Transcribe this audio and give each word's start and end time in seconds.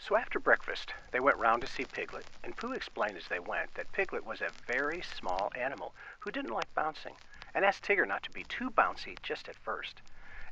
So 0.00 0.16
after 0.16 0.38
breakfast, 0.38 0.94
they 1.10 1.20
went 1.20 1.38
round 1.38 1.60
to 1.62 1.68
see 1.68 1.84
Piglet, 1.84 2.24
and 2.44 2.56
Pooh 2.56 2.72
explained 2.72 3.16
as 3.16 3.26
they 3.28 3.40
went 3.40 3.74
that 3.74 3.92
Piglet 3.92 4.24
was 4.24 4.40
a 4.40 4.52
very 4.66 5.02
small 5.02 5.50
animal 5.54 5.92
who 6.20 6.30
didn't 6.30 6.54
like 6.54 6.72
bouncing, 6.74 7.14
and 7.52 7.64
asked 7.64 7.82
Tigger 7.84 8.06
not 8.06 8.22
to 8.22 8.30
be 8.30 8.44
too 8.44 8.70
bouncy 8.70 9.16
just 9.22 9.48
at 9.48 9.56
first. 9.56 10.00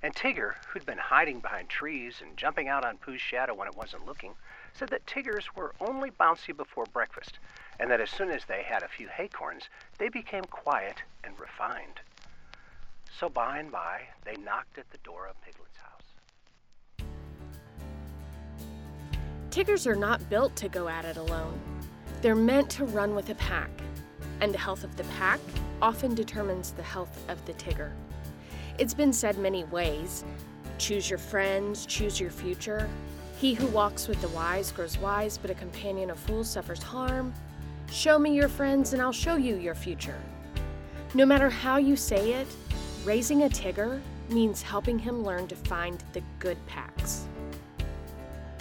And 0.03 0.14
Tigger, 0.14 0.56
who'd 0.69 0.85
been 0.85 0.98
hiding 0.98 1.40
behind 1.40 1.69
trees 1.69 2.21
and 2.21 2.37
jumping 2.37 2.69
out 2.69 2.85
on 2.85 2.98
Pooh's 2.98 3.21
shadow 3.21 3.55
when 3.55 3.69
it 3.69 3.77
wasn't 3.77 4.05
looking, 4.05 4.35
said 4.75 4.91
that 4.91 5.07
Tiggers 5.07 5.55
were 5.55 5.75
only 5.81 6.11
bouncy 6.11 6.55
before 6.55 6.85
breakfast, 6.87 7.39
and 7.79 7.91
that 7.91 8.01
as 8.01 8.11
soon 8.11 8.31
as 8.31 8.45
they 8.45 8.63
had 8.63 8.83
a 8.83 8.89
few 8.89 9.09
acorns, 9.19 9.69
they 9.99 10.09
became 10.09 10.45
quiet 10.45 11.03
and 11.25 11.39
refined. 11.39 12.01
So 13.19 13.29
by 13.29 13.59
and 13.59 13.71
by, 13.71 14.03
they 14.25 14.37
knocked 14.37 14.77
at 14.77 14.91
the 14.91 14.99
door 14.99 15.27
of 15.27 15.41
Piglet's 15.41 15.79
house. 15.79 15.96
Tiggers 19.57 19.87
are 19.87 19.96
not 19.96 20.29
built 20.29 20.55
to 20.57 20.69
go 20.69 20.87
at 20.87 21.07
it 21.07 21.17
alone. 21.17 21.59
They're 22.21 22.37
meant 22.37 22.69
to 22.73 22.85
run 22.85 23.15
with 23.15 23.31
a 23.31 23.35
pack, 23.37 23.71
and 24.43 24.53
the 24.53 24.59
health 24.59 24.85
of 24.85 24.95
the 24.99 25.05
pack 25.05 25.41
often 25.81 26.15
determines 26.15 26.73
the 26.73 26.82
health 26.82 27.25
of 27.31 27.43
the 27.46 27.55
Tigger. 27.55 27.93
It's 28.77 28.93
been 28.93 29.15
said 29.15 29.39
many 29.39 29.65
ways 29.65 30.27
choose 30.77 31.09
your 31.09 31.19
friends, 31.19 31.87
choose 31.87 32.20
your 32.20 32.29
future. 32.29 32.87
He 33.39 33.55
who 33.55 33.67
walks 33.69 34.09
with 34.09 34.20
the 34.20 34.29
wise 34.29 34.70
grows 34.73 34.98
wise, 34.98 35.39
but 35.39 35.51
a 35.51 35.55
companion 35.55 36.11
of 36.11 36.19
fools 36.19 36.51
suffers 36.51 36.83
harm. 36.83 37.33
Show 37.91 38.19
me 38.19 38.34
your 38.34 38.51
friends, 38.51 38.93
and 38.93 39.01
I'll 39.01 39.11
show 39.11 39.37
you 39.37 39.57
your 39.57 39.75
future. 39.75 40.20
No 41.15 41.25
matter 41.25 41.48
how 41.48 41.79
you 41.79 41.97
say 41.97 42.34
it, 42.34 42.47
raising 43.07 43.45
a 43.45 43.48
Tigger 43.48 44.03
means 44.29 44.61
helping 44.61 44.98
him 44.98 45.25
learn 45.25 45.48
to 45.48 45.57
find 45.57 46.05
the 46.12 46.20
good 46.41 46.59
packs. 46.67 47.27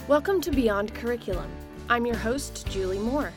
Welcome 0.07 0.39
to 0.41 0.51
Beyond 0.51 0.93
Curriculum. 0.93 1.49
I'm 1.89 2.05
your 2.05 2.15
host, 2.15 2.67
Julie 2.69 2.99
Moore. 2.99 3.33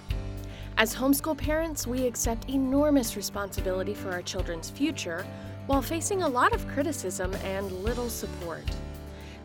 As 0.77 0.95
homeschool 0.95 1.39
parents, 1.39 1.87
we 1.87 2.07
accept 2.07 2.51
enormous 2.51 3.17
responsibility 3.17 3.95
for 3.95 4.11
our 4.11 4.21
children's 4.21 4.69
future 4.69 5.25
while 5.67 5.81
facing 5.81 6.21
a 6.21 6.29
lot 6.29 6.53
of 6.53 6.69
criticism 6.69 7.33
and 7.37 7.73
little 7.73 8.11
support. 8.11 8.71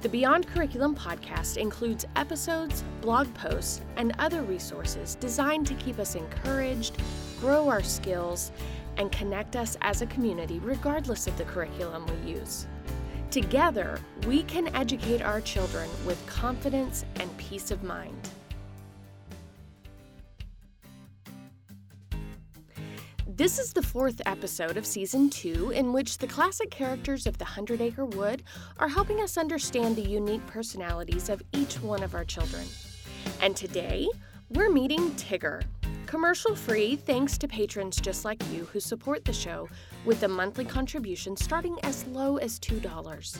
The 0.01 0.09
Beyond 0.09 0.47
Curriculum 0.47 0.97
podcast 0.97 1.55
includes 1.55 2.03
episodes, 2.17 2.83
blog 2.99 3.33
posts, 3.35 3.79
and 3.95 4.11
other 4.19 4.41
resources 4.41 5.15
designed 5.15 5.65
to 5.67 5.75
keep 5.75 5.99
us 5.99 6.15
encouraged, 6.15 6.97
grow 7.39 7.69
our 7.69 7.83
skills, 7.83 8.51
and 8.97 9.13
connect 9.13 9.55
us 9.55 9.77
as 9.79 10.01
a 10.01 10.07
community 10.07 10.59
regardless 10.59 11.25
of 11.27 11.37
the 11.37 11.45
curriculum 11.45 12.05
we 12.05 12.33
use. 12.33 12.67
Together, 13.33 13.99
we 14.27 14.43
can 14.43 14.67
educate 14.75 15.19
our 15.23 15.41
children 15.41 15.89
with 16.05 16.23
confidence 16.27 17.03
and 17.15 17.35
peace 17.37 17.71
of 17.71 17.81
mind. 17.81 18.29
This 23.25 23.57
is 23.57 23.73
the 23.73 23.81
fourth 23.81 24.21
episode 24.27 24.77
of 24.77 24.85
season 24.85 25.31
two, 25.31 25.71
in 25.71 25.93
which 25.93 26.19
the 26.19 26.27
classic 26.27 26.69
characters 26.69 27.25
of 27.25 27.39
the 27.39 27.45
Hundred 27.45 27.81
Acre 27.81 28.05
Wood 28.05 28.43
are 28.77 28.89
helping 28.89 29.19
us 29.19 29.35
understand 29.35 29.95
the 29.95 30.07
unique 30.07 30.45
personalities 30.45 31.27
of 31.27 31.41
each 31.53 31.81
one 31.81 32.03
of 32.03 32.13
our 32.13 32.25
children. 32.25 32.67
And 33.41 33.55
today, 33.55 34.09
we're 34.49 34.71
meeting 34.71 35.09
Tigger, 35.13 35.63
commercial 36.13 36.55
free 36.55 36.95
thanks 36.95 37.37
to 37.39 37.47
patrons 37.47 37.99
just 37.99 38.23
like 38.23 38.39
you 38.51 38.65
who 38.65 38.79
support 38.79 39.25
the 39.25 39.33
show 39.33 39.67
with 40.05 40.21
a 40.21 40.27
monthly 40.27 40.63
contribution 40.63 41.35
starting 41.35 41.75
as 41.81 42.05
low 42.05 42.37
as 42.37 42.59
$2. 42.59 43.39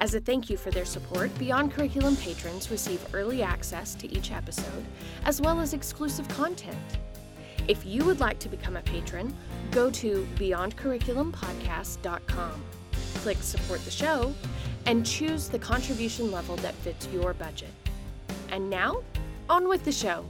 As 0.00 0.16
a 0.16 0.20
thank 0.20 0.50
you 0.50 0.56
for 0.56 0.72
their 0.72 0.84
support, 0.84 1.30
Beyond 1.38 1.72
Curriculum 1.72 2.16
patrons 2.16 2.72
receive 2.72 3.06
early 3.14 3.40
access 3.40 3.94
to 3.94 4.12
each 4.12 4.32
episode, 4.32 4.84
as 5.26 5.40
well 5.40 5.60
as 5.60 5.74
exclusive 5.74 6.26
content. 6.26 6.98
If 7.68 7.86
you 7.86 8.04
would 8.04 8.18
like 8.18 8.40
to 8.40 8.48
become 8.48 8.76
a 8.76 8.82
patron, 8.82 9.32
go 9.70 9.88
to 9.92 10.26
beyondcurriculumpodcast.com, 10.34 12.64
click 13.14 13.40
Support 13.40 13.84
the 13.84 13.92
Show, 13.92 14.34
and 14.86 15.06
choose 15.06 15.48
the 15.48 15.60
contribution 15.60 16.32
level 16.32 16.56
that 16.56 16.74
fits 16.74 17.06
your 17.12 17.32
budget. 17.32 17.70
And 18.48 18.68
now, 18.68 19.04
on 19.48 19.68
with 19.68 19.84
the 19.84 19.92
show. 19.92 20.24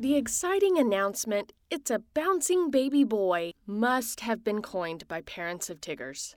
The 0.00 0.16
exciting 0.16 0.78
announcement, 0.78 1.52
it's 1.70 1.90
a 1.90 1.98
bouncing 2.14 2.70
baby 2.70 3.04
boy, 3.04 3.52
must 3.66 4.20
have 4.20 4.42
been 4.42 4.62
coined 4.62 5.06
by 5.08 5.20
parents 5.20 5.68
of 5.68 5.78
Tiggers. 5.78 6.36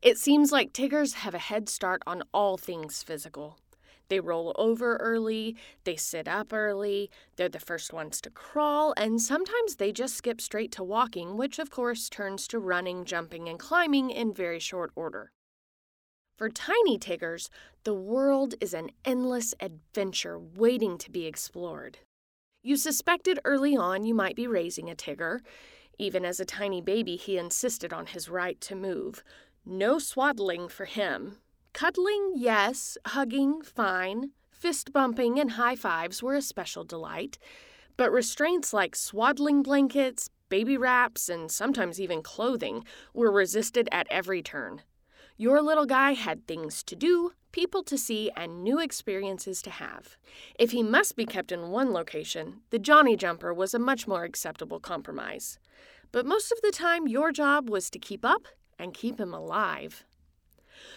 It 0.00 0.16
seems 0.16 0.50
like 0.50 0.72
Tiggers 0.72 1.12
have 1.12 1.34
a 1.34 1.38
head 1.38 1.68
start 1.68 2.02
on 2.06 2.22
all 2.32 2.56
things 2.56 3.02
physical. 3.02 3.58
They 4.08 4.20
roll 4.20 4.54
over 4.56 4.96
early, 4.96 5.54
they 5.84 5.96
sit 5.96 6.26
up 6.26 6.50
early, 6.54 7.10
they're 7.36 7.50
the 7.50 7.60
first 7.60 7.92
ones 7.92 8.22
to 8.22 8.30
crawl, 8.30 8.94
and 8.96 9.20
sometimes 9.20 9.76
they 9.76 9.92
just 9.92 10.14
skip 10.14 10.40
straight 10.40 10.72
to 10.72 10.82
walking, 10.82 11.36
which 11.36 11.58
of 11.58 11.68
course 11.68 12.08
turns 12.08 12.48
to 12.48 12.58
running, 12.58 13.04
jumping, 13.04 13.50
and 13.50 13.58
climbing 13.58 14.08
in 14.08 14.32
very 14.32 14.58
short 14.58 14.92
order. 14.96 15.30
For 16.38 16.48
tiny 16.48 16.96
Tiggers, 16.96 17.50
the 17.82 17.92
world 17.92 18.54
is 18.62 18.72
an 18.72 18.92
endless 19.04 19.52
adventure 19.60 20.38
waiting 20.38 20.96
to 20.96 21.10
be 21.10 21.26
explored. 21.26 21.98
You 22.66 22.78
suspected 22.78 23.38
early 23.44 23.76
on 23.76 24.04
you 24.04 24.14
might 24.14 24.34
be 24.34 24.46
raising 24.46 24.88
a 24.88 24.94
Tigger. 24.94 25.40
Even 25.98 26.24
as 26.24 26.40
a 26.40 26.46
tiny 26.46 26.80
baby, 26.80 27.14
he 27.14 27.36
insisted 27.36 27.92
on 27.92 28.06
his 28.06 28.30
right 28.30 28.58
to 28.62 28.74
move. 28.74 29.22
No 29.66 29.98
swaddling 29.98 30.68
for 30.68 30.86
him. 30.86 31.36
Cuddling, 31.74 32.32
yes. 32.34 32.96
Hugging, 33.08 33.60
fine. 33.60 34.30
Fist 34.50 34.94
bumping 34.94 35.38
and 35.38 35.52
high 35.52 35.76
fives 35.76 36.22
were 36.22 36.36
a 36.36 36.40
special 36.40 36.84
delight. 36.84 37.36
But 37.98 38.10
restraints 38.10 38.72
like 38.72 38.96
swaddling 38.96 39.62
blankets, 39.62 40.30
baby 40.48 40.78
wraps, 40.78 41.28
and 41.28 41.50
sometimes 41.50 42.00
even 42.00 42.22
clothing 42.22 42.86
were 43.12 43.30
resisted 43.30 43.90
at 43.92 44.06
every 44.10 44.40
turn. 44.40 44.80
Your 45.36 45.60
little 45.60 45.84
guy 45.84 46.12
had 46.12 46.46
things 46.46 46.82
to 46.84 46.96
do, 46.96 47.32
people 47.54 47.84
to 47.84 47.96
see, 47.96 48.32
and 48.36 48.64
new 48.64 48.80
experiences 48.80 49.62
to 49.62 49.70
have. 49.70 50.16
If 50.58 50.72
he 50.72 50.82
must 50.82 51.14
be 51.14 51.24
kept 51.24 51.52
in 51.52 51.70
one 51.70 51.92
location, 51.92 52.62
the 52.70 52.80
Johnny 52.80 53.16
Jumper 53.16 53.54
was 53.54 53.72
a 53.72 53.78
much 53.78 54.08
more 54.08 54.24
acceptable 54.24 54.80
compromise. 54.80 55.60
But 56.10 56.26
most 56.26 56.50
of 56.50 56.58
the 56.62 56.72
time, 56.72 57.06
your 57.06 57.30
job 57.30 57.70
was 57.70 57.90
to 57.90 57.98
keep 58.00 58.24
up 58.24 58.48
and 58.76 58.92
keep 58.92 59.20
him 59.20 59.32
alive. 59.32 60.04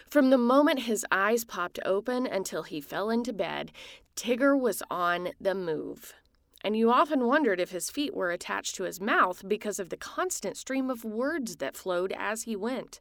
From 0.10 0.32
the 0.32 0.38
moment 0.40 0.80
his 0.80 1.06
eyes 1.12 1.46
popped 1.46 1.80
open 1.86 2.26
until 2.26 2.64
he 2.64 2.82
fell 2.82 3.12
into 3.12 3.34
bed, 3.34 3.72
Tigger 4.16 4.60
was 4.60 4.82
on 4.90 5.34
the 5.40 5.54
move. 5.54 6.16
And 6.64 6.76
you 6.76 6.92
often 6.92 7.28
wondered 7.28 7.60
if 7.60 7.70
his 7.70 7.92
feet 7.92 8.16
were 8.16 8.32
attached 8.32 8.74
to 8.78 8.84
his 8.86 9.00
mouth 9.00 9.48
because 9.48 9.80
of 9.80 9.90
the 9.90 9.96
constant 9.96 10.58
stream 10.58 10.90
of 10.90 11.04
words 11.06 11.58
that 11.58 11.78
flowed 11.78 12.12
as 12.18 12.44
he 12.44 12.56
went 12.56 13.00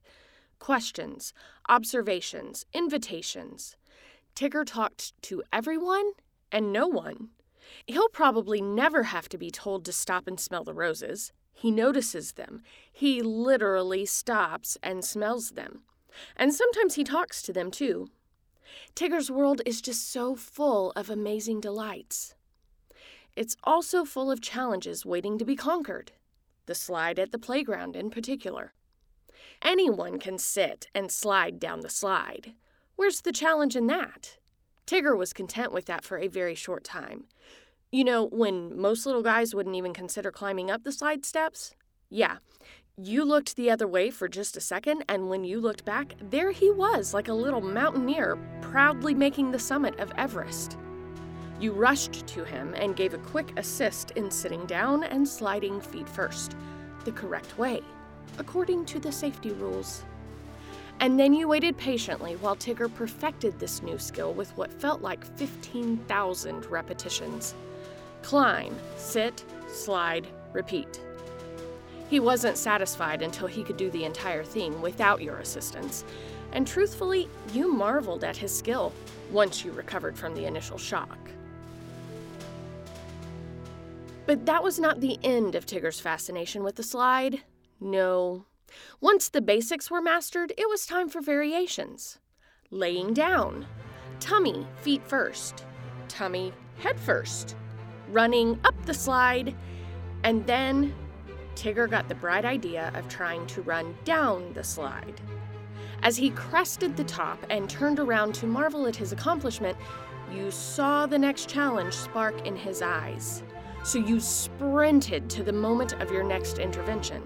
questions, 0.58 1.32
observations, 1.68 2.64
invitations. 2.72 3.76
Tigger 4.34 4.64
talked 4.66 5.20
to 5.22 5.42
everyone 5.52 6.12
and 6.52 6.72
no 6.72 6.86
one. 6.86 7.30
He'll 7.86 8.08
probably 8.08 8.60
never 8.60 9.04
have 9.04 9.28
to 9.30 9.38
be 9.38 9.50
told 9.50 9.84
to 9.84 9.92
stop 9.92 10.26
and 10.26 10.38
smell 10.38 10.64
the 10.64 10.74
roses. 10.74 11.32
He 11.52 11.70
notices 11.70 12.32
them. 12.32 12.62
He 12.92 13.22
literally 13.22 14.04
stops 14.06 14.76
and 14.82 15.04
smells 15.04 15.50
them. 15.50 15.82
And 16.36 16.54
sometimes 16.54 16.94
he 16.94 17.04
talks 17.04 17.42
to 17.42 17.52
them 17.52 17.70
too. 17.70 18.08
Tigger's 18.94 19.30
world 19.30 19.62
is 19.64 19.80
just 19.80 20.10
so 20.10 20.34
full 20.34 20.92
of 20.96 21.08
amazing 21.08 21.60
delights. 21.60 22.34
It's 23.36 23.56
also 23.64 24.04
full 24.04 24.30
of 24.30 24.40
challenges 24.40 25.04
waiting 25.04 25.38
to 25.38 25.44
be 25.44 25.56
conquered, 25.56 26.12
the 26.66 26.74
slide 26.74 27.18
at 27.18 27.32
the 27.32 27.38
playground 27.38 27.94
in 27.96 28.10
particular. 28.10 28.72
Anyone 29.62 30.18
can 30.18 30.38
sit 30.38 30.88
and 30.94 31.10
slide 31.10 31.58
down 31.58 31.80
the 31.80 31.88
slide. 31.88 32.54
Where's 32.96 33.20
the 33.20 33.32
challenge 33.32 33.76
in 33.76 33.86
that? 33.88 34.38
Tigger 34.86 35.16
was 35.16 35.32
content 35.32 35.72
with 35.72 35.86
that 35.86 36.04
for 36.04 36.18
a 36.18 36.28
very 36.28 36.54
short 36.54 36.84
time. 36.84 37.24
You 37.90 38.04
know, 38.04 38.26
when 38.26 38.78
most 38.78 39.06
little 39.06 39.22
guys 39.22 39.54
wouldn't 39.54 39.76
even 39.76 39.92
consider 39.92 40.30
climbing 40.30 40.70
up 40.70 40.84
the 40.84 40.92
slide 40.92 41.24
steps? 41.24 41.74
Yeah. 42.10 42.38
You 42.96 43.24
looked 43.24 43.56
the 43.56 43.70
other 43.70 43.86
way 43.86 44.10
for 44.10 44.28
just 44.28 44.56
a 44.56 44.60
second, 44.60 45.04
and 45.08 45.28
when 45.28 45.44
you 45.44 45.60
looked 45.60 45.84
back, 45.84 46.14
there 46.20 46.50
he 46.50 46.70
was, 46.70 47.12
like 47.12 47.28
a 47.28 47.34
little 47.34 47.60
mountaineer, 47.60 48.38
proudly 48.62 49.14
making 49.14 49.50
the 49.50 49.58
summit 49.58 49.98
of 50.00 50.12
Everest. 50.16 50.78
You 51.60 51.72
rushed 51.72 52.26
to 52.28 52.44
him 52.44 52.74
and 52.74 52.96
gave 52.96 53.12
a 53.12 53.18
quick 53.18 53.52
assist 53.58 54.12
in 54.12 54.30
sitting 54.30 54.64
down 54.66 55.04
and 55.04 55.28
sliding 55.28 55.80
feet 55.80 56.08
first, 56.08 56.56
the 57.04 57.12
correct 57.12 57.58
way 57.58 57.82
according 58.38 58.84
to 58.86 58.98
the 58.98 59.12
safety 59.12 59.52
rules. 59.52 60.04
And 61.00 61.20
then 61.20 61.34
you 61.34 61.48
waited 61.48 61.76
patiently 61.76 62.36
while 62.36 62.56
Tigger 62.56 62.92
perfected 62.92 63.58
this 63.58 63.82
new 63.82 63.98
skill 63.98 64.32
with 64.32 64.56
what 64.56 64.72
felt 64.72 65.02
like 65.02 65.24
15,000 65.36 66.66
repetitions. 66.66 67.54
Climb, 68.22 68.74
sit, 68.96 69.44
slide, 69.68 70.26
repeat. 70.52 71.00
He 72.08 72.20
wasn't 72.20 72.56
satisfied 72.56 73.22
until 73.22 73.46
he 73.46 73.62
could 73.62 73.76
do 73.76 73.90
the 73.90 74.04
entire 74.04 74.44
thing 74.44 74.80
without 74.80 75.20
your 75.20 75.38
assistance, 75.38 76.04
and 76.52 76.66
truthfully, 76.66 77.28
you 77.52 77.72
marveled 77.72 78.24
at 78.24 78.36
his 78.36 78.56
skill 78.56 78.92
once 79.30 79.64
you 79.64 79.72
recovered 79.72 80.16
from 80.16 80.34
the 80.34 80.46
initial 80.46 80.78
shock. 80.78 81.18
But 84.24 84.46
that 84.46 84.62
was 84.62 84.78
not 84.78 85.00
the 85.00 85.18
end 85.22 85.54
of 85.54 85.66
Tigger's 85.66 86.00
fascination 86.00 86.64
with 86.64 86.76
the 86.76 86.82
slide. 86.82 87.42
No. 87.80 88.46
Once 89.00 89.28
the 89.28 89.40
basics 89.40 89.90
were 89.90 90.00
mastered, 90.00 90.52
it 90.56 90.68
was 90.68 90.86
time 90.86 91.08
for 91.08 91.20
variations. 91.20 92.18
Laying 92.70 93.14
down, 93.14 93.66
tummy, 94.18 94.66
feet 94.80 95.06
first, 95.06 95.64
tummy, 96.08 96.52
head 96.78 96.98
first, 96.98 97.56
running 98.10 98.58
up 98.64 98.74
the 98.86 98.94
slide, 98.94 99.54
and 100.24 100.46
then 100.46 100.94
Tigger 101.54 101.88
got 101.88 102.08
the 102.08 102.14
bright 102.14 102.44
idea 102.44 102.92
of 102.94 103.08
trying 103.08 103.46
to 103.48 103.62
run 103.62 103.96
down 104.04 104.52
the 104.52 104.64
slide. 104.64 105.20
As 106.02 106.16
he 106.16 106.30
crested 106.30 106.96
the 106.96 107.04
top 107.04 107.44
and 107.50 107.68
turned 107.68 107.98
around 107.98 108.34
to 108.36 108.46
marvel 108.46 108.86
at 108.86 108.96
his 108.96 109.12
accomplishment, 109.12 109.76
you 110.32 110.50
saw 110.50 111.06
the 111.06 111.18
next 111.18 111.48
challenge 111.48 111.94
spark 111.94 112.46
in 112.46 112.56
his 112.56 112.82
eyes. 112.82 113.42
So 113.84 113.98
you 113.98 114.20
sprinted 114.20 115.30
to 115.30 115.42
the 115.42 115.52
moment 115.52 115.94
of 115.94 116.10
your 116.10 116.24
next 116.24 116.58
intervention. 116.58 117.22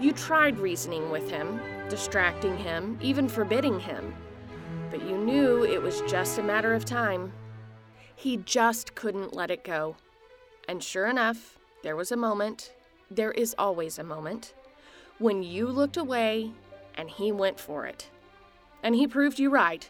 You 0.00 0.12
tried 0.12 0.60
reasoning 0.60 1.10
with 1.10 1.28
him, 1.28 1.60
distracting 1.88 2.56
him, 2.56 2.98
even 3.02 3.28
forbidding 3.28 3.80
him, 3.80 4.14
but 4.90 5.02
you 5.02 5.18
knew 5.18 5.64
it 5.64 5.82
was 5.82 6.02
just 6.02 6.38
a 6.38 6.42
matter 6.42 6.72
of 6.72 6.84
time. 6.84 7.32
He 8.14 8.36
just 8.36 8.94
couldn't 8.94 9.34
let 9.34 9.50
it 9.50 9.64
go. 9.64 9.96
And 10.68 10.84
sure 10.84 11.06
enough, 11.06 11.58
there 11.82 11.96
was 11.96 12.12
a 12.12 12.16
moment, 12.16 12.72
there 13.10 13.32
is 13.32 13.56
always 13.58 13.98
a 13.98 14.04
moment, 14.04 14.54
when 15.18 15.42
you 15.42 15.66
looked 15.66 15.96
away 15.96 16.52
and 16.94 17.10
he 17.10 17.32
went 17.32 17.58
for 17.58 17.86
it. 17.86 18.08
And 18.84 18.94
he 18.94 19.08
proved 19.08 19.40
you 19.40 19.50
right. 19.50 19.88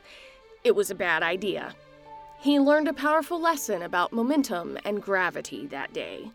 It 0.65 0.75
was 0.75 0.91
a 0.91 0.95
bad 0.95 1.23
idea. 1.23 1.75
He 2.41 2.59
learned 2.59 2.89
a 2.89 2.95
powerful 2.95 3.41
lesson 3.41 3.83
about 3.83 4.13
momentum 4.13 4.79
and 4.85 5.03
gravity 5.03 5.67
that 5.67 5.93
day, 5.93 6.31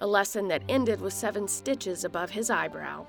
a 0.00 0.06
lesson 0.06 0.48
that 0.48 0.62
ended 0.68 1.00
with 1.00 1.12
seven 1.12 1.48
stitches 1.48 2.04
above 2.04 2.30
his 2.30 2.50
eyebrow. 2.50 3.06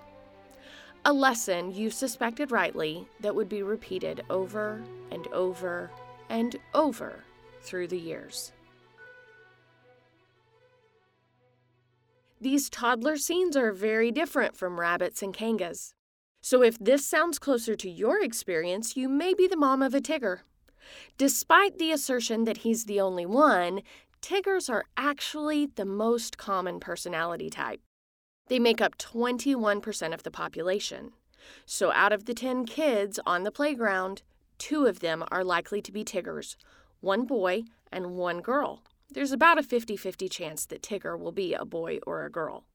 A 1.06 1.14
lesson 1.14 1.74
you 1.74 1.90
suspected 1.90 2.52
rightly 2.52 3.08
that 3.20 3.36
would 3.36 3.50
be 3.50 3.64
repeated 3.64 4.24
over 4.30 4.82
and 5.12 5.28
over 5.28 5.92
and 6.30 6.56
over 6.74 7.24
through 7.62 7.88
the 7.88 8.00
years. 8.00 8.52
These 12.40 12.70
toddler 12.70 13.18
scenes 13.18 13.58
are 13.58 13.72
very 13.72 14.12
different 14.12 14.56
from 14.56 14.80
rabbits 14.80 15.24
and 15.24 15.34
kangas. 15.34 15.94
So 16.42 16.62
if 16.62 16.78
this 16.78 17.06
sounds 17.06 17.40
closer 17.40 17.76
to 17.76 17.90
your 17.90 18.24
experience, 18.24 18.96
you 18.96 19.10
may 19.10 19.34
be 19.34 19.48
the 19.48 19.58
mom 19.58 19.82
of 19.82 19.96
a 19.96 20.02
Tigger. 20.02 20.40
Despite 21.18 21.78
the 21.78 21.92
assertion 21.92 22.44
that 22.46 22.58
he's 22.58 22.86
the 22.86 23.02
only 23.02 23.26
one, 23.26 23.82
Tiggers 24.22 24.70
are 24.70 24.86
actually 24.96 25.68
the 25.68 25.86
most 25.86 26.38
common 26.38 26.80
personality 26.80 27.50
type. 27.50 27.82
They 28.48 28.60
make 28.60 28.82
up 28.82 28.98
21% 28.98 30.14
of 30.14 30.24
the 30.24 30.32
population. 30.32 31.12
So 31.66 31.92
out 31.92 32.12
of 32.12 32.26
the 32.26 32.34
10 32.34 32.66
kids 32.66 33.20
on 33.26 33.44
the 33.44 33.52
playground, 33.52 34.24
two 34.58 34.86
of 34.86 35.00
them 35.00 35.24
are 35.30 35.44
likely 35.44 35.82
to 35.82 35.92
be 35.92 36.04
Tiggers 36.04 36.58
one 37.00 37.26
boy 37.26 37.64
and 37.92 38.16
one 38.16 38.42
girl. 38.42 38.82
There's 39.10 39.32
about 39.32 39.60
a 39.60 39.64
50 39.64 39.96
50 39.96 40.28
chance 40.28 40.66
that 40.66 40.82
Tigger 40.82 41.18
will 41.18 41.32
be 41.32 41.54
a 41.54 41.64
boy 41.64 42.00
or 42.08 42.26
a 42.26 42.32
girl. 42.32 42.66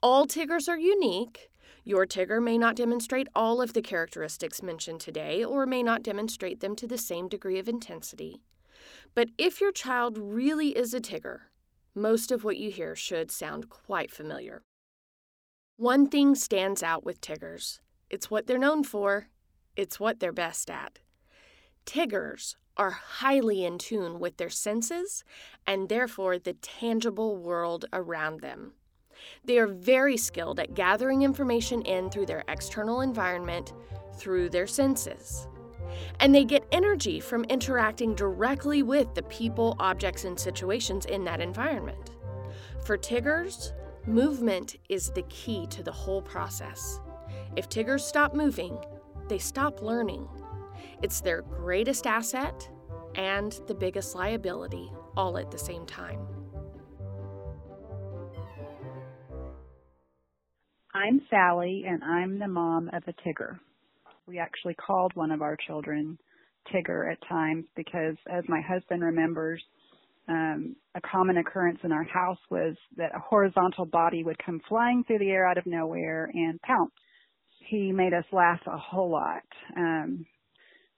All 0.00 0.26
Tiggers 0.26 0.68
are 0.68 0.78
unique, 0.78 1.50
your 1.82 2.06
Tigger 2.06 2.42
may 2.42 2.56
not 2.56 2.76
demonstrate 2.76 3.28
all 3.34 3.60
of 3.60 3.72
the 3.72 3.82
characteristics 3.82 4.62
mentioned 4.62 5.00
today 5.00 5.44
or 5.44 5.66
may 5.66 5.82
not 5.82 6.02
demonstrate 6.02 6.60
them 6.60 6.76
to 6.76 6.86
the 6.86 6.96
same 6.96 7.28
degree 7.28 7.58
of 7.58 7.68
intensity. 7.68 8.40
But 9.14 9.28
if 9.38 9.60
your 9.60 9.72
child 9.72 10.18
really 10.18 10.76
is 10.76 10.92
a 10.92 11.00
Tigger, 11.00 11.42
most 11.94 12.32
of 12.32 12.42
what 12.42 12.56
you 12.56 12.70
hear 12.70 12.96
should 12.96 13.30
sound 13.30 13.68
quite 13.68 14.10
familiar. 14.10 14.62
One 15.76 16.08
thing 16.08 16.34
stands 16.34 16.82
out 16.82 17.04
with 17.04 17.20
Tiggers 17.20 17.80
it's 18.10 18.30
what 18.30 18.46
they're 18.46 18.58
known 18.58 18.84
for, 18.84 19.28
it's 19.76 19.98
what 19.98 20.20
they're 20.20 20.32
best 20.32 20.70
at. 20.70 21.00
Tiggers 21.84 22.56
are 22.76 22.90
highly 22.90 23.64
in 23.64 23.78
tune 23.78 24.20
with 24.20 24.36
their 24.36 24.50
senses 24.50 25.24
and 25.66 25.88
therefore 25.88 26.38
the 26.38 26.52
tangible 26.54 27.36
world 27.36 27.86
around 27.92 28.40
them. 28.40 28.74
They 29.44 29.58
are 29.58 29.66
very 29.66 30.16
skilled 30.16 30.60
at 30.60 30.74
gathering 30.74 31.22
information 31.22 31.82
in 31.82 32.10
through 32.10 32.26
their 32.26 32.44
external 32.48 33.00
environment, 33.00 33.72
through 34.16 34.50
their 34.50 34.66
senses. 34.66 35.48
And 36.20 36.34
they 36.34 36.44
get 36.44 36.66
energy 36.72 37.20
from 37.20 37.44
interacting 37.44 38.14
directly 38.14 38.82
with 38.82 39.14
the 39.14 39.22
people, 39.24 39.76
objects, 39.78 40.24
and 40.24 40.38
situations 40.38 41.06
in 41.06 41.24
that 41.24 41.40
environment. 41.40 42.10
For 42.84 42.96
Tiggers, 42.96 43.72
movement 44.06 44.76
is 44.88 45.10
the 45.10 45.22
key 45.22 45.66
to 45.68 45.82
the 45.82 45.92
whole 45.92 46.22
process. 46.22 47.00
If 47.56 47.68
Tiggers 47.68 48.04
stop 48.04 48.34
moving, 48.34 48.78
they 49.28 49.38
stop 49.38 49.80
learning. 49.80 50.28
It's 51.02 51.20
their 51.20 51.42
greatest 51.42 52.06
asset 52.06 52.68
and 53.14 53.52
the 53.66 53.74
biggest 53.74 54.14
liability 54.14 54.90
all 55.16 55.38
at 55.38 55.50
the 55.50 55.58
same 55.58 55.86
time. 55.86 56.20
I'm 60.92 61.22
Sally, 61.28 61.84
and 61.86 62.04
I'm 62.04 62.38
the 62.38 62.48
mom 62.48 62.88
of 62.92 63.02
a 63.08 63.12
Tigger. 63.12 63.58
We 64.26 64.38
actually 64.38 64.74
called 64.74 65.12
one 65.14 65.30
of 65.30 65.42
our 65.42 65.56
children 65.66 66.18
Tigger 66.72 67.10
at 67.10 67.18
times 67.28 67.66
because, 67.76 68.16
as 68.30 68.44
my 68.48 68.60
husband 68.60 69.02
remembers, 69.02 69.62
um, 70.28 70.76
a 70.94 71.00
common 71.00 71.36
occurrence 71.36 71.80
in 71.84 71.92
our 71.92 72.04
house 72.04 72.38
was 72.50 72.74
that 72.96 73.14
a 73.14 73.18
horizontal 73.18 73.84
body 73.84 74.24
would 74.24 74.38
come 74.44 74.60
flying 74.68 75.04
through 75.04 75.18
the 75.18 75.30
air 75.30 75.46
out 75.46 75.58
of 75.58 75.66
nowhere 75.66 76.30
and 76.32 76.60
pounce. 76.62 76.92
He 77.68 77.92
made 77.92 78.14
us 78.14 78.24
laugh 78.32 78.60
a 78.66 78.78
whole 78.78 79.10
lot. 79.10 79.42
Um, 79.76 80.24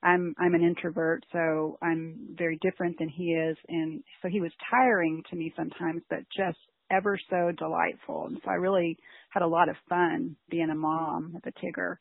I'm 0.03 0.35
I'm 0.39 0.55
an 0.55 0.63
introvert, 0.63 1.25
so 1.33 1.79
I'm 1.83 2.37
very 2.39 2.59
different 2.63 2.97
than 2.99 3.09
he 3.09 3.33
is, 3.33 3.57
and 3.69 4.03
so 4.23 4.29
he 4.29 4.41
was 4.41 4.53
tiring 4.71 5.23
to 5.31 5.37
me 5.37 5.53
sometimes, 5.57 6.03
but 6.09 6.21
just 6.37 6.59
ever 6.91 7.19
so 7.29 7.51
delightful. 7.59 8.27
And 8.29 8.39
so 8.45 8.51
I 8.51 8.55
really 8.55 8.97
had 9.31 9.43
a 9.43 9.49
lot 9.49 9.69
of 9.69 9.77
fun 9.89 10.37
being 10.49 10.71
a 10.71 10.75
mom 10.77 11.35
of 11.37 11.43
a 11.45 11.53
Tigger. 11.59 11.97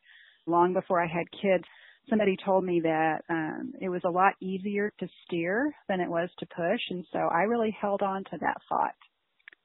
Long 0.48 0.74
before 0.74 1.02
I 1.02 1.08
had 1.08 1.26
kids, 1.32 1.64
somebody 2.10 2.38
told 2.44 2.64
me 2.64 2.82
that 2.82 3.22
um, 3.30 3.74
it 3.82 3.90
was 3.90 4.02
a 4.06 4.10
lot 4.10 4.34
easier 4.42 4.92
to 5.00 5.08
steer 5.26 5.74
than 5.88 6.00
it 6.00 6.10
was 6.10 6.30
to 6.40 6.46
push. 6.48 6.82
And 6.90 7.06
so 7.12 7.20
I 7.20 7.44
really 7.44 7.76
held 7.80 8.02
on 8.02 8.24
to 8.26 8.38
that 8.42 8.58
thought 8.70 8.96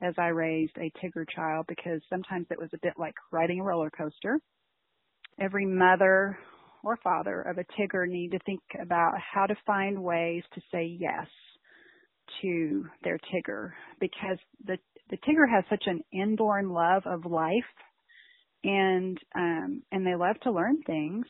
as 0.03 0.15
I 0.19 0.29
raised 0.29 0.77
a 0.79 0.93
Tigger 1.03 1.27
child 1.35 1.67
because 1.69 2.01
sometimes 2.09 2.47
it 2.51 2.59
was 2.59 2.71
a 2.73 2.79
bit 2.83 2.95
like 2.99 3.15
riding 3.31 3.61
a 3.61 3.65
roller 3.65 3.91
coaster. 3.91 4.41
Every 5.39 5.67
mother 5.67 6.39
or 6.83 6.97
father 7.03 7.43
of 7.43 7.59
a 7.59 7.65
Tigger 7.79 8.09
need 8.09 8.31
to 8.33 8.39
think 8.41 8.61
about 8.81 9.15
how 9.19 9.47
to 9.47 9.55
find 9.67 10.03
ways 10.03 10.43
to 10.55 10.61
say 10.73 10.97
yes 10.99 11.27
to 12.43 12.87
their 13.03 13.19
Tigger 13.33 13.73
because 14.01 14.39
the 14.65 14.79
the 15.11 15.17
Tigger 15.19 15.51
has 15.51 15.65
such 15.69 15.85
an 15.87 16.01
inborn 16.13 16.71
love 16.71 17.03
of 17.05 17.27
life 17.27 17.65
and 18.65 19.19
um 19.35 19.83
and 19.91 20.07
they 20.07 20.15
love 20.15 20.39
to 20.43 20.53
learn 20.53 20.83
things. 20.87 21.27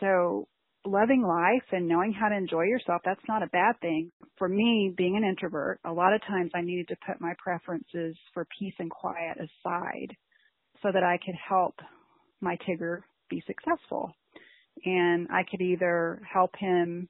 So 0.00 0.48
loving 0.84 1.22
life 1.22 1.64
and 1.72 1.88
knowing 1.88 2.12
how 2.12 2.28
to 2.28 2.36
enjoy 2.36 2.62
yourself, 2.62 3.02
that's 3.04 3.20
not 3.28 3.42
a 3.42 3.48
bad 3.48 3.80
thing. 3.80 4.12
For 4.38 4.48
me, 4.48 4.92
being 4.96 5.16
an 5.16 5.24
introvert, 5.24 5.80
a 5.84 5.92
lot 5.92 6.14
of 6.14 6.20
times 6.22 6.52
I 6.54 6.60
needed 6.60 6.88
to 6.88 6.96
put 7.06 7.20
my 7.20 7.34
preferences 7.42 8.16
for 8.32 8.46
peace 8.58 8.74
and 8.78 8.90
quiet 8.90 9.38
aside 9.38 10.16
so 10.82 10.90
that 10.92 11.02
I 11.02 11.18
could 11.24 11.34
help 11.34 11.74
my 12.40 12.56
Tigger 12.68 13.00
be 13.28 13.42
successful. 13.46 14.12
And 14.84 15.28
I 15.30 15.42
could 15.50 15.62
either 15.62 16.20
help 16.30 16.54
him 16.58 17.08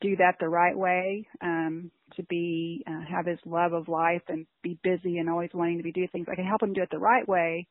do 0.00 0.16
that 0.16 0.36
the 0.40 0.48
right 0.48 0.76
way, 0.76 1.26
um, 1.42 1.90
to 2.16 2.22
be 2.24 2.82
uh, 2.86 3.00
have 3.08 3.26
his 3.26 3.38
love 3.44 3.72
of 3.72 3.88
life 3.88 4.22
and 4.28 4.46
be 4.62 4.78
busy 4.82 5.18
and 5.18 5.28
always 5.30 5.50
wanting 5.54 5.78
to 5.78 5.82
be 5.82 5.92
do 5.92 6.06
things. 6.08 6.26
I 6.30 6.34
can 6.34 6.46
help 6.46 6.62
him 6.62 6.72
do 6.72 6.82
it 6.82 6.88
the 6.90 6.98
right 6.98 7.26
way, 7.28 7.68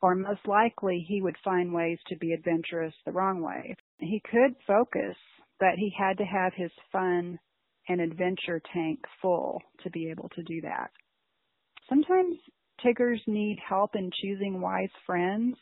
or 0.00 0.14
most 0.14 0.46
likely 0.46 1.04
he 1.06 1.22
would 1.22 1.36
find 1.44 1.72
ways 1.72 1.98
to 2.08 2.16
be 2.16 2.32
adventurous 2.32 2.94
the 3.04 3.12
wrong 3.12 3.42
way. 3.42 3.74
He 3.98 4.22
could 4.30 4.54
focus, 4.66 5.16
but 5.58 5.74
he 5.76 5.92
had 5.98 6.18
to 6.18 6.24
have 6.24 6.52
his 6.54 6.70
fun 6.92 7.38
and 7.88 8.00
adventure 8.00 8.60
tank 8.72 9.00
full 9.20 9.60
to 9.82 9.90
be 9.90 10.10
able 10.10 10.28
to 10.30 10.42
do 10.42 10.60
that. 10.60 10.90
Sometimes 11.88 12.36
Tiggers 12.82 13.20
need 13.26 13.58
help 13.66 13.96
in 13.96 14.10
choosing 14.22 14.60
wise 14.60 14.90
friends, 15.04 15.56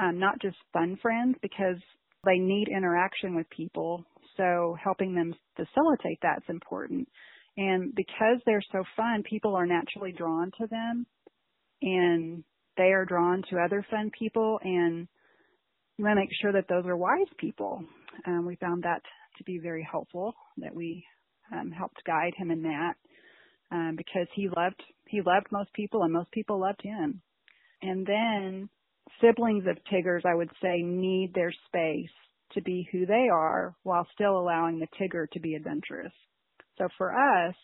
um, 0.00 0.18
not 0.18 0.40
just 0.40 0.56
fun 0.72 0.98
friends, 1.00 1.36
because 1.40 1.76
they 2.24 2.38
need 2.38 2.68
interaction 2.68 3.34
with 3.34 3.48
people 3.50 4.04
so 4.36 4.76
helping 4.82 5.14
them 5.14 5.34
facilitate 5.56 6.18
that's 6.22 6.48
important. 6.48 7.08
And 7.56 7.94
because 7.94 8.40
they're 8.46 8.64
so 8.72 8.82
fun, 8.96 9.22
people 9.28 9.54
are 9.54 9.66
naturally 9.66 10.12
drawn 10.12 10.50
to 10.58 10.66
them 10.66 11.06
and 11.82 12.44
they 12.76 12.92
are 12.92 13.04
drawn 13.04 13.42
to 13.50 13.58
other 13.58 13.84
fun 13.90 14.10
people 14.18 14.58
and 14.62 15.06
you 15.96 16.04
want 16.04 16.16
to 16.16 16.20
make 16.20 16.30
sure 16.40 16.52
that 16.52 16.68
those 16.68 16.86
are 16.86 16.96
wise 16.96 17.28
people. 17.38 17.84
Um, 18.26 18.46
we 18.46 18.56
found 18.56 18.82
that 18.84 19.02
to 19.38 19.44
be 19.44 19.58
very 19.58 19.86
helpful, 19.88 20.34
that 20.58 20.74
we 20.74 21.04
um, 21.52 21.70
helped 21.70 22.02
guide 22.06 22.32
him 22.36 22.50
in 22.50 22.62
that 22.62 22.94
um, 23.70 23.94
because 23.96 24.26
he 24.34 24.48
loved 24.48 24.82
he 25.06 25.20
loved 25.20 25.46
most 25.50 25.72
people 25.74 26.02
and 26.02 26.12
most 26.12 26.30
people 26.32 26.58
loved 26.58 26.80
him. 26.82 27.20
And 27.82 28.06
then 28.06 28.68
siblings 29.20 29.64
of 29.68 29.76
Tiggers, 29.90 30.22
I 30.24 30.34
would 30.34 30.50
say, 30.62 30.80
need 30.82 31.32
their 31.34 31.52
space 31.66 32.10
to 32.54 32.62
be 32.62 32.88
who 32.90 33.04
they 33.04 33.28
are 33.32 33.74
while 33.82 34.06
still 34.14 34.38
allowing 34.38 34.78
the 34.78 34.86
Tigger 34.98 35.28
to 35.32 35.40
be 35.40 35.54
adventurous. 35.54 36.12
So 36.78 36.88
for 36.96 37.12
us, 37.12 37.54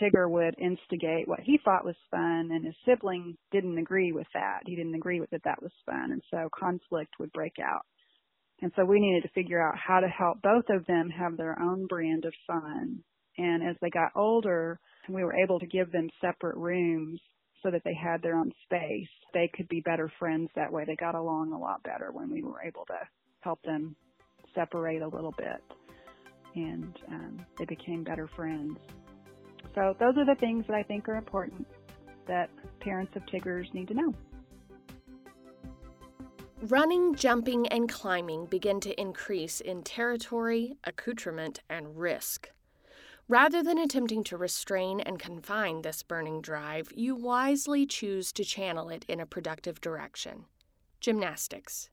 Tigger 0.00 0.28
would 0.30 0.54
instigate 0.58 1.26
what 1.26 1.40
he 1.40 1.58
thought 1.64 1.84
was 1.84 1.96
fun, 2.10 2.50
and 2.52 2.64
his 2.64 2.74
sibling 2.84 3.36
didn't 3.52 3.78
agree 3.78 4.12
with 4.12 4.26
that. 4.34 4.60
He 4.66 4.76
didn't 4.76 4.94
agree 4.94 5.20
with 5.20 5.30
that 5.30 5.44
that 5.44 5.62
was 5.62 5.72
fun, 5.84 6.12
and 6.12 6.22
so 6.30 6.48
conflict 6.58 7.14
would 7.18 7.32
break 7.32 7.54
out. 7.62 7.82
And 8.62 8.72
so 8.74 8.84
we 8.84 9.00
needed 9.00 9.22
to 9.22 9.34
figure 9.34 9.60
out 9.60 9.76
how 9.76 10.00
to 10.00 10.08
help 10.08 10.40
both 10.42 10.64
of 10.70 10.86
them 10.86 11.10
have 11.10 11.36
their 11.36 11.60
own 11.60 11.86
brand 11.86 12.24
of 12.24 12.32
fun. 12.46 13.00
And 13.38 13.62
as 13.62 13.76
they 13.82 13.90
got 13.90 14.12
older, 14.16 14.80
we 15.08 15.22
were 15.22 15.34
able 15.34 15.60
to 15.60 15.66
give 15.66 15.92
them 15.92 16.08
separate 16.20 16.56
rooms 16.56 17.20
so 17.62 17.70
that 17.70 17.82
they 17.84 17.94
had 17.94 18.22
their 18.22 18.36
own 18.36 18.52
space. 18.64 19.08
They 19.34 19.50
could 19.54 19.68
be 19.68 19.80
better 19.80 20.10
friends 20.18 20.48
that 20.56 20.72
way. 20.72 20.84
They 20.86 20.96
got 20.96 21.14
along 21.14 21.52
a 21.52 21.58
lot 21.58 21.82
better 21.82 22.12
when 22.12 22.30
we 22.30 22.42
were 22.42 22.62
able 22.62 22.86
to 22.86 22.98
help 23.40 23.60
them 23.62 23.94
separate 24.54 25.02
a 25.02 25.08
little 25.08 25.34
bit. 25.36 25.62
And 26.54 26.96
um, 27.08 27.46
they 27.58 27.66
became 27.66 28.04
better 28.04 28.28
friends. 28.34 28.78
So 29.76 29.94
those 30.00 30.16
are 30.16 30.24
the 30.24 30.34
things 30.34 30.64
that 30.68 30.74
I 30.74 30.82
think 30.82 31.06
are 31.06 31.16
important 31.16 31.66
that 32.26 32.48
parents 32.80 33.14
of 33.14 33.26
Tiggers 33.26 33.68
need 33.74 33.88
to 33.88 33.94
know. 33.94 34.14
Running, 36.62 37.14
jumping, 37.14 37.68
and 37.68 37.86
climbing 37.86 38.46
begin 38.46 38.80
to 38.80 38.98
increase 38.98 39.60
in 39.60 39.82
territory, 39.82 40.78
accoutrement, 40.84 41.60
and 41.68 41.98
risk. 41.98 42.50
Rather 43.28 43.62
than 43.62 43.76
attempting 43.76 44.24
to 44.24 44.36
restrain 44.38 45.00
and 45.00 45.18
confine 45.18 45.82
this 45.82 46.02
burning 46.02 46.40
drive, 46.40 46.88
you 46.94 47.14
wisely 47.14 47.84
choose 47.84 48.32
to 48.32 48.44
channel 48.44 48.88
it 48.88 49.04
in 49.08 49.20
a 49.20 49.26
productive 49.26 49.80
direction. 49.82 50.46
Gymnastics. 51.00 51.90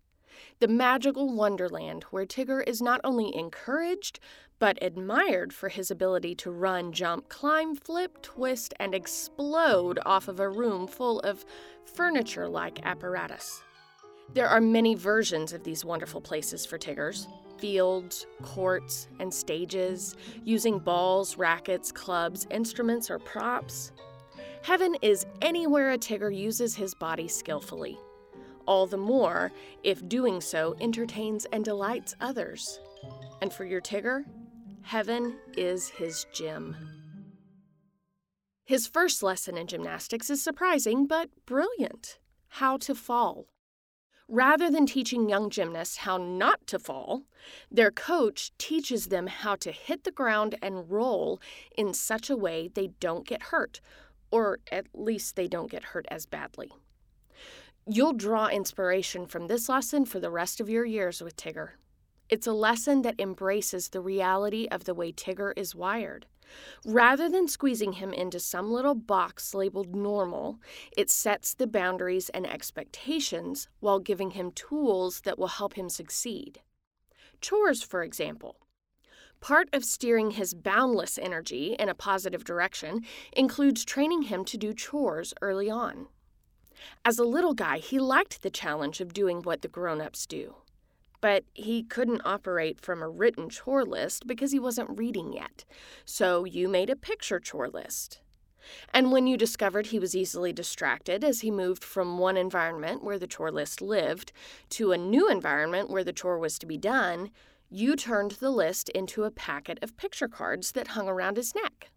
The 0.59 0.67
magical 0.67 1.33
wonderland 1.33 2.03
where 2.11 2.25
Tigger 2.25 2.63
is 2.67 2.81
not 2.81 3.01
only 3.03 3.35
encouraged, 3.35 4.19
but 4.59 4.77
admired 4.81 5.53
for 5.53 5.69
his 5.69 5.91
ability 5.91 6.35
to 6.35 6.51
run, 6.51 6.93
jump, 6.93 7.27
climb, 7.29 7.75
flip, 7.75 8.21
twist, 8.21 8.73
and 8.79 8.95
explode 8.95 9.99
off 10.05 10.27
of 10.27 10.39
a 10.39 10.49
room 10.49 10.87
full 10.87 11.19
of 11.19 11.43
furniture 11.85 12.47
like 12.47 12.85
apparatus. 12.85 13.61
There 14.33 14.47
are 14.47 14.61
many 14.61 14.95
versions 14.95 15.53
of 15.53 15.63
these 15.63 15.83
wonderful 15.83 16.21
places 16.21 16.65
for 16.65 16.77
Tiggers 16.77 17.27
fields, 17.59 18.25
courts, 18.41 19.07
and 19.19 19.33
stages, 19.33 20.15
using 20.43 20.79
balls, 20.79 21.37
rackets, 21.37 21.91
clubs, 21.91 22.45
instruments, 22.51 23.09
or 23.09 23.19
props. 23.19 23.93
Heaven 24.63 24.95
is 25.01 25.25
anywhere 25.41 25.91
a 25.91 25.97
Tigger 25.97 26.35
uses 26.35 26.75
his 26.75 26.93
body 26.93 27.27
skillfully. 27.27 27.97
All 28.65 28.87
the 28.87 28.97
more 28.97 29.51
if 29.83 30.07
doing 30.07 30.41
so 30.41 30.75
entertains 30.79 31.45
and 31.51 31.65
delights 31.65 32.15
others. 32.21 32.79
And 33.41 33.51
for 33.51 33.65
your 33.65 33.81
Tigger, 33.81 34.23
Heaven 34.83 35.37
is 35.55 35.89
his 35.89 36.25
gym. 36.33 36.75
His 38.65 38.85
first 38.85 39.23
lesson 39.23 39.57
in 39.57 39.65
gymnastics 39.67 40.29
is 40.29 40.43
surprising 40.43 41.07
but 41.07 41.29
brilliant 41.45 42.19
how 42.49 42.77
to 42.77 42.93
fall. 42.93 43.47
Rather 44.27 44.69
than 44.69 44.85
teaching 44.85 45.29
young 45.29 45.49
gymnasts 45.49 45.97
how 45.97 46.17
not 46.17 46.67
to 46.67 46.79
fall, 46.79 47.23
their 47.71 47.91
coach 47.91 48.51
teaches 48.57 49.07
them 49.07 49.27
how 49.27 49.55
to 49.55 49.71
hit 49.71 50.03
the 50.03 50.11
ground 50.11 50.55
and 50.61 50.91
roll 50.91 51.41
in 51.77 51.93
such 51.93 52.29
a 52.29 52.37
way 52.37 52.69
they 52.73 52.87
don't 52.99 53.27
get 53.27 53.43
hurt, 53.43 53.79
or 54.31 54.59
at 54.71 54.87
least 54.93 55.35
they 55.35 55.47
don't 55.47 55.71
get 55.71 55.83
hurt 55.85 56.05
as 56.11 56.25
badly. 56.25 56.71
You'll 57.85 58.13
draw 58.13 58.47
inspiration 58.47 59.25
from 59.25 59.47
this 59.47 59.67
lesson 59.67 60.05
for 60.05 60.21
the 60.21 60.29
rest 60.29 60.61
of 60.61 60.69
your 60.69 60.85
years 60.85 61.21
with 61.21 61.35
Tigger. 61.35 61.71
It's 62.29 62.47
a 62.47 62.53
lesson 62.53 63.01
that 63.01 63.19
embraces 63.19 63.89
the 63.89 63.99
reality 63.99 64.69
of 64.71 64.85
the 64.85 64.93
way 64.93 65.11
Tigger 65.11 65.51
is 65.57 65.75
wired. 65.75 66.25
Rather 66.85 67.27
than 67.27 67.49
squeezing 67.49 67.93
him 67.93 68.13
into 68.13 68.39
some 68.39 68.71
little 68.71 68.95
box 68.95 69.53
labeled 69.53 69.93
normal, 69.93 70.61
it 70.95 71.09
sets 71.09 71.53
the 71.53 71.67
boundaries 71.67 72.29
and 72.29 72.47
expectations 72.47 73.67
while 73.81 73.99
giving 73.99 74.31
him 74.31 74.51
tools 74.51 75.19
that 75.21 75.37
will 75.37 75.47
help 75.47 75.73
him 75.73 75.89
succeed. 75.89 76.61
Chores, 77.41 77.83
for 77.83 78.01
example. 78.01 78.55
Part 79.41 79.67
of 79.73 79.83
steering 79.83 80.31
his 80.31 80.53
boundless 80.53 81.17
energy 81.17 81.75
in 81.77 81.89
a 81.89 81.93
positive 81.93 82.45
direction 82.45 83.01
includes 83.33 83.83
training 83.83 84.23
him 84.23 84.45
to 84.45 84.57
do 84.57 84.73
chores 84.73 85.33
early 85.41 85.69
on. 85.69 86.07
As 87.05 87.19
a 87.19 87.23
little 87.23 87.53
guy, 87.53 87.77
he 87.77 87.99
liked 87.99 88.41
the 88.41 88.49
challenge 88.49 89.01
of 89.01 89.13
doing 89.13 89.41
what 89.41 89.61
the 89.61 89.67
grown 89.67 90.01
ups 90.01 90.25
do 90.25 90.55
but 91.23 91.45
he 91.53 91.83
couldn't 91.83 92.21
operate 92.25 92.81
from 92.81 93.01
a 93.01 93.07
written 93.07 93.47
chore 93.47 93.85
list 93.85 94.27
because 94.27 94.51
he 94.51 94.59
wasn't 94.59 94.99
reading 94.99 95.31
yet. 95.31 95.63
So 96.03 96.43
you 96.43 96.67
made 96.67 96.89
a 96.89 96.97
picture 96.97 97.39
chore 97.39 97.69
list. 97.69 98.19
And 98.93 99.09
when 99.09 99.25
you 99.25 99.37
discovered 99.37 99.87
he 99.87 99.99
was 99.99 100.17
easily 100.17 100.51
distracted 100.51 101.23
as 101.23 101.39
he 101.39 101.49
moved 101.49 101.81
from 101.81 102.17
one 102.17 102.35
environment 102.35 103.05
where 103.05 103.17
the 103.17 103.25
chore 103.25 103.51
list 103.51 103.81
lived 103.81 104.33
to 104.71 104.91
a 104.91 104.97
new 104.97 105.29
environment 105.29 105.89
where 105.89 106.03
the 106.03 106.11
chore 106.11 106.37
was 106.37 106.59
to 106.59 106.65
be 106.65 106.77
done, 106.77 107.31
you 107.69 107.95
turned 107.95 108.31
the 108.31 108.51
list 108.51 108.89
into 108.89 109.23
a 109.23 109.31
packet 109.31 109.79
of 109.81 109.95
picture 109.95 110.27
cards 110.27 110.73
that 110.73 110.89
hung 110.89 111.07
around 111.07 111.37
his 111.37 111.55
neck. 111.55 111.89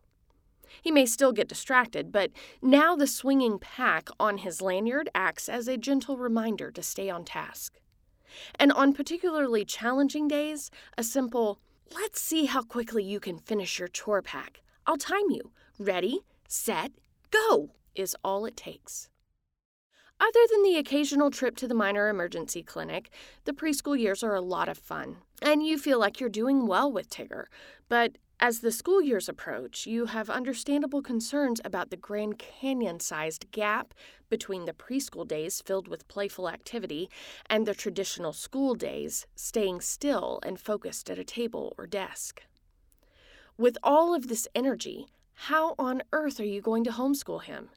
He 0.82 0.90
may 0.90 1.06
still 1.06 1.32
get 1.32 1.48
distracted, 1.48 2.12
but 2.12 2.30
now 2.62 2.96
the 2.96 3.06
swinging 3.06 3.58
pack 3.58 4.08
on 4.18 4.38
his 4.38 4.62
lanyard 4.62 5.08
acts 5.14 5.48
as 5.48 5.68
a 5.68 5.76
gentle 5.76 6.16
reminder 6.16 6.70
to 6.70 6.82
stay 6.82 7.10
on 7.10 7.24
task. 7.24 7.80
And 8.56 8.72
on 8.72 8.92
particularly 8.92 9.64
challenging 9.64 10.28
days, 10.28 10.70
a 10.98 11.02
simple, 11.02 11.58
let's 11.94 12.20
see 12.20 12.46
how 12.46 12.62
quickly 12.62 13.04
you 13.04 13.20
can 13.20 13.38
finish 13.38 13.78
your 13.78 13.88
chore 13.88 14.22
pack. 14.22 14.62
I'll 14.86 14.96
time 14.96 15.30
you. 15.30 15.52
Ready, 15.78 16.20
set, 16.48 16.92
go 17.30 17.70
is 17.94 18.16
all 18.24 18.46
it 18.46 18.56
takes. 18.56 19.08
Other 20.18 20.40
than 20.50 20.62
the 20.62 20.76
occasional 20.76 21.30
trip 21.30 21.56
to 21.56 21.68
the 21.68 21.74
minor 21.74 22.08
emergency 22.08 22.62
clinic, 22.62 23.10
the 23.44 23.52
preschool 23.52 23.98
years 23.98 24.22
are 24.22 24.34
a 24.34 24.40
lot 24.40 24.68
of 24.68 24.78
fun, 24.78 25.18
and 25.42 25.66
you 25.66 25.76
feel 25.76 25.98
like 25.98 26.20
you're 26.20 26.30
doing 26.30 26.66
well 26.66 26.90
with 26.90 27.10
Tigger. 27.10 27.44
But 27.88 28.16
as 28.38 28.60
the 28.60 28.70
school 28.70 29.00
years 29.00 29.30
approach, 29.30 29.86
you 29.86 30.06
have 30.06 30.28
understandable 30.28 31.00
concerns 31.00 31.58
about 31.64 31.88
the 31.88 31.96
Grand 31.96 32.38
Canyon 32.38 33.00
sized 33.00 33.50
gap 33.50 33.94
between 34.28 34.66
the 34.66 34.74
preschool 34.74 35.26
days 35.26 35.62
filled 35.62 35.88
with 35.88 36.06
playful 36.08 36.48
activity 36.48 37.08
and 37.48 37.64
the 37.64 37.74
traditional 37.74 38.34
school 38.34 38.74
days 38.74 39.26
staying 39.36 39.80
still 39.80 40.38
and 40.42 40.60
focused 40.60 41.08
at 41.08 41.18
a 41.18 41.24
table 41.24 41.74
or 41.78 41.86
desk. 41.86 42.42
With 43.56 43.78
all 43.82 44.14
of 44.14 44.28
this 44.28 44.46
energy, 44.54 45.06
how 45.32 45.74
on 45.78 46.02
earth 46.12 46.38
are 46.38 46.44
you 46.44 46.60
going 46.60 46.84
to 46.84 46.90
homeschool 46.90 47.44
him? 47.44 47.70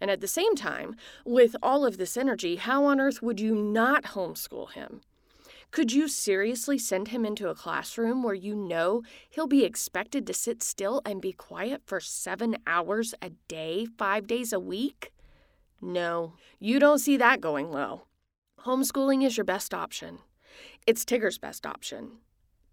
And 0.00 0.10
at 0.10 0.22
the 0.22 0.28
same 0.28 0.54
time, 0.54 0.96
with 1.26 1.54
all 1.62 1.84
of 1.84 1.98
this 1.98 2.16
energy, 2.16 2.56
how 2.56 2.86
on 2.86 3.00
earth 3.00 3.20
would 3.20 3.38
you 3.38 3.54
not 3.54 4.04
homeschool 4.04 4.72
him? 4.72 5.02
Could 5.70 5.92
you 5.92 6.08
seriously 6.08 6.78
send 6.78 7.08
him 7.08 7.24
into 7.24 7.48
a 7.48 7.54
classroom 7.54 8.24
where 8.24 8.34
you 8.34 8.56
know 8.56 9.02
he'll 9.28 9.46
be 9.46 9.64
expected 9.64 10.26
to 10.26 10.34
sit 10.34 10.64
still 10.64 11.00
and 11.06 11.20
be 11.22 11.32
quiet 11.32 11.82
for 11.86 12.00
seven 12.00 12.56
hours 12.66 13.14
a 13.22 13.30
day, 13.46 13.86
five 13.96 14.26
days 14.26 14.52
a 14.52 14.58
week? 14.58 15.12
No, 15.80 16.34
you 16.58 16.80
don't 16.80 16.98
see 16.98 17.16
that 17.18 17.40
going 17.40 17.70
well. 17.70 18.08
Homeschooling 18.64 19.24
is 19.24 19.36
your 19.36 19.44
best 19.44 19.72
option. 19.72 20.18
It's 20.88 21.04
Tigger's 21.04 21.38
best 21.38 21.64
option. 21.64 22.18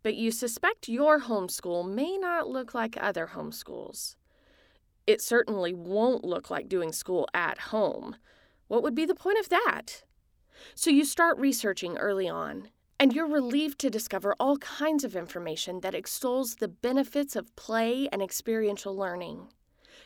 But 0.02 0.16
you 0.16 0.32
suspect 0.32 0.90
your 0.90 1.22
homeschool 1.22 1.88
may 1.88 2.18
not 2.18 2.50
look 2.50 2.74
like 2.74 2.98
other 3.00 3.32
homeschools. 3.36 4.16
It 5.06 5.22
certainly 5.22 5.72
won't 5.72 6.26
look 6.26 6.50
like 6.50 6.68
doing 6.68 6.92
school 6.92 7.28
at 7.34 7.60
home. 7.60 8.16
What 8.68 8.82
would 8.82 8.96
be 8.96 9.06
the 9.06 9.16
point 9.16 9.40
of 9.40 9.50
that? 9.50 10.04
So 10.74 10.90
you 10.90 11.06
start 11.06 11.38
researching 11.38 11.98
early 11.98 12.28
on 12.28 12.70
and 13.00 13.14
you're 13.14 13.28
relieved 13.28 13.80
to 13.80 13.90
discover 13.90 14.36
all 14.40 14.58
kinds 14.58 15.04
of 15.04 15.16
information 15.16 15.82
that 15.82 15.94
extols 15.94 16.56
the 16.56 16.68
benefits 16.68 17.36
of 17.36 17.56
play 17.56 18.10
and 18.12 18.22
experiential 18.22 18.96
learning. 18.96 19.48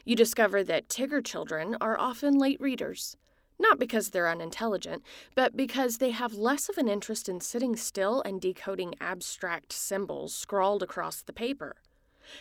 You 0.03 0.15
discover 0.15 0.63
that 0.63 0.89
Tigger 0.89 1.23
children 1.23 1.77
are 1.79 1.99
often 1.99 2.37
late 2.37 2.59
readers, 2.59 3.15
not 3.59 3.79
because 3.79 4.09
they're 4.09 4.27
unintelligent, 4.27 5.03
but 5.35 5.55
because 5.55 5.97
they 5.97 6.11
have 6.11 6.33
less 6.33 6.67
of 6.67 6.77
an 6.77 6.89
interest 6.89 7.29
in 7.29 7.39
sitting 7.39 7.75
still 7.75 8.21
and 8.23 8.41
decoding 8.41 8.95
abstract 8.99 9.71
symbols 9.71 10.33
scrawled 10.33 10.83
across 10.83 11.21
the 11.21 11.33
paper. 11.33 11.75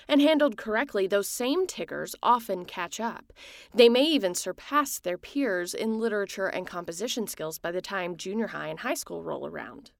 And 0.08 0.20
handled 0.20 0.56
correctly, 0.56 1.06
those 1.06 1.28
same 1.28 1.66
Tiggers 1.66 2.14
often 2.22 2.64
catch 2.64 3.00
up. 3.00 3.32
They 3.74 3.88
may 3.88 4.04
even 4.04 4.34
surpass 4.34 4.98
their 4.98 5.18
peers 5.18 5.74
in 5.74 5.98
literature 5.98 6.46
and 6.46 6.66
composition 6.66 7.26
skills 7.26 7.58
by 7.58 7.72
the 7.72 7.80
time 7.80 8.16
junior 8.16 8.48
high 8.48 8.68
and 8.68 8.80
high 8.80 8.94
school 8.94 9.22
roll 9.22 9.46
around. 9.46 9.90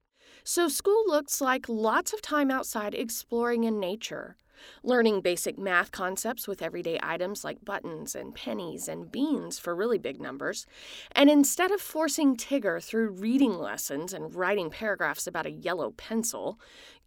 So 0.44 0.68
school 0.68 1.04
looks 1.06 1.40
like 1.40 1.68
lots 1.68 2.12
of 2.12 2.22
time 2.22 2.50
outside 2.50 2.94
exploring 2.94 3.64
in 3.64 3.78
nature, 3.78 4.36
learning 4.82 5.20
basic 5.20 5.58
math 5.58 5.90
concepts 5.90 6.48
with 6.48 6.62
everyday 6.62 6.98
items 7.02 7.44
like 7.44 7.64
buttons 7.64 8.14
and 8.14 8.34
pennies 8.34 8.88
and 8.88 9.10
beans 9.12 9.58
for 9.58 9.74
really 9.74 9.98
big 9.98 10.20
numbers. 10.20 10.66
And 11.12 11.28
instead 11.28 11.70
of 11.70 11.80
forcing 11.80 12.36
Tigger 12.36 12.82
through 12.82 13.10
reading 13.10 13.58
lessons 13.58 14.12
and 14.12 14.34
writing 14.34 14.70
paragraphs 14.70 15.26
about 15.26 15.46
a 15.46 15.50
yellow 15.50 15.90
pencil, 15.92 16.58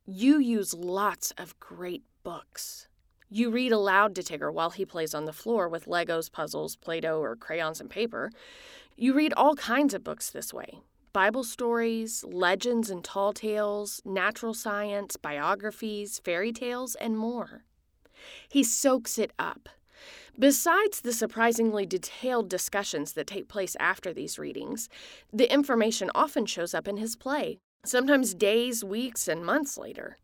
you 0.05 0.39
use 0.39 0.73
lots 0.73 1.31
of 1.37 1.59
great 1.59 2.03
books. 2.23 2.87
You 3.29 3.49
read 3.49 3.71
aloud 3.71 4.13
to 4.15 4.21
Tigger 4.21 4.53
while 4.53 4.69
he 4.69 4.85
plays 4.85 5.15
on 5.15 5.25
the 5.25 5.33
floor 5.33 5.67
with 5.67 5.85
Legos, 5.85 6.31
puzzles, 6.31 6.75
Play 6.75 6.99
Doh, 7.01 7.19
or 7.19 7.35
crayons 7.35 7.81
and 7.81 7.89
paper. 7.89 8.31
You 8.95 9.13
read 9.13 9.33
all 9.35 9.55
kinds 9.55 9.95
of 9.95 10.03
books 10.03 10.29
this 10.29 10.53
way 10.53 10.81
Bible 11.13 11.43
stories, 11.43 12.23
legends 12.27 12.89
and 12.89 13.03
tall 13.03 13.33
tales, 13.33 14.01
natural 14.03 14.55
science, 14.55 15.15
biographies, 15.15 16.19
fairy 16.25 16.51
tales, 16.51 16.95
and 16.95 17.15
more. 17.15 17.65
He 18.49 18.63
soaks 18.63 19.19
it 19.19 19.31
up. 19.37 19.69
Besides 20.37 21.01
the 21.01 21.13
surprisingly 21.13 21.85
detailed 21.85 22.49
discussions 22.49 23.13
that 23.13 23.27
take 23.27 23.47
place 23.47 23.75
after 23.79 24.11
these 24.11 24.39
readings, 24.39 24.89
the 25.31 25.51
information 25.53 26.09
often 26.15 26.47
shows 26.47 26.73
up 26.73 26.87
in 26.87 26.97
his 26.97 27.15
play, 27.15 27.59
sometimes 27.85 28.33
days, 28.33 28.83
weeks, 28.83 29.27
and 29.27 29.45
months 29.45 29.77
later. 29.77 30.17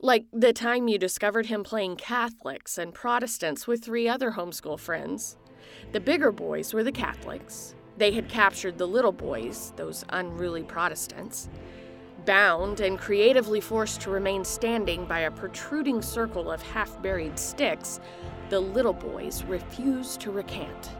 Like 0.00 0.26
the 0.32 0.52
time 0.52 0.86
you 0.86 0.98
discovered 0.98 1.46
him 1.46 1.64
playing 1.64 1.96
Catholics 1.96 2.78
and 2.78 2.94
Protestants 2.94 3.66
with 3.66 3.84
three 3.84 4.08
other 4.08 4.32
homeschool 4.32 4.78
friends. 4.78 5.36
The 5.90 6.00
bigger 6.00 6.30
boys 6.30 6.72
were 6.72 6.84
the 6.84 6.92
Catholics, 6.92 7.74
they 7.96 8.12
had 8.12 8.28
captured 8.28 8.78
the 8.78 8.86
little 8.86 9.12
boys, 9.12 9.72
those 9.76 10.04
unruly 10.08 10.62
Protestants. 10.62 11.48
Bound 12.24 12.80
and 12.80 12.98
creatively 12.98 13.60
forced 13.60 14.00
to 14.02 14.10
remain 14.10 14.44
standing 14.44 15.04
by 15.06 15.20
a 15.20 15.30
protruding 15.30 16.02
circle 16.02 16.50
of 16.50 16.62
half 16.62 17.00
buried 17.02 17.38
sticks, 17.38 18.00
the 18.48 18.60
little 18.60 18.92
boys 18.92 19.42
refused 19.44 20.20
to 20.20 20.30
recant. 20.30 20.90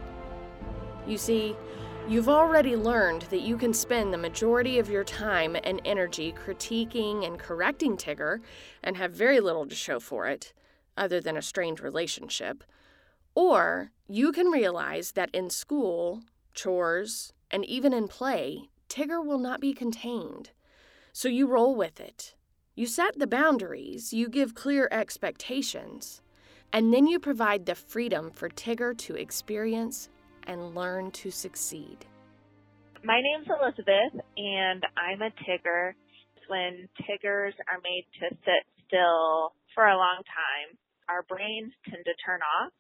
You 1.07 1.19
see, 1.19 1.57
you've 2.09 2.29
already 2.29 2.77
learned 2.77 3.23
that 3.23 3.43
you 3.43 3.57
can 3.57 3.73
spend 3.73 4.13
the 4.13 4.19
majority 4.19 4.79
of 4.79 4.91
your 4.91 5.05
time 5.05 5.57
and 5.63 5.81
energy 5.85 6.33
critiquing 6.33 7.27
and 7.27 7.39
correcting 7.39 7.97
Tigger 7.97 8.41
and 8.83 8.97
have 8.97 9.13
very 9.13 9.41
little 9.41 9.67
to 9.67 9.75
show 9.75 10.01
for 10.01 10.27
it, 10.27 10.53
other 10.97 11.21
than 11.21 11.37
a 11.37 11.43
strained 11.43 11.81
relationship. 11.81 12.65
Or 13.35 13.93
you 14.09 14.33
can 14.33 14.49
realize 14.49 15.13
that 15.13 15.31
in 15.33 15.51
school, 15.51 16.23
chores, 16.55 17.33
and 17.51 17.65
even 17.65 17.93
in 17.93 18.09
play, 18.09 18.71
Tigger 18.89 19.25
will 19.25 19.39
not 19.39 19.61
be 19.61 19.73
contained. 19.73 20.51
So 21.13 21.29
you 21.29 21.47
roll 21.47 21.75
with 21.75 22.01
it. 22.01 22.35
You 22.75 22.87
set 22.87 23.19
the 23.19 23.27
boundaries, 23.27 24.13
you 24.13 24.29
give 24.29 24.55
clear 24.55 24.89
expectations, 24.91 26.23
and 26.73 26.93
then 26.93 27.07
you 27.07 27.19
provide 27.19 27.67
the 27.67 27.75
freedom 27.75 28.31
for 28.31 28.49
Tigger 28.49 28.97
to 28.99 29.15
experience 29.15 30.09
and 30.47 30.75
learn 30.75 31.11
to 31.13 31.31
succeed. 31.31 32.07
My 33.05 33.21
name's 33.21 33.49
Elizabeth, 33.49 34.25
and 34.37 34.85
I'm 34.97 35.23
a 35.23 35.31
Tigger. 35.45 35.93
When 36.49 36.89
Tiggers 37.07 37.55
are 37.69 37.81
made 37.83 38.07
to 38.21 38.37
sit 38.45 38.65
still 38.87 39.53
for 39.75 39.87
a 39.87 39.97
long 39.97 40.23
time, 40.25 40.77
our 41.09 41.23
brains 41.23 41.73
tend 41.89 42.05
to 42.05 42.13
turn 42.25 42.41
off 42.61 42.73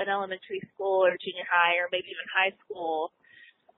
in 0.00 0.08
elementary 0.08 0.62
school 0.72 1.04
or 1.04 1.16
junior 1.18 1.46
high 1.46 1.80
or 1.80 1.88
maybe 1.90 2.10
even 2.10 2.28
high 2.32 2.54
school, 2.64 3.12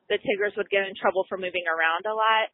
the 0.09 0.19
Tiggers 0.21 0.57
would 0.57 0.73
get 0.73 0.89
in 0.89 0.97
trouble 0.97 1.29
for 1.29 1.37
moving 1.37 1.69
around 1.69 2.09
a 2.09 2.17
lot. 2.17 2.49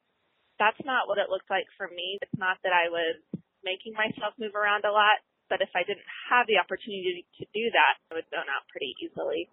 That's 0.58 0.78
not 0.86 1.06
what 1.06 1.18
it 1.18 1.30
looked 1.30 1.50
like 1.50 1.66
for 1.78 1.90
me. 1.90 2.18
It's 2.22 2.38
not 2.38 2.58
that 2.62 2.74
I 2.74 2.90
was 2.90 3.18
making 3.66 3.94
myself 3.94 4.34
move 4.38 4.54
around 4.54 4.86
a 4.86 4.94
lot, 4.94 5.22
but 5.48 5.62
if 5.62 5.70
I 5.74 5.82
didn't 5.82 6.06
have 6.30 6.46
the 6.46 6.60
opportunity 6.60 7.26
to 7.40 7.44
do 7.50 7.64
that, 7.74 7.94
I 8.10 8.20
would 8.20 8.28
zone 8.30 8.46
out 8.50 8.68
pretty 8.70 8.94
easily. 9.02 9.50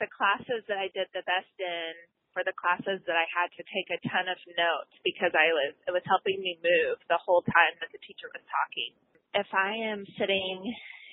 The 0.00 0.10
classes 0.10 0.62
that 0.68 0.78
I 0.78 0.92
did 0.94 1.08
the 1.10 1.24
best 1.26 1.52
in 1.58 1.92
were 2.36 2.44
the 2.44 2.54
classes 2.54 3.02
that 3.08 3.18
I 3.18 3.26
had 3.26 3.50
to 3.56 3.62
take 3.72 3.88
a 3.90 3.98
ton 4.06 4.30
of 4.30 4.38
notes 4.54 4.94
because 5.02 5.34
I 5.34 5.50
was 5.50 5.74
it 5.88 5.92
was 5.92 6.06
helping 6.06 6.38
me 6.38 6.60
move 6.62 7.00
the 7.10 7.18
whole 7.18 7.42
time 7.42 7.74
that 7.82 7.90
the 7.90 7.98
teacher 8.04 8.30
was 8.30 8.44
talking. 8.46 8.94
If 9.34 9.48
I 9.50 9.74
am 9.90 10.06
sitting 10.14 10.62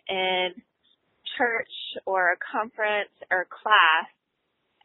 in 0.05 0.53
church 1.37 1.71
or 2.05 2.33
a 2.33 2.41
conference 2.51 3.13
or 3.31 3.47
class 3.49 4.09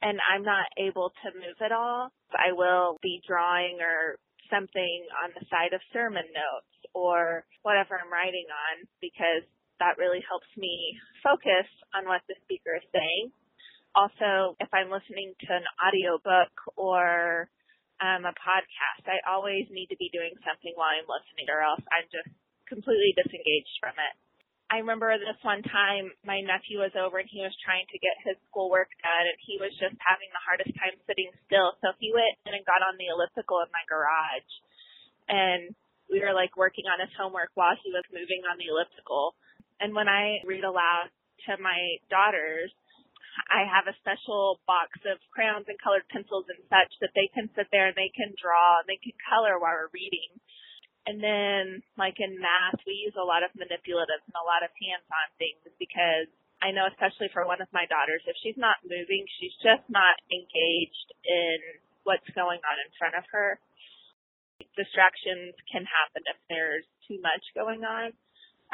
and 0.02 0.18
I'm 0.32 0.42
not 0.42 0.64
able 0.80 1.12
to 1.22 1.36
move 1.36 1.60
at 1.60 1.72
all, 1.72 2.08
I 2.32 2.56
will 2.56 2.96
be 3.02 3.20
drawing 3.28 3.84
or 3.84 4.16
something 4.48 5.06
on 5.22 5.30
the 5.36 5.44
side 5.52 5.76
of 5.76 5.80
sermon 5.92 6.24
notes 6.32 6.72
or 6.96 7.44
whatever 7.62 8.00
I'm 8.00 8.10
writing 8.10 8.48
on 8.48 8.88
because 8.98 9.44
that 9.78 10.00
really 10.00 10.24
helps 10.24 10.48
me 10.56 10.96
focus 11.22 11.68
on 11.92 12.08
what 12.08 12.24
the 12.28 12.36
speaker 12.44 12.76
is 12.76 12.88
saying. 12.92 13.32
Also, 13.94 14.56
if 14.60 14.70
I'm 14.72 14.92
listening 14.92 15.36
to 15.46 15.50
an 15.52 15.66
audio 15.80 16.16
book 16.22 16.52
or 16.76 17.48
um, 18.00 18.24
a 18.24 18.34
podcast, 18.36 19.04
I 19.04 19.20
always 19.28 19.68
need 19.68 19.92
to 19.92 19.98
be 20.00 20.08
doing 20.12 20.32
something 20.46 20.72
while 20.74 20.94
I'm 20.94 21.08
listening 21.08 21.48
or 21.52 21.60
else 21.60 21.82
I'm 21.92 22.08
just 22.08 22.30
completely 22.70 23.12
disengaged 23.18 23.76
from 23.82 23.98
it. 23.98 24.14
I 24.70 24.78
remember 24.78 25.10
this 25.18 25.34
one 25.42 25.66
time 25.66 26.14
my 26.22 26.38
nephew 26.46 26.78
was 26.78 26.94
over 26.94 27.18
and 27.18 27.26
he 27.26 27.42
was 27.42 27.50
trying 27.66 27.90
to 27.90 27.98
get 27.98 28.14
his 28.22 28.38
schoolwork 28.46 28.86
done 29.02 29.26
and 29.26 29.40
he 29.42 29.58
was 29.58 29.74
just 29.82 29.98
having 29.98 30.30
the 30.30 30.46
hardest 30.46 30.70
time 30.78 30.94
sitting 31.10 31.34
still. 31.50 31.74
So 31.82 31.90
he 31.98 32.14
went 32.14 32.38
in 32.46 32.54
and 32.54 32.62
got 32.62 32.78
on 32.86 32.94
the 32.94 33.10
elliptical 33.10 33.58
in 33.66 33.70
my 33.74 33.82
garage 33.90 34.50
and 35.26 35.74
we 36.06 36.22
were 36.22 36.30
like 36.30 36.54
working 36.54 36.86
on 36.86 37.02
his 37.02 37.10
homework 37.18 37.50
while 37.58 37.74
he 37.82 37.90
was 37.90 38.06
moving 38.14 38.46
on 38.46 38.62
the 38.62 38.70
elliptical. 38.70 39.34
And 39.82 39.90
when 39.90 40.06
I 40.06 40.38
read 40.46 40.62
aloud 40.62 41.10
to 41.50 41.58
my 41.58 41.98
daughters, 42.06 42.70
I 43.50 43.66
have 43.66 43.90
a 43.90 43.98
special 43.98 44.62
box 44.70 44.94
of 45.06 45.18
crayons 45.34 45.66
and 45.66 45.78
colored 45.82 46.06
pencils 46.14 46.46
and 46.46 46.62
such 46.70 46.92
that 47.02 47.14
they 47.18 47.26
can 47.34 47.50
sit 47.58 47.66
there 47.74 47.90
and 47.90 47.98
they 47.98 48.10
can 48.14 48.34
draw 48.38 48.82
and 48.82 48.86
they 48.90 49.02
can 49.02 49.18
color 49.26 49.58
while 49.58 49.74
we're 49.74 49.94
reading. 49.94 50.38
And 51.08 51.18
then, 51.18 51.80
like 51.96 52.20
in 52.20 52.36
math, 52.36 52.78
we 52.84 52.92
use 52.92 53.16
a 53.16 53.24
lot 53.24 53.42
of 53.42 53.50
manipulatives 53.56 54.24
and 54.28 54.36
a 54.36 54.46
lot 54.46 54.60
of 54.60 54.70
hands-on 54.76 55.28
things 55.40 55.64
because 55.80 56.28
I 56.60 56.76
know, 56.76 56.84
especially 56.92 57.32
for 57.32 57.48
one 57.48 57.64
of 57.64 57.72
my 57.72 57.88
daughters, 57.88 58.20
if 58.28 58.36
she's 58.44 58.60
not 58.60 58.84
moving, 58.84 59.24
she's 59.40 59.56
just 59.64 59.84
not 59.88 60.20
engaged 60.28 61.08
in 61.24 61.58
what's 62.04 62.28
going 62.36 62.60
on 62.60 62.76
in 62.84 62.90
front 63.00 63.16
of 63.16 63.24
her. 63.32 63.56
Distractions 64.76 65.56
can 65.72 65.88
happen 65.88 66.20
if 66.28 66.36
there's 66.52 66.84
too 67.08 67.16
much 67.24 67.40
going 67.56 67.80
on. 67.80 68.12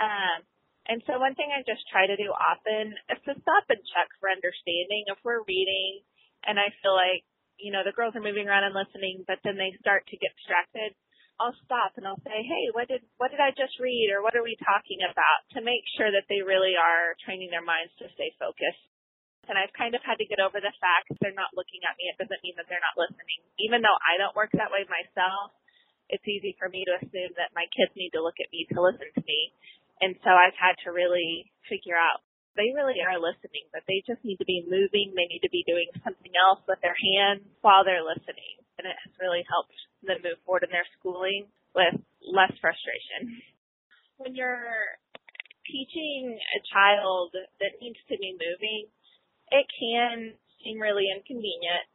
Um, 0.02 0.42
and 0.90 0.98
so 1.06 1.18
one 1.22 1.38
thing 1.38 1.54
I 1.54 1.62
just 1.62 1.86
try 1.86 2.10
to 2.10 2.18
do 2.18 2.34
often 2.34 2.94
is 3.10 3.22
to 3.26 3.38
stop 3.38 3.64
and 3.70 3.82
check 3.94 4.10
for 4.18 4.30
understanding. 4.30 5.06
If 5.06 5.22
we're 5.22 5.46
reading 5.46 6.02
and 6.42 6.58
I 6.58 6.74
feel 6.82 6.94
like, 6.94 7.22
you 7.58 7.70
know, 7.70 7.86
the 7.86 7.94
girls 7.94 8.18
are 8.18 8.22
moving 8.22 8.50
around 8.50 8.66
and 8.66 8.74
listening, 8.74 9.22
but 9.26 9.38
then 9.46 9.58
they 9.58 9.74
start 9.78 10.06
to 10.10 10.18
get 10.18 10.34
distracted, 10.38 10.94
I'll 11.36 11.56
stop 11.68 11.92
and 12.00 12.08
I'll 12.08 12.20
say, 12.24 12.42
"Hey, 12.42 12.64
what 12.72 12.88
did 12.88 13.04
what 13.20 13.30
did 13.30 13.40
I 13.40 13.52
just 13.52 13.76
read, 13.78 14.08
or 14.12 14.22
what 14.22 14.34
are 14.36 14.42
we 14.42 14.56
talking 14.56 15.04
about?" 15.04 15.40
To 15.52 15.60
make 15.60 15.84
sure 15.96 16.10
that 16.10 16.24
they 16.28 16.40
really 16.40 16.76
are 16.76 17.16
training 17.24 17.50
their 17.50 17.64
minds 17.64 17.92
to 18.00 18.08
stay 18.16 18.32
focused. 18.40 18.88
And 19.46 19.54
I've 19.56 19.72
kind 19.78 19.94
of 19.94 20.02
had 20.02 20.18
to 20.18 20.26
get 20.26 20.40
over 20.40 20.58
the 20.58 20.74
fact 20.80 21.06
that 21.08 21.18
they're 21.22 21.36
not 21.36 21.54
looking 21.54 21.78
at 21.86 21.94
me. 21.96 22.10
It 22.10 22.18
doesn't 22.18 22.42
mean 22.42 22.56
that 22.56 22.66
they're 22.66 22.82
not 22.82 22.98
listening. 22.98 23.46
Even 23.62 23.78
though 23.82 23.98
I 24.02 24.18
don't 24.18 24.34
work 24.34 24.50
that 24.58 24.72
way 24.72 24.82
myself, 24.90 25.54
it's 26.08 26.26
easy 26.26 26.56
for 26.58 26.68
me 26.68 26.82
to 26.82 26.98
assume 26.98 27.30
that 27.38 27.54
my 27.54 27.66
kids 27.70 27.94
need 27.94 28.10
to 28.10 28.22
look 28.22 28.40
at 28.42 28.50
me 28.50 28.66
to 28.74 28.82
listen 28.82 29.06
to 29.06 29.22
me. 29.22 29.52
And 30.00 30.18
so 30.24 30.30
I've 30.34 30.56
had 30.58 30.74
to 30.84 30.90
really 30.90 31.52
figure 31.68 31.96
out 31.96 32.26
they 32.56 32.72
really 32.72 32.98
are 33.04 33.20
listening, 33.20 33.68
but 33.70 33.84
they 33.86 34.02
just 34.08 34.24
need 34.24 34.40
to 34.40 34.48
be 34.48 34.64
moving. 34.64 35.12
They 35.12 35.28
need 35.28 35.44
to 35.44 35.52
be 35.52 35.62
doing 35.68 35.88
something 36.02 36.32
else 36.34 36.64
with 36.66 36.80
their 36.80 36.96
hands 36.96 37.44
while 37.60 37.84
they're 37.84 38.04
listening. 38.04 38.65
And 38.76 38.84
it 38.84 38.96
has 38.96 39.12
really 39.20 39.44
helped 39.48 39.76
them 40.04 40.20
move 40.20 40.40
forward 40.44 40.64
in 40.64 40.72
their 40.72 40.86
schooling 40.98 41.48
with 41.72 41.96
less 42.20 42.52
frustration. 42.60 43.40
When 44.20 44.36
you're 44.36 44.96
teaching 45.64 46.36
a 46.36 46.60
child 46.72 47.34
that 47.34 47.80
needs 47.80 48.00
to 48.08 48.16
be 48.16 48.36
moving, 48.36 48.88
it 49.52 49.66
can 49.72 50.34
seem 50.62 50.80
really 50.80 51.08
inconvenient. 51.12 51.88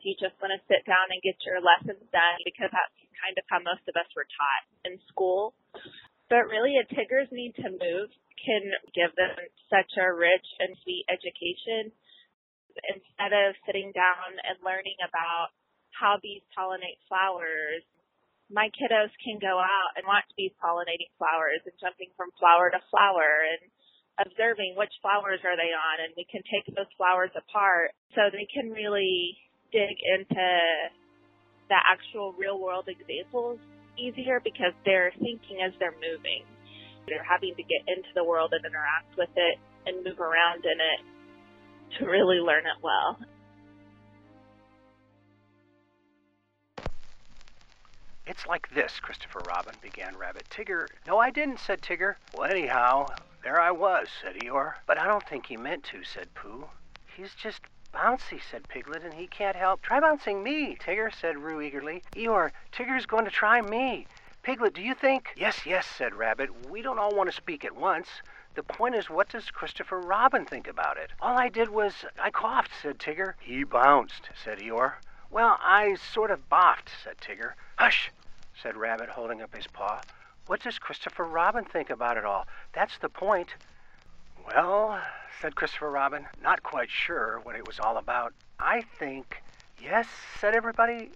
You 0.00 0.14
just 0.16 0.38
want 0.38 0.54
to 0.54 0.62
sit 0.70 0.86
down 0.86 1.10
and 1.10 1.18
get 1.20 1.36
your 1.42 1.58
lessons 1.58 2.04
done 2.14 2.38
because 2.46 2.70
that's 2.70 2.98
kind 3.18 3.34
of 3.34 3.44
how 3.50 3.58
most 3.58 3.82
of 3.90 3.98
us 3.98 4.08
were 4.14 4.26
taught 4.30 4.64
in 4.86 4.94
school. 5.10 5.58
But 6.30 6.46
really, 6.46 6.78
a 6.78 6.86
Tigger's 6.86 7.32
need 7.32 7.56
to 7.58 7.72
move 7.72 8.08
can 8.38 8.64
give 8.94 9.10
them 9.18 9.34
such 9.66 9.90
a 9.98 10.06
rich 10.14 10.46
and 10.62 10.76
sweet 10.86 11.04
education 11.10 11.90
instead 12.94 13.34
of 13.34 13.58
sitting 13.66 13.90
down 13.90 14.38
and 14.38 14.54
learning 14.62 14.94
about 15.02 15.50
how 15.98 16.22
bees 16.22 16.46
pollinate 16.54 17.02
flowers. 17.10 17.82
My 18.48 18.70
kiddos 18.72 19.12
can 19.20 19.42
go 19.42 19.58
out 19.58 19.92
and 19.98 20.06
watch 20.06 20.24
bees 20.38 20.54
pollinating 20.62 21.10
flowers 21.18 21.60
and 21.66 21.74
jumping 21.82 22.14
from 22.16 22.30
flower 22.38 22.70
to 22.70 22.80
flower 22.88 23.44
and 23.44 23.62
observing 24.24 24.74
which 24.78 24.94
flowers 25.02 25.42
are 25.44 25.58
they 25.58 25.70
on 25.70 25.96
and 26.02 26.14
we 26.16 26.26
can 26.26 26.42
take 26.50 26.66
those 26.74 26.90
flowers 26.98 27.30
apart 27.38 27.94
so 28.14 28.26
they 28.30 28.48
can 28.50 28.70
really 28.74 29.36
dig 29.70 29.94
into 30.16 30.48
the 31.68 31.78
actual 31.86 32.32
real 32.34 32.58
world 32.58 32.88
examples 32.88 33.60
easier 33.98 34.40
because 34.42 34.72
they're 34.84 35.12
thinking 35.18 35.60
as 35.62 35.74
they're 35.78 35.94
moving. 35.98 36.42
They're 37.06 37.26
having 37.26 37.54
to 37.54 37.64
get 37.64 37.82
into 37.86 38.08
the 38.14 38.24
world 38.24 38.52
and 38.54 38.64
interact 38.64 39.12
with 39.16 39.32
it 39.36 39.56
and 39.86 40.04
move 40.04 40.20
around 40.20 40.64
in 40.64 40.78
it 40.78 41.00
to 41.98 42.06
really 42.06 42.40
learn 42.40 42.64
it 42.66 42.78
well. 42.82 43.18
It's 48.28 48.46
like 48.46 48.68
this, 48.74 49.00
Christopher 49.00 49.40
Robin, 49.48 49.74
began 49.80 50.14
Rabbit. 50.14 50.44
Tigger. 50.50 50.86
No, 51.06 51.18
I 51.18 51.30
didn't, 51.30 51.60
said 51.60 51.80
Tigger. 51.80 52.16
Well, 52.34 52.50
anyhow, 52.50 53.06
there 53.42 53.58
I 53.58 53.70
was, 53.70 54.08
said 54.22 54.36
Eeyore. 54.36 54.74
But 54.86 54.98
I 54.98 55.06
don't 55.06 55.26
think 55.26 55.46
he 55.46 55.56
meant 55.56 55.82
to, 55.84 56.04
said 56.04 56.34
Pooh. 56.34 56.66
He's 57.16 57.34
just 57.34 57.62
bouncy, 57.94 58.38
said 58.50 58.68
Piglet, 58.68 59.02
and 59.02 59.14
he 59.14 59.26
can't 59.26 59.56
help. 59.56 59.80
Try 59.80 59.98
bouncing 59.98 60.42
me, 60.42 60.76
Tigger, 60.76 61.10
said 61.10 61.38
Roo 61.38 61.62
eagerly. 61.62 62.02
Eeyore, 62.14 62.50
Tigger's 62.70 63.06
going 63.06 63.24
to 63.24 63.30
try 63.30 63.62
me. 63.62 64.06
Piglet, 64.42 64.74
do 64.74 64.82
you 64.82 64.94
think? 64.94 65.32
Yes, 65.34 65.64
yes, 65.64 65.86
said 65.86 66.14
Rabbit. 66.14 66.68
We 66.68 66.82
don't 66.82 66.98
all 66.98 67.16
want 67.16 67.30
to 67.30 67.34
speak 67.34 67.64
at 67.64 67.74
once. 67.74 68.08
The 68.54 68.62
point 68.62 68.94
is, 68.94 69.08
what 69.08 69.30
does 69.30 69.50
Christopher 69.50 70.00
Robin 70.00 70.44
think 70.44 70.68
about 70.68 70.98
it? 70.98 71.12
All 71.22 71.38
I 71.38 71.48
did 71.48 71.70
was, 71.70 72.04
I 72.20 72.30
coughed, 72.30 72.72
said 72.82 72.98
Tigger. 72.98 73.34
He 73.40 73.64
bounced, 73.64 74.28
said 74.44 74.58
Eeyore. 74.58 74.96
Well, 75.30 75.58
I 75.60 75.94
sort 75.94 76.30
of 76.30 76.48
boffed, 76.48 76.88
said 77.04 77.18
Tigger. 77.18 77.52
Hush, 77.76 78.10
said 78.62 78.76
Rabbit, 78.76 79.08
holding 79.08 79.42
up 79.42 79.54
his 79.54 79.66
paw. 79.66 80.00
What 80.46 80.62
does 80.62 80.78
Christopher 80.78 81.24
Robin 81.24 81.64
think 81.64 81.90
about 81.90 82.16
it 82.16 82.24
all? 82.24 82.46
That's 82.72 82.98
the 82.98 83.08
point. 83.08 83.48
Well, 84.46 85.00
said 85.40 85.54
Christopher 85.54 85.90
Robin, 85.90 86.26
not 86.42 86.62
quite 86.62 86.90
sure 86.90 87.40
what 87.42 87.54
it 87.54 87.66
was 87.66 87.78
all 87.78 87.98
about. 87.98 88.32
I 88.58 88.82
think. 88.98 89.42
Yes, 89.80 90.06
said 90.40 90.54
everybody. 90.54 91.10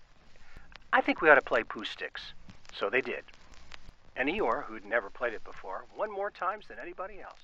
I 0.92 1.00
think 1.00 1.20
we 1.20 1.31
ought 1.31 1.37
to 1.37 1.40
play 1.40 1.64
Pooh 1.64 1.85
Sticks. 1.85 2.35
So 2.74 2.90
they 2.90 3.00
did. 3.00 3.24
And 4.14 4.28
Eeyore, 4.28 4.64
who'd 4.64 4.85
never 4.85 5.09
played 5.09 5.33
it 5.33 5.42
before, 5.42 5.87
won 5.96 6.12
more 6.12 6.31
times 6.31 6.66
than 6.68 6.78
anybody 6.78 7.20
else. 7.20 7.40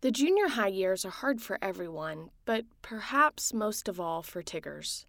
The 0.00 0.10
junior 0.10 0.48
high 0.48 0.68
years 0.68 1.04
are 1.04 1.10
hard 1.10 1.42
for 1.42 1.58
everyone, 1.60 2.30
but 2.44 2.64
perhaps 2.80 3.52
most 3.52 3.88
of 3.88 4.00
all 4.00 4.22
for 4.22 4.42
Tiggers. 4.42 5.06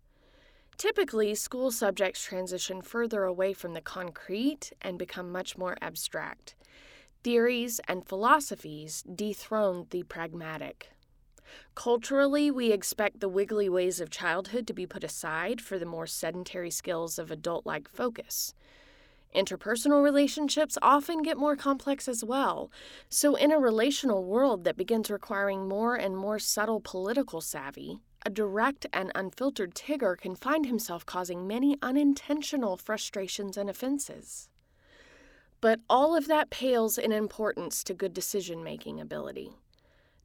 Typically, 0.78 1.36
school 1.36 1.72
subjects 1.72 2.24
transition 2.24 2.82
further 2.82 3.24
away 3.24 3.54
from 3.54 3.74
the 3.74 3.82
concrete 3.82 4.72
and 4.82 4.98
become 4.98 5.32
much 5.32 5.58
more 5.58 5.78
abstract. 5.82 6.56
Theories 7.24 7.80
and 7.88 8.08
philosophies 8.08 9.04
dethrone 9.04 9.88
the 9.92 10.04
pragmatic. 10.04 10.90
Culturally, 11.76 12.50
we 12.52 12.72
expect 12.72 13.20
the 13.20 13.30
wiggly 13.30 13.70
ways 13.70 14.00
of 14.00 14.10
childhood 14.10 14.68
to 14.68 14.74
be 14.74 14.88
put 14.88 15.04
aside 15.04 15.62
for 15.62 15.78
the 15.78 15.86
more 15.86 16.08
sedentary 16.08 16.72
skills 16.72 17.20
of 17.20 17.32
adult 17.32 17.66
like 17.66 17.88
focus. 17.88 18.54
Interpersonal 19.36 20.04
relationships 20.04 20.78
often 20.82 21.24
get 21.24 21.38
more 21.38 21.56
complex 21.56 22.08
as 22.08 22.24
well. 22.24 22.70
So, 23.10 23.36
in 23.36 23.52
a 23.52 23.58
relational 23.58 24.24
world 24.24 24.64
that 24.64 24.78
begins 24.78 25.10
requiring 25.10 25.68
more 25.68 25.96
and 25.96 26.16
more 26.16 26.38
subtle 26.38 26.80
political 26.80 27.42
savvy, 27.42 28.00
a 28.26 28.30
direct 28.30 28.86
and 28.94 29.12
unfiltered 29.16 29.76
Tigger 29.76 30.18
can 30.18 30.36
find 30.36 30.66
himself 30.66 31.06
causing 31.06 31.48
many 31.48 31.78
unintentional 31.82 32.78
frustrations 32.78 33.58
and 33.58 33.70
offenses. 33.70 34.50
But 35.62 35.80
all 35.90 36.16
of 36.16 36.28
that 36.28 36.50
pales 36.50 36.98
in 36.98 37.12
importance 37.12 37.84
to 37.86 37.94
good 37.94 38.14
decision 38.14 38.64
making 38.64 39.00
ability. 39.00 39.54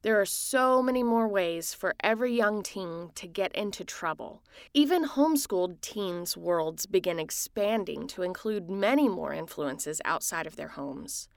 There 0.01 0.19
are 0.19 0.25
so 0.25 0.81
many 0.81 1.03
more 1.03 1.27
ways 1.27 1.73
for 1.73 1.93
every 2.01 2.33
young 2.33 2.63
teen 2.63 3.11
to 3.15 3.27
get 3.27 3.53
into 3.53 3.83
trouble. 3.83 4.41
Even 4.73 5.05
homeschooled 5.05 5.81
teens' 5.81 6.37
worlds 6.37 6.85
begin 6.85 7.19
expanding 7.19 8.07
to 8.07 8.23
include 8.23 8.69
many 8.69 9.09
more 9.09 9.33
influences 9.33 10.01
outside 10.05 10.47
of 10.47 10.55
their 10.55 10.69
homes. 10.69 11.27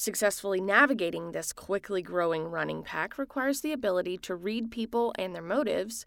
Successfully 0.00 0.62
navigating 0.62 1.32
this 1.32 1.52
quickly 1.52 2.00
growing 2.00 2.46
running 2.46 2.82
pack 2.82 3.18
requires 3.18 3.60
the 3.60 3.74
ability 3.74 4.16
to 4.16 4.34
read 4.34 4.70
people 4.70 5.12
and 5.18 5.34
their 5.34 5.42
motives, 5.42 6.06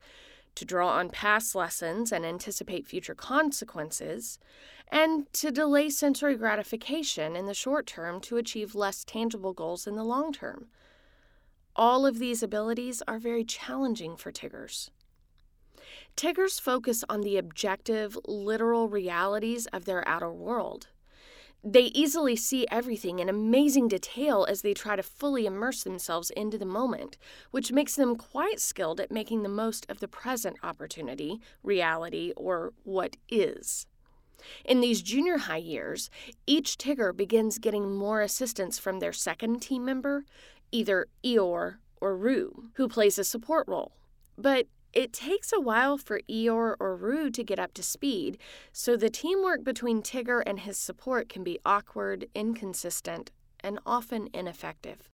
to 0.56 0.66
draw 0.66 0.90
on 0.90 1.12
past 1.12 1.54
lessons 1.54 2.12
and 2.12 2.26
anticipate 2.26 2.88
future 2.88 3.14
consequences, 3.14 4.40
and 4.88 5.32
to 5.34 5.52
delay 5.52 5.92
sensory 5.92 6.36
gratification 6.36 7.36
in 7.36 7.46
the 7.46 7.54
short 7.54 7.86
term 7.86 8.20
to 8.20 8.38
achieve 8.38 8.74
less 8.74 9.04
tangible 9.04 9.54
goals 9.54 9.86
in 9.86 9.96
the 9.96 10.04
long 10.04 10.34
term. 10.34 10.70
All 11.76 12.08
of 12.08 12.18
these 12.18 12.42
abilities 12.42 13.04
are 13.08 13.20
very 13.20 13.44
challenging 13.44 14.18
for 14.18 14.32
Tiggers. 14.32 14.90
Tiggers 16.16 16.58
focus 16.58 17.04
on 17.10 17.22
the 17.22 17.38
objective, 17.38 18.18
literal 18.26 18.90
realities 18.90 19.68
of 19.68 19.86
their 19.86 20.04
outer 20.08 20.34
world. 20.34 20.88
They 21.66 21.84
easily 21.84 22.36
see 22.36 22.68
everything 22.70 23.20
in 23.20 23.30
amazing 23.30 23.88
detail 23.88 24.46
as 24.50 24.62
they 24.62 24.74
try 24.74 24.98
to 24.98 25.04
fully 25.04 25.46
immerse 25.46 25.84
themselves 25.84 26.30
into 26.32 26.58
the 26.58 26.66
moment, 26.66 27.18
which 27.52 27.72
makes 27.72 27.96
them 27.96 28.18
quite 28.18 28.60
skilled 28.60 29.00
at 29.00 29.12
making 29.12 29.44
the 29.44 29.50
most 29.50 29.86
of 29.90 30.02
the 30.02 30.10
present 30.10 30.58
opportunity, 30.62 31.40
reality, 31.64 32.34
or 32.36 32.74
what 32.84 33.16
is. 33.30 33.88
In 34.66 34.82
these 34.82 35.02
junior 35.02 35.38
high 35.38 35.56
years, 35.56 36.10
each 36.46 36.78
Tigger 36.78 37.16
begins 37.16 37.60
getting 37.60 37.96
more 37.96 38.22
assistance 38.22 38.78
from 38.78 39.00
their 39.00 39.14
second 39.14 39.62
team 39.62 39.86
member, 39.86 40.26
either 40.74 41.08
Eeyore 41.24 41.78
or 42.02 42.18
Roo, 42.18 42.72
who 42.74 42.90
plays 42.90 43.18
a 43.18 43.24
support 43.24 43.66
role. 43.70 43.94
But 44.38 44.68
it 44.94 45.12
takes 45.12 45.52
a 45.52 45.60
while 45.60 45.98
for 45.98 46.22
Eeyore 46.30 46.76
or 46.80 46.96
Roo 46.96 47.30
to 47.32 47.44
get 47.44 47.60
up 47.60 47.74
to 47.74 47.84
speed, 47.84 48.38
so 48.72 48.96
the 48.96 49.10
teamwork 49.10 49.64
between 49.64 50.02
Tigger 50.02 50.44
and 50.46 50.60
his 50.62 50.78
support 50.78 51.30
can 51.30 51.44
be 51.44 51.60
awkward, 51.66 52.28
inconsistent, 52.36 53.32
and 53.62 53.80
often 53.86 54.30
ineffective. 54.34 55.10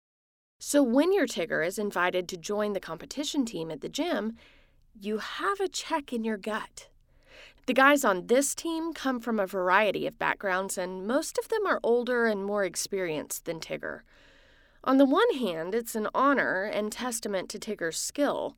So 0.61 0.83
when 0.83 1.13
your 1.13 1.27
Tigger 1.27 1.67
is 1.67 1.79
invited 1.79 2.29
to 2.29 2.37
join 2.37 2.73
the 2.73 2.81
competition 2.81 3.45
team 3.45 3.71
at 3.71 3.81
the 3.81 3.89
gym, 3.89 4.37
you 4.99 5.19
have 5.19 5.61
a 5.61 5.69
check 5.69 6.13
in 6.13 6.25
your 6.25 6.37
gut. 6.37 6.89
The 7.67 7.75
guys 7.75 8.05
on 8.05 8.27
this 8.27 8.55
team 8.55 8.93
come 8.93 9.21
from 9.21 9.41
a 9.41 9.47
variety 9.47 10.07
of 10.07 10.19
backgrounds, 10.19 10.79
and 10.79 11.07
most 11.07 11.39
of 11.39 11.49
them 11.49 11.67
are 11.67 11.81
older 11.83 12.27
and 12.27 12.45
more 12.45 12.65
experienced 12.65 13.47
than 13.47 13.59
Tigger. 13.59 14.01
On 14.85 14.99
the 14.99 15.07
one 15.07 15.35
hand, 15.35 15.75
it's 15.75 15.95
an 15.95 16.09
honor 16.15 16.65
and 16.65 16.93
testament 16.93 17.49
to 17.49 17.59
Tigger's 17.59 17.99
skill. 17.99 18.57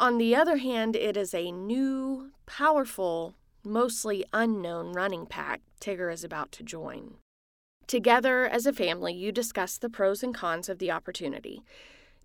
On 0.00 0.16
the 0.16 0.36
other 0.36 0.58
hand, 0.58 0.94
it 0.94 1.16
is 1.16 1.34
a 1.34 1.50
new, 1.50 2.30
powerful, 2.46 3.34
mostly 3.64 4.24
unknown 4.32 4.92
running 4.92 5.26
pack 5.26 5.60
Tigger 5.80 6.12
is 6.12 6.22
about 6.22 6.52
to 6.52 6.62
join. 6.62 7.16
Together, 7.88 8.46
as 8.46 8.64
a 8.64 8.72
family, 8.72 9.12
you 9.12 9.32
discuss 9.32 9.76
the 9.76 9.90
pros 9.90 10.22
and 10.22 10.32
cons 10.32 10.68
of 10.68 10.78
the 10.78 10.90
opportunity. 10.92 11.62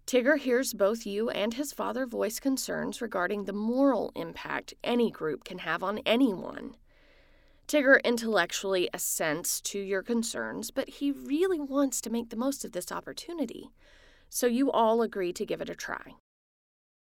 Tigger 0.05 0.37
hears 0.37 0.73
both 0.73 1.07
you 1.07 1.29
and 1.31 1.55
his 1.55 1.73
father 1.73 2.05
voice 2.05 2.39
concerns 2.39 3.01
regarding 3.01 3.45
the 3.45 3.53
moral 3.53 4.11
impact 4.15 4.75
any 4.83 5.09
group 5.09 5.43
can 5.43 5.59
have 5.59 5.81
on 5.81 5.99
anyone. 6.05 6.75
Tigger 7.67 8.03
intellectually 8.03 8.87
assents 8.93 9.61
to 9.61 9.79
your 9.79 10.03
concerns, 10.03 10.69
but 10.69 10.89
he 10.89 11.11
really 11.11 11.59
wants 11.59 12.01
to 12.01 12.11
make 12.11 12.29
the 12.29 12.35
most 12.35 12.65
of 12.65 12.73
this 12.73 12.91
opportunity. 12.91 13.71
So 14.29 14.45
you 14.45 14.69
all 14.71 15.01
agree 15.01 15.33
to 15.33 15.45
give 15.45 15.61
it 15.61 15.69
a 15.69 15.75
try. 15.75 16.15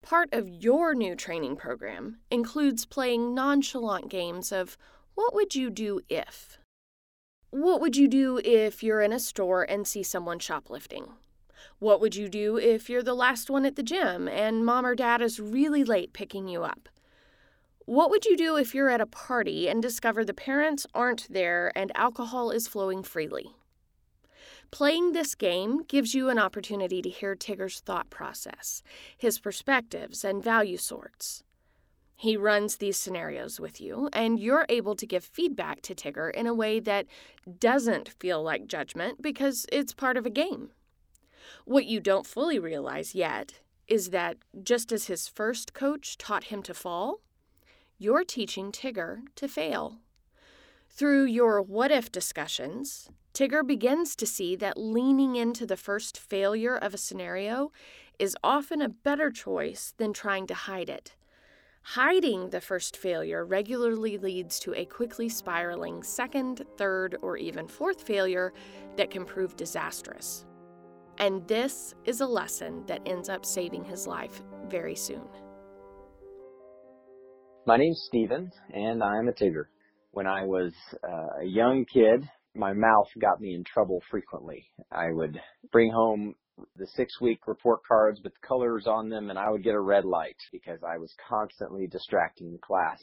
Part 0.01 0.29
of 0.33 0.47
your 0.47 0.95
new 0.95 1.15
training 1.15 1.57
program 1.57 2.19
includes 2.31 2.85
playing 2.85 3.35
nonchalant 3.35 4.09
games 4.09 4.51
of 4.51 4.77
what 5.15 5.33
would 5.33 5.53
you 5.53 5.69
do 5.69 5.99
if? 6.07 6.57
What 7.49 7.81
would 7.81 7.97
you 7.97 8.07
do 8.07 8.39
if 8.43 8.83
you're 8.83 9.01
in 9.01 9.11
a 9.11 9.19
store 9.19 9.63
and 9.63 9.87
see 9.87 10.03
someone 10.03 10.39
shoplifting? 10.39 11.13
What 11.79 11.99
would 12.01 12.15
you 12.15 12.29
do 12.29 12.57
if 12.57 12.89
you're 12.89 13.03
the 13.03 13.13
last 13.13 13.49
one 13.49 13.65
at 13.65 13.75
the 13.75 13.83
gym 13.83 14.27
and 14.27 14.65
mom 14.65 14.85
or 14.85 14.95
dad 14.95 15.21
is 15.21 15.39
really 15.39 15.83
late 15.83 16.13
picking 16.13 16.47
you 16.47 16.63
up? 16.63 16.89
What 17.85 18.09
would 18.09 18.25
you 18.25 18.37
do 18.37 18.57
if 18.57 18.75
you're 18.75 18.89
at 18.89 19.01
a 19.01 19.05
party 19.05 19.67
and 19.67 19.81
discover 19.81 20.23
the 20.23 20.33
parents 20.33 20.85
aren't 20.93 21.27
there 21.29 21.71
and 21.75 21.91
alcohol 21.95 22.51
is 22.51 22.67
flowing 22.67 23.03
freely? 23.03 23.55
Playing 24.71 25.13
this 25.13 25.33
game 25.33 25.83
gives 25.87 26.13
you 26.13 26.29
an 26.29 26.37
opportunity 26.37 27.01
to 27.01 27.09
hear 27.09 27.35
Tigger's 27.35 27.79
thought 27.79 28.09
process, 28.09 28.83
his 29.17 29.39
perspectives, 29.39 30.25
and 30.25 30.43
value 30.43 30.77
sorts. 30.77 31.43
He 32.15 32.35
runs 32.35 32.77
these 32.77 32.97
scenarios 32.97 33.59
with 33.59 33.79
you, 33.79 34.09
and 34.11 34.39
you're 34.39 34.65
able 34.69 34.95
to 34.95 35.05
give 35.05 35.23
feedback 35.23 35.81
to 35.83 35.95
Tigger 35.95 36.33
in 36.33 36.47
a 36.47 36.53
way 36.53 36.79
that 36.79 37.05
doesn't 37.59 38.09
feel 38.09 38.41
like 38.41 38.67
judgment 38.67 39.21
because 39.21 39.67
it's 39.71 39.93
part 39.93 40.17
of 40.17 40.25
a 40.25 40.31
game. 40.31 40.71
What 41.63 41.85
you 41.85 41.99
don't 41.99 42.25
fully 42.25 42.59
realize 42.59 43.15
yet 43.15 43.61
is 43.87 44.09
that 44.09 44.37
just 44.63 44.91
as 44.91 45.05
his 45.05 45.27
first 45.27 45.73
coach 45.73 46.17
taught 46.17 46.45
him 46.45 46.61
to 46.63 46.73
fall, 46.73 47.21
you're 47.97 48.25
teaching 48.25 48.71
Tigger 48.71 49.19
to 49.35 49.47
fail. 49.47 49.99
Through 50.97 51.25
your 51.25 51.61
what 51.61 51.91
if 51.91 52.11
discussions, 52.11 53.11
Tigger 53.31 53.61
begins 53.61 54.15
to 54.15 54.25
see 54.25 54.55
that 54.55 54.79
leaning 54.79 55.35
into 55.35 55.67
the 55.67 55.77
first 55.77 56.17
failure 56.17 56.75
of 56.75 56.95
a 56.95 56.97
scenario 56.97 57.71
is 58.17 58.35
often 58.43 58.81
a 58.81 58.89
better 58.89 59.29
choice 59.29 59.93
than 59.97 60.11
trying 60.11 60.47
to 60.47 60.55
hide 60.55 60.89
it. 60.89 61.15
Hiding 61.83 62.49
the 62.49 62.61
first 62.61 62.97
failure 62.97 63.45
regularly 63.45 64.17
leads 64.17 64.59
to 64.61 64.73
a 64.73 64.85
quickly 64.85 65.29
spiraling 65.29 66.01
second, 66.01 66.63
third, 66.77 67.15
or 67.21 67.37
even 67.37 67.67
fourth 67.67 68.01
failure 68.01 68.51
that 68.95 69.11
can 69.11 69.23
prove 69.23 69.55
disastrous. 69.55 70.47
And 71.19 71.47
this 71.47 71.93
is 72.05 72.21
a 72.21 72.25
lesson 72.25 72.83
that 72.87 73.03
ends 73.05 73.29
up 73.29 73.45
saving 73.45 73.83
his 73.83 74.07
life 74.07 74.41
very 74.65 74.95
soon. 74.95 75.27
My 77.67 77.77
name's 77.77 78.01
Steven, 78.01 78.51
and 78.73 79.03
I'm 79.03 79.27
a 79.27 79.31
Tigger. 79.31 79.65
When 80.17 80.25
I 80.25 80.45
was 80.45 80.73
uh, 81.07 81.41
a 81.41 81.45
young 81.45 81.85
kid, 81.85 82.27
my 82.55 82.73
mouth 82.73 83.05
got 83.21 83.39
me 83.39 83.53
in 83.53 83.63
trouble 83.63 84.01
frequently. 84.09 84.65
I 84.91 85.11
would 85.11 85.39
bring 85.71 85.91
home 85.91 86.33
the 86.75 86.87
six 86.95 87.21
week 87.21 87.41
report 87.45 87.81
cards 87.87 88.19
with 88.23 88.33
colors 88.41 88.87
on 88.87 89.09
them 89.09 89.29
and 89.29 89.37
I 89.37 89.51
would 89.51 89.63
get 89.63 89.75
a 89.75 89.79
red 89.79 90.05
light 90.05 90.37
because 90.51 90.79
I 90.83 90.97
was 90.97 91.13
constantly 91.29 91.85
distracting 91.85 92.51
the 92.51 92.57
class. 92.57 92.97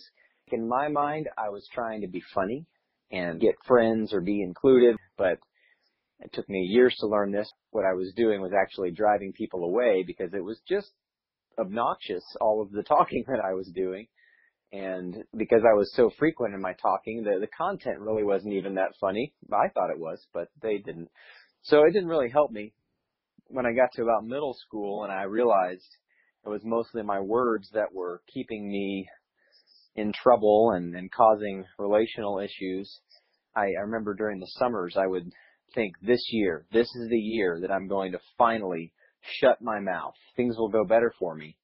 In 0.51 0.67
my 0.67 0.89
mind, 0.89 1.29
I 1.39 1.51
was 1.51 1.69
trying 1.73 2.01
to 2.01 2.09
be 2.09 2.21
funny 2.35 2.67
and 3.13 3.41
get 3.41 3.55
friends 3.65 4.13
or 4.13 4.21
be 4.21 4.43
included, 4.43 4.97
but 5.17 5.39
it 6.19 6.33
took 6.33 6.49
me 6.49 6.67
years 6.69 6.97
to 6.99 7.07
learn 7.07 7.31
this. 7.31 7.49
What 7.71 7.85
I 7.85 7.93
was 7.93 8.13
doing 8.17 8.41
was 8.41 8.53
actually 8.61 8.91
driving 8.91 9.33
people 9.33 9.63
away 9.63 10.03
because 10.05 10.35
it 10.35 10.43
was 10.43 10.61
just 10.69 10.91
obnoxious, 11.61 12.25
all 12.41 12.61
of 12.61 12.73
the 12.73 12.83
talking 12.89 13.23
that 13.29 13.39
I 13.39 13.55
was 13.55 13.71
doing. 13.73 14.09
And 14.75 15.23
because 15.37 15.63
I 15.63 15.77
was 15.77 15.93
so 15.95 16.11
frequent 16.19 16.53
in 16.53 16.61
my 16.61 16.73
talking, 16.73 17.23
the, 17.23 17.39
the 17.39 17.47
content 17.47 18.01
really 18.01 18.25
wasn't 18.25 18.55
even 18.55 18.75
that 18.75 18.97
funny. 19.01 19.33
I 19.53 19.69
thought 19.69 19.91
it 19.91 20.01
was, 20.01 20.27
but 20.35 20.49
they 20.63 20.79
didn't. 20.79 21.11
So 21.63 21.85
it 21.85 21.93
didn't 21.93 22.09
really 22.09 22.29
help 22.29 22.51
me 22.51 22.73
when 23.47 23.67
I 23.67 23.73
got 23.73 23.91
to 23.95 24.03
about 24.03 24.25
middle 24.25 24.57
school 24.67 25.05
and 25.05 25.13
I 25.13 25.23
realized 25.23 25.87
it 26.45 26.49
was 26.49 26.63
mostly 26.65 27.03
my 27.05 27.21
words 27.21 27.71
that 27.75 27.95
were 27.95 28.21
keeping 28.33 28.69
me 28.69 29.07
in 29.95 30.13
trouble 30.13 30.73
and, 30.75 30.97
and 30.97 31.09
causing 31.13 31.65
relational 31.79 32.41
issues. 32.41 33.01
I, 33.55 33.67
I 33.79 33.83
remember 33.83 34.15
during 34.15 34.41
the 34.41 34.51
summers 34.59 34.97
I 34.99 35.07
would 35.07 35.31
think 35.73 35.95
this 36.03 36.25
year, 36.31 36.67
this 36.73 36.89
is 36.97 37.09
the 37.09 37.17
year 37.17 37.61
that 37.61 37.71
I'm 37.71 37.87
going 37.87 38.11
to 38.13 38.19
finally 38.37 38.93
shut 39.21 39.63
my 39.63 39.79
mouth. 39.79 40.15
Things 40.35 40.57
will 40.59 40.69
go 40.69 40.85
better 40.85 41.15
for 41.17 41.37
me. 41.37 41.57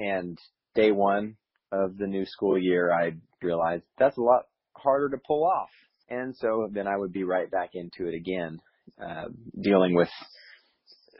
And 0.00 0.38
day 0.74 0.92
one 0.92 1.36
of 1.72 1.96
the 1.98 2.06
new 2.06 2.24
school 2.24 2.58
year, 2.58 2.92
I 2.92 3.12
realized 3.42 3.84
that's 3.98 4.16
a 4.16 4.22
lot 4.22 4.42
harder 4.72 5.10
to 5.10 5.22
pull 5.26 5.44
off. 5.44 5.70
And 6.08 6.34
so 6.36 6.68
then 6.72 6.86
I 6.86 6.96
would 6.96 7.12
be 7.12 7.24
right 7.24 7.50
back 7.50 7.70
into 7.74 8.06
it 8.08 8.14
again, 8.14 8.58
uh, 9.02 9.26
dealing 9.60 9.94
with 9.94 10.08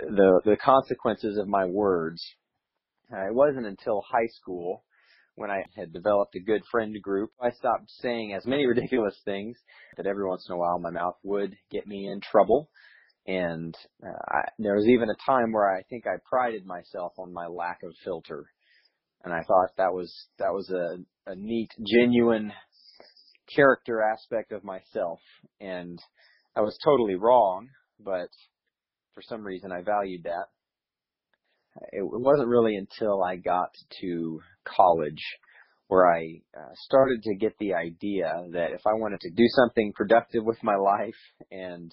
the 0.00 0.40
the 0.44 0.56
consequences 0.56 1.36
of 1.38 1.48
my 1.48 1.66
words. 1.66 2.22
Uh, 3.12 3.26
it 3.26 3.34
wasn't 3.34 3.66
until 3.66 4.02
high 4.02 4.28
school 4.40 4.84
when 5.38 5.50
I 5.50 5.62
had 5.76 5.92
developed 5.92 6.34
a 6.34 6.40
good 6.40 6.62
friend 6.70 7.00
group, 7.00 7.30
I 7.40 7.52
stopped 7.52 7.90
saying 8.00 8.34
as 8.34 8.44
many 8.44 8.66
ridiculous 8.74 9.16
things 9.24 9.56
that 9.96 10.06
every 10.06 10.26
once 10.26 10.44
in 10.48 10.54
a 10.54 10.58
while 10.58 10.78
my 10.78 10.90
mouth 10.90 11.16
would 11.22 11.56
get 11.70 11.86
me 11.86 12.08
in 12.08 12.20
trouble. 12.20 12.68
And 13.26 13.74
uh, 14.02 14.08
I, 14.28 14.40
there 14.58 14.74
was 14.74 14.88
even 14.88 15.08
a 15.10 15.24
time 15.30 15.52
where 15.52 15.70
I 15.70 15.82
think 15.82 16.06
I 16.06 16.16
prided 16.28 16.66
myself 16.66 17.12
on 17.18 17.32
my 17.32 17.46
lack 17.46 17.82
of 17.84 17.92
filter, 18.04 18.46
and 19.24 19.32
I 19.32 19.42
thought 19.42 19.70
that 19.76 19.92
was 19.92 20.12
that 20.38 20.52
was 20.52 20.70
a, 20.70 21.30
a 21.30 21.34
neat, 21.34 21.70
genuine 21.86 22.52
character 23.54 24.02
aspect 24.02 24.52
of 24.52 24.64
myself. 24.64 25.20
And 25.60 25.98
I 26.56 26.60
was 26.60 26.78
totally 26.84 27.14
wrong, 27.14 27.68
but 27.98 28.28
for 29.14 29.22
some 29.22 29.42
reason 29.42 29.72
I 29.72 29.82
valued 29.82 30.24
that. 30.24 30.46
It 31.92 32.02
wasn't 32.02 32.48
really 32.48 32.76
until 32.76 33.22
I 33.22 33.36
got 33.36 33.70
to 34.00 34.40
college 34.64 35.22
where 35.86 36.06
I 36.06 36.40
uh, 36.56 36.72
started 36.84 37.22
to 37.22 37.36
get 37.36 37.54
the 37.58 37.74
idea 37.74 38.46
that 38.52 38.72
if 38.72 38.80
I 38.86 38.94
wanted 38.94 39.20
to 39.20 39.30
do 39.30 39.44
something 39.48 39.92
productive 39.94 40.44
with 40.44 40.62
my 40.62 40.76
life 40.76 41.14
and 41.50 41.90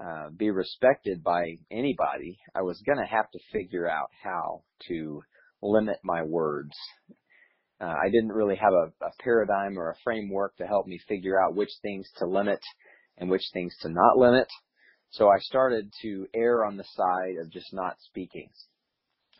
uh, 0.00 0.30
be 0.36 0.50
respected 0.50 1.22
by 1.22 1.56
anybody, 1.70 2.38
I 2.54 2.62
was 2.62 2.80
going 2.86 2.98
to 2.98 3.04
have 3.04 3.30
to 3.32 3.38
figure 3.52 3.88
out 3.88 4.10
how 4.22 4.62
to 4.88 5.22
limit 5.62 5.98
my 6.04 6.22
words. 6.22 6.76
Uh, 7.80 7.86
I 7.86 8.10
didn't 8.10 8.32
really 8.32 8.56
have 8.56 8.72
a, 8.72 9.04
a 9.04 9.10
paradigm 9.22 9.78
or 9.78 9.90
a 9.90 9.98
framework 10.02 10.56
to 10.56 10.66
help 10.66 10.86
me 10.86 10.98
figure 11.08 11.40
out 11.40 11.54
which 11.54 11.70
things 11.82 12.08
to 12.18 12.26
limit 12.26 12.60
and 13.16 13.30
which 13.30 13.44
things 13.52 13.74
to 13.82 13.88
not 13.88 14.16
limit. 14.16 14.48
So 15.10 15.28
I 15.28 15.38
started 15.38 15.90
to 16.02 16.26
err 16.34 16.64
on 16.64 16.76
the 16.76 16.84
side 16.84 17.36
of 17.40 17.50
just 17.50 17.72
not 17.72 17.96
speaking. 18.00 18.48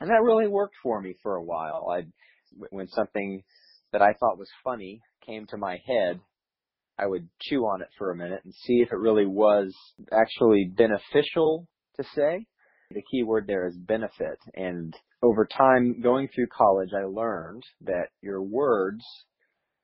And 0.01 0.11
that 0.11 0.23
really 0.23 0.49
worked 0.49 0.77
for 0.83 1.01
me 1.01 1.17
for 1.23 1.35
a 1.35 1.43
while. 1.43 1.89
I, 1.91 2.07
when 2.71 2.89
something 2.89 3.43
that 3.93 4.03
I 4.03 4.13
thought 4.15 4.39
was 4.39 4.49
funny 4.65 5.01
came 5.27 5.47
to 5.49 5.57
my 5.57 5.79
head, 5.87 6.21
I 6.99 7.07
would 7.07 7.29
chew 7.41 7.63
on 7.63 7.83
it 7.83 7.89
for 7.99 8.11
a 8.11 8.17
minute 8.17 8.41
and 8.45 8.55
see 8.55 8.81
if 8.81 8.93
it 8.93 8.99
really 8.99 9.27
was 9.27 9.75
actually 10.13 10.71
beneficial 10.75 11.69
to 11.97 12.05
say. 12.15 12.47
The 12.91 13.03
key 13.11 13.23
word 13.23 13.47
there 13.47 13.67
is 13.67 13.77
benefit. 13.77 14.39
And 14.55 14.95
over 15.23 15.47
time, 15.47 16.01
going 16.01 16.29
through 16.29 16.47
college, 16.49 16.91
I 16.95 17.05
learned 17.05 17.65
that 17.83 18.09
your 18.23 18.43
words 18.43 19.05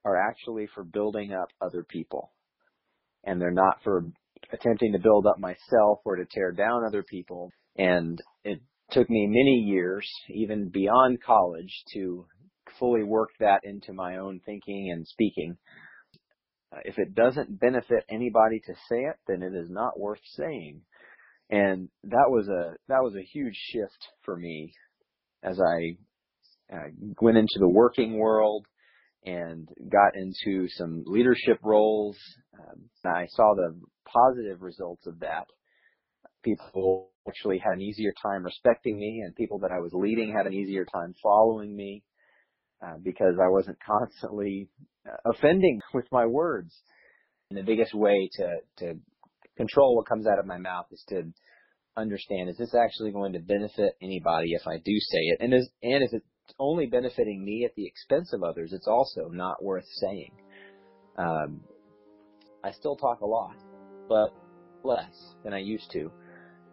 are 0.04 0.16
actually 0.16 0.68
for 0.74 0.84
building 0.84 1.32
up 1.32 1.48
other 1.60 1.84
people. 1.88 2.32
And 3.24 3.40
they're 3.40 3.50
not 3.50 3.82
for 3.82 4.04
attempting 4.52 4.92
to 4.92 4.98
build 4.98 5.26
up 5.26 5.38
myself 5.38 6.00
or 6.04 6.16
to 6.16 6.26
tear 6.30 6.52
down 6.52 6.84
other 6.86 7.02
people. 7.02 7.50
And 7.76 8.20
it 8.44 8.60
took 8.90 9.08
me 9.08 9.26
many 9.26 9.64
years, 9.66 10.08
even 10.28 10.68
beyond 10.68 11.22
college, 11.22 11.82
to 11.94 12.26
fully 12.78 13.02
work 13.02 13.30
that 13.40 13.60
into 13.64 13.92
my 13.92 14.18
own 14.18 14.40
thinking 14.44 14.90
and 14.92 15.06
speaking. 15.06 15.56
Uh, 16.72 16.80
if 16.84 16.98
it 16.98 17.14
doesn't 17.14 17.58
benefit 17.58 18.04
anybody 18.08 18.60
to 18.66 18.74
say 18.88 19.00
it, 19.00 19.16
then 19.26 19.42
it 19.42 19.54
is 19.54 19.70
not 19.70 19.98
worth 19.98 20.20
saying. 20.36 20.82
And 21.50 21.88
that 22.04 22.28
was 22.28 22.48
a 22.48 22.74
that 22.88 23.02
was 23.02 23.14
a 23.16 23.22
huge 23.22 23.54
shift 23.54 24.08
for 24.22 24.36
me 24.36 24.72
as 25.44 25.60
I 25.60 25.96
uh, 26.74 26.88
went 27.20 27.36
into 27.36 27.58
the 27.58 27.68
working 27.68 28.18
world 28.18 28.66
and 29.24 29.68
got 29.90 30.16
into 30.16 30.68
some 30.70 31.04
leadership 31.06 31.58
roles. 31.62 32.16
Um, 32.58 32.88
I 33.04 33.26
saw 33.28 33.54
the 33.54 33.78
positive 34.06 34.62
results 34.62 35.06
of 35.06 35.20
that. 35.20 35.46
People 36.42 37.10
actually 37.28 37.58
had 37.58 37.74
an 37.74 37.80
easier 37.80 38.12
time 38.22 38.44
respecting 38.44 38.98
me, 38.98 39.22
and 39.24 39.34
people 39.34 39.60
that 39.60 39.72
I 39.72 39.80
was 39.80 39.92
leading 39.94 40.32
had 40.32 40.46
an 40.46 40.52
easier 40.52 40.84
time 40.84 41.14
following 41.22 41.74
me 41.74 42.02
uh, 42.84 42.96
because 43.02 43.34
I 43.42 43.48
wasn't 43.48 43.78
constantly 43.84 44.68
uh, 45.08 45.30
offending 45.30 45.80
with 45.94 46.06
my 46.12 46.26
words. 46.26 46.74
And 47.50 47.58
the 47.58 47.62
biggest 47.62 47.94
way 47.94 48.28
to 48.34 48.56
to 48.78 48.94
control 49.56 49.96
what 49.96 50.08
comes 50.08 50.26
out 50.26 50.38
of 50.38 50.46
my 50.46 50.58
mouth 50.58 50.86
is 50.90 51.04
to 51.08 51.22
understand 51.96 52.48
is 52.48 52.56
this 52.56 52.74
actually 52.74 53.12
going 53.12 53.32
to 53.32 53.38
benefit 53.38 53.94
anybody 54.02 54.52
if 54.52 54.66
I 54.66 54.78
do 54.78 54.98
say 54.98 55.18
it, 55.18 55.38
and 55.40 55.54
is 55.54 55.68
and 55.82 56.02
if 56.02 56.12
it's 56.12 56.54
only 56.58 56.86
benefiting 56.86 57.44
me 57.44 57.64
at 57.64 57.74
the 57.76 57.86
expense 57.86 58.32
of 58.32 58.42
others, 58.42 58.72
it's 58.72 58.88
also 58.88 59.28
not 59.30 59.62
worth 59.62 59.86
saying. 60.00 60.32
Um, 61.16 61.60
I 62.62 62.72
still 62.72 62.96
talk 62.96 63.20
a 63.20 63.26
lot, 63.26 63.56
but 64.08 64.34
less 64.82 65.14
than 65.44 65.52
I 65.52 65.58
used 65.58 65.90
to 65.92 66.10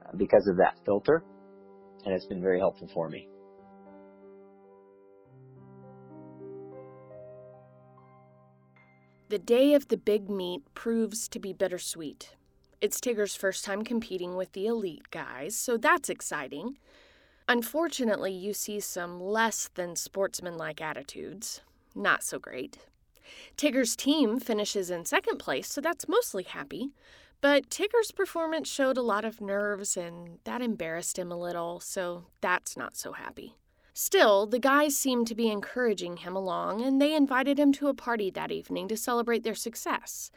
uh, 0.05 0.15
because 0.17 0.47
of 0.47 0.57
that 0.57 0.75
filter, 0.85 1.23
and 2.05 2.13
it's 2.13 2.25
been 2.25 2.41
very 2.41 2.59
helpful 2.59 2.89
for 2.93 3.09
me. 3.09 3.27
The 9.29 9.39
day 9.39 9.75
of 9.75 9.87
the 9.87 9.95
big 9.95 10.29
meet 10.29 10.61
proves 10.73 11.29
to 11.29 11.39
be 11.39 11.53
bittersweet. 11.53 12.35
It's 12.81 12.99
Tigger's 12.99 13.35
first 13.35 13.63
time 13.63 13.83
competing 13.83 14.35
with 14.35 14.53
the 14.53 14.65
elite 14.65 15.11
guys, 15.11 15.55
so 15.55 15.77
that's 15.77 16.09
exciting. 16.09 16.79
Unfortunately, 17.47 18.31
you 18.31 18.55
see 18.55 18.79
some 18.79 19.21
less 19.21 19.69
than 19.75 19.95
sportsmanlike 19.95 20.81
attitudes. 20.81 21.61
Not 21.93 22.23
so 22.23 22.39
great. 22.39 22.79
Tigger's 23.55 23.95
team 23.95 24.39
finishes 24.39 24.89
in 24.89 25.05
second 25.05 25.37
place, 25.37 25.71
so 25.71 25.79
that's 25.79 26.09
mostly 26.09 26.41
happy. 26.41 26.89
But 27.39 27.69
Tigger's 27.69 28.09
performance 28.09 28.67
showed 28.67 28.97
a 28.97 29.03
lot 29.03 29.25
of 29.25 29.41
nerves, 29.41 29.95
and 29.95 30.39
that 30.45 30.63
embarrassed 30.63 31.19
him 31.19 31.31
a 31.31 31.39
little, 31.39 31.79
so 31.79 32.25
that's 32.41 32.75
not 32.75 32.97
so 32.97 33.11
happy. 33.11 33.57
Still, 33.93 34.47
the 34.47 34.57
guys 34.57 34.97
seemed 34.97 35.27
to 35.27 35.35
be 35.35 35.51
encouraging 35.51 36.17
him 36.17 36.35
along, 36.35 36.81
and 36.81 36.99
they 36.99 37.13
invited 37.13 37.59
him 37.59 37.73
to 37.73 37.89
a 37.89 37.93
party 37.93 38.31
that 38.31 38.51
evening 38.51 38.87
to 38.87 38.97
celebrate 38.97 39.43
their 39.43 39.53
success. 39.53 40.31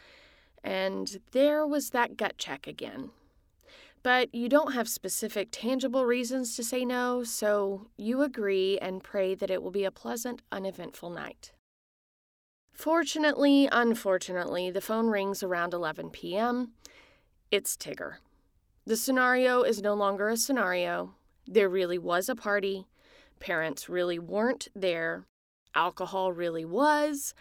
And 0.64 1.20
there 1.32 1.66
was 1.66 1.90
that 1.90 2.16
gut 2.16 2.38
check 2.38 2.66
again. 2.66 3.10
But 4.02 4.34
you 4.34 4.48
don't 4.48 4.72
have 4.72 4.88
specific, 4.88 5.48
tangible 5.52 6.04
reasons 6.04 6.56
to 6.56 6.64
say 6.64 6.84
no, 6.84 7.22
so 7.22 7.88
you 7.96 8.22
agree 8.22 8.78
and 8.78 9.04
pray 9.04 9.34
that 9.34 9.50
it 9.50 9.62
will 9.62 9.70
be 9.70 9.84
a 9.84 9.90
pleasant, 9.90 10.42
uneventful 10.50 11.10
night. 11.10 11.52
Fortunately, 12.72 13.68
unfortunately, 13.70 14.70
the 14.70 14.80
phone 14.80 15.06
rings 15.06 15.42
around 15.42 15.72
11 15.72 16.10
p.m. 16.10 16.72
It's 17.50 17.76
Tigger. 17.76 18.16
The 18.84 18.96
scenario 18.96 19.62
is 19.62 19.80
no 19.80 19.94
longer 19.94 20.28
a 20.28 20.36
scenario. 20.36 21.14
There 21.46 21.68
really 21.68 21.98
was 21.98 22.28
a 22.28 22.34
party. 22.34 22.86
Parents 23.38 23.88
really 23.88 24.18
weren't 24.18 24.68
there. 24.74 25.26
alcohol 25.74 26.32
really 26.32 26.64
was, 26.64 27.34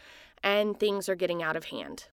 and 0.44 0.80
things 0.80 1.08
are 1.08 1.16
getting 1.16 1.44
out 1.44 1.56
of 1.56 1.66
hand. 1.66 2.10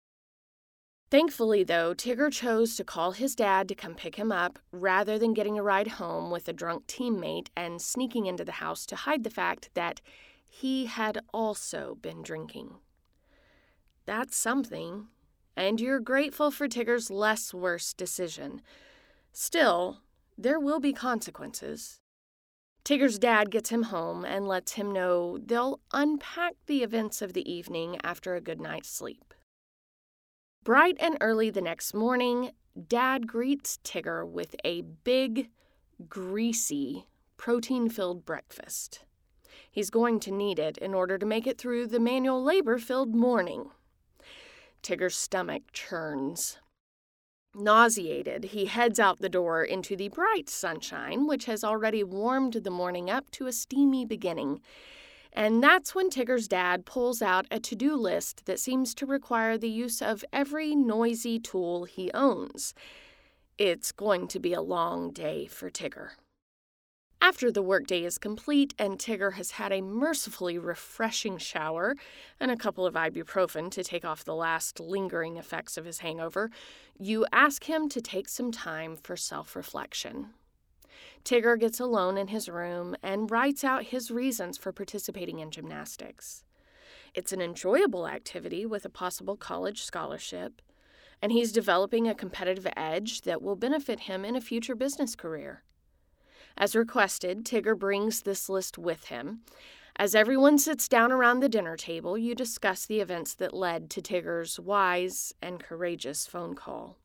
Thankfully, 1.09 1.63
though, 1.63 1.95
Tigger 1.95 2.31
chose 2.31 2.75
to 2.75 2.83
call 2.83 3.13
his 3.13 3.33
dad 3.33 3.67
to 3.67 3.75
come 3.75 3.95
pick 3.95 4.15
him 4.15 4.31
up 4.31 4.59
rather 4.71 5.17
than 5.17 5.33
getting 5.33 5.57
a 5.57 5.63
ride 5.63 5.87
home 5.87 6.29
with 6.29 6.47
a 6.47 6.53
drunk 6.53 6.85
teammate 6.85 7.47
and 7.57 7.81
sneaking 7.81 8.27
into 8.27 8.45
the 8.45 8.53
house 8.53 8.85
to 8.85 8.95
hide 8.95 9.23
the 9.23 9.31
fact 9.31 9.71
that 9.73 10.01
he 10.47 10.85
had 10.85 11.19
also 11.33 11.97
been 11.99 12.21
drinking. 12.21 12.75
That's 14.05 14.37
something, 14.37 15.07
and 15.55 15.81
you're 15.81 15.99
grateful 15.99 16.51
for 16.51 16.67
Tigger's 16.67 17.09
less 17.09 17.55
worse 17.55 17.93
decision. 17.93 18.61
Still, 19.31 20.01
there 20.37 20.59
will 20.59 20.79
be 20.79 20.93
consequences. 20.93 21.99
Tigger's 22.85 23.17
dad 23.17 23.49
gets 23.49 23.69
him 23.69 23.83
home 23.83 24.23
and 24.25 24.47
lets 24.47 24.73
him 24.73 24.91
know 24.91 25.39
they'll 25.39 25.79
unpack 25.91 26.53
the 26.67 26.83
events 26.83 27.21
of 27.21 27.33
the 27.33 27.51
evening 27.51 27.99
after 28.03 28.35
a 28.35 28.41
good 28.41 28.61
night's 28.61 28.89
sleep. 28.89 29.33
Bright 30.63 30.97
and 30.99 31.17
early 31.21 31.49
the 31.49 31.61
next 31.61 31.93
morning, 31.93 32.51
Dad 32.87 33.27
greets 33.27 33.79
Tigger 33.83 34.27
with 34.29 34.55
a 34.65 34.81
big, 34.81 35.49
greasy, 36.09 37.07
protein 37.37 37.89
filled 37.89 38.25
breakfast. 38.25 39.05
He's 39.71 39.89
going 39.89 40.19
to 40.21 40.31
need 40.31 40.59
it 40.59 40.77
in 40.77 40.93
order 40.93 41.17
to 41.17 41.25
make 41.25 41.47
it 41.47 41.57
through 41.57 41.87
the 41.87 41.99
manual 41.99 42.43
labor 42.43 42.77
filled 42.77 43.15
morning. 43.15 43.71
Tigger's 44.83 45.15
stomach 45.15 45.63
churns. 45.71 46.57
Nauseated, 47.55 48.45
he 48.45 48.65
heads 48.65 48.99
out 48.99 49.19
the 49.19 49.29
door 49.29 49.63
into 49.63 49.95
the 49.95 50.09
bright 50.09 50.49
sunshine, 50.49 51.25
which 51.25 51.45
has 51.45 51.63
already 51.63 52.03
warmed 52.03 52.53
the 52.53 52.69
morning 52.69 53.09
up 53.09 53.31
to 53.31 53.47
a 53.47 53.53
steamy 53.53 54.05
beginning. 54.05 54.61
And 55.33 55.63
that's 55.63 55.93
when 55.93 56.09
Tigger's 56.09 56.47
dad 56.47 56.85
pulls 56.85 57.21
out 57.21 57.45
a 57.51 57.59
to 57.59 57.75
do 57.75 57.95
list 57.95 58.45
that 58.45 58.59
seems 58.59 58.93
to 58.95 59.05
require 59.05 59.57
the 59.57 59.69
use 59.69 60.01
of 60.01 60.25
every 60.33 60.75
noisy 60.75 61.39
tool 61.39 61.85
he 61.85 62.11
owns. 62.13 62.73
It's 63.57 63.91
going 63.91 64.27
to 64.29 64.39
be 64.39 64.53
a 64.53 64.61
long 64.61 65.11
day 65.11 65.45
for 65.45 65.69
Tigger. 65.69 66.11
After 67.21 67.51
the 67.51 67.61
workday 67.61 68.05
is 68.05 68.17
complete 68.17 68.73
and 68.79 68.97
Tigger 68.97 69.33
has 69.33 69.51
had 69.51 69.73
a 69.73 69.81
mercifully 69.81 70.57
refreshing 70.57 71.37
shower 71.37 71.95
and 72.39 72.49
a 72.49 72.55
couple 72.55 72.85
of 72.85 72.93
ibuprofen 72.93 73.69
to 73.71 73.83
take 73.83 74.05
off 74.05 74.23
the 74.23 74.35
last 74.35 74.79
lingering 74.79 75.35
effects 75.35 75.77
of 75.77 75.83
his 75.83 75.99
hangover, 75.99 76.49
you 76.97 77.25
ask 77.33 77.65
him 77.65 77.89
to 77.89 78.01
take 78.01 78.29
some 78.29 78.51
time 78.51 78.95
for 78.95 79.17
self 79.17 79.55
reflection. 79.57 80.29
Tigger 81.23 81.59
gets 81.59 81.79
alone 81.79 82.17
in 82.17 82.27
his 82.27 82.49
room 82.49 82.95
and 83.03 83.29
writes 83.29 83.63
out 83.63 83.85
his 83.85 84.11
reasons 84.11 84.57
for 84.57 84.71
participating 84.71 85.39
in 85.39 85.51
gymnastics. 85.51 86.43
It's 87.13 87.31
an 87.31 87.41
enjoyable 87.41 88.07
activity 88.07 88.65
with 88.65 88.85
a 88.85 88.89
possible 88.89 89.35
college 89.35 89.83
scholarship, 89.83 90.61
and 91.21 91.31
he's 91.31 91.51
developing 91.51 92.07
a 92.07 92.15
competitive 92.15 92.67
edge 92.75 93.21
that 93.21 93.41
will 93.41 93.55
benefit 93.55 94.01
him 94.01 94.23
in 94.23 94.35
a 94.35 94.41
future 94.41 94.75
business 94.75 95.15
career. 95.15 95.63
As 96.57 96.75
requested, 96.75 97.45
Tigger 97.45 97.77
brings 97.77 98.21
this 98.21 98.49
list 98.49 98.77
with 98.77 99.05
him. 99.05 99.41
As 99.95 100.15
everyone 100.15 100.57
sits 100.57 100.87
down 100.87 101.11
around 101.11 101.39
the 101.39 101.49
dinner 101.49 101.75
table, 101.75 102.17
you 102.17 102.35
discuss 102.35 102.85
the 102.85 103.01
events 103.01 103.33
that 103.35 103.53
led 103.53 103.89
to 103.91 104.01
Tigger's 104.01 104.59
wise 104.59 105.33
and 105.41 105.61
courageous 105.61 106.25
phone 106.25 106.55
call. 106.55 106.97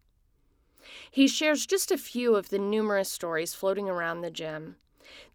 He 1.11 1.27
shares 1.27 1.67
just 1.67 1.91
a 1.91 1.99
few 1.99 2.37
of 2.37 2.51
the 2.51 2.59
numerous 2.59 3.11
stories 3.11 3.55
floating 3.55 3.89
around 3.89 4.21
the 4.21 4.31
gym. 4.31 4.77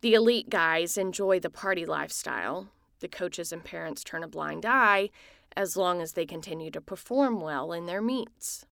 The 0.02 0.14
elite 0.14 0.50
guys 0.50 0.98
enjoy 0.98 1.40
the 1.40 1.50
party 1.50 1.86
lifestyle. 1.86 2.70
The 3.00 3.08
coaches 3.08 3.52
and 3.52 3.64
parents 3.64 4.04
turn 4.04 4.24
a 4.24 4.28
blind 4.28 4.66
eye 4.66 5.10
as 5.56 5.78
long 5.78 6.02
as 6.02 6.14
they 6.14 6.26
continue 6.26 6.72
to 6.72 6.82
perform 6.82 7.40
well 7.40 7.72
in 7.72 7.86
their 7.86 8.02
meets. 8.02 8.66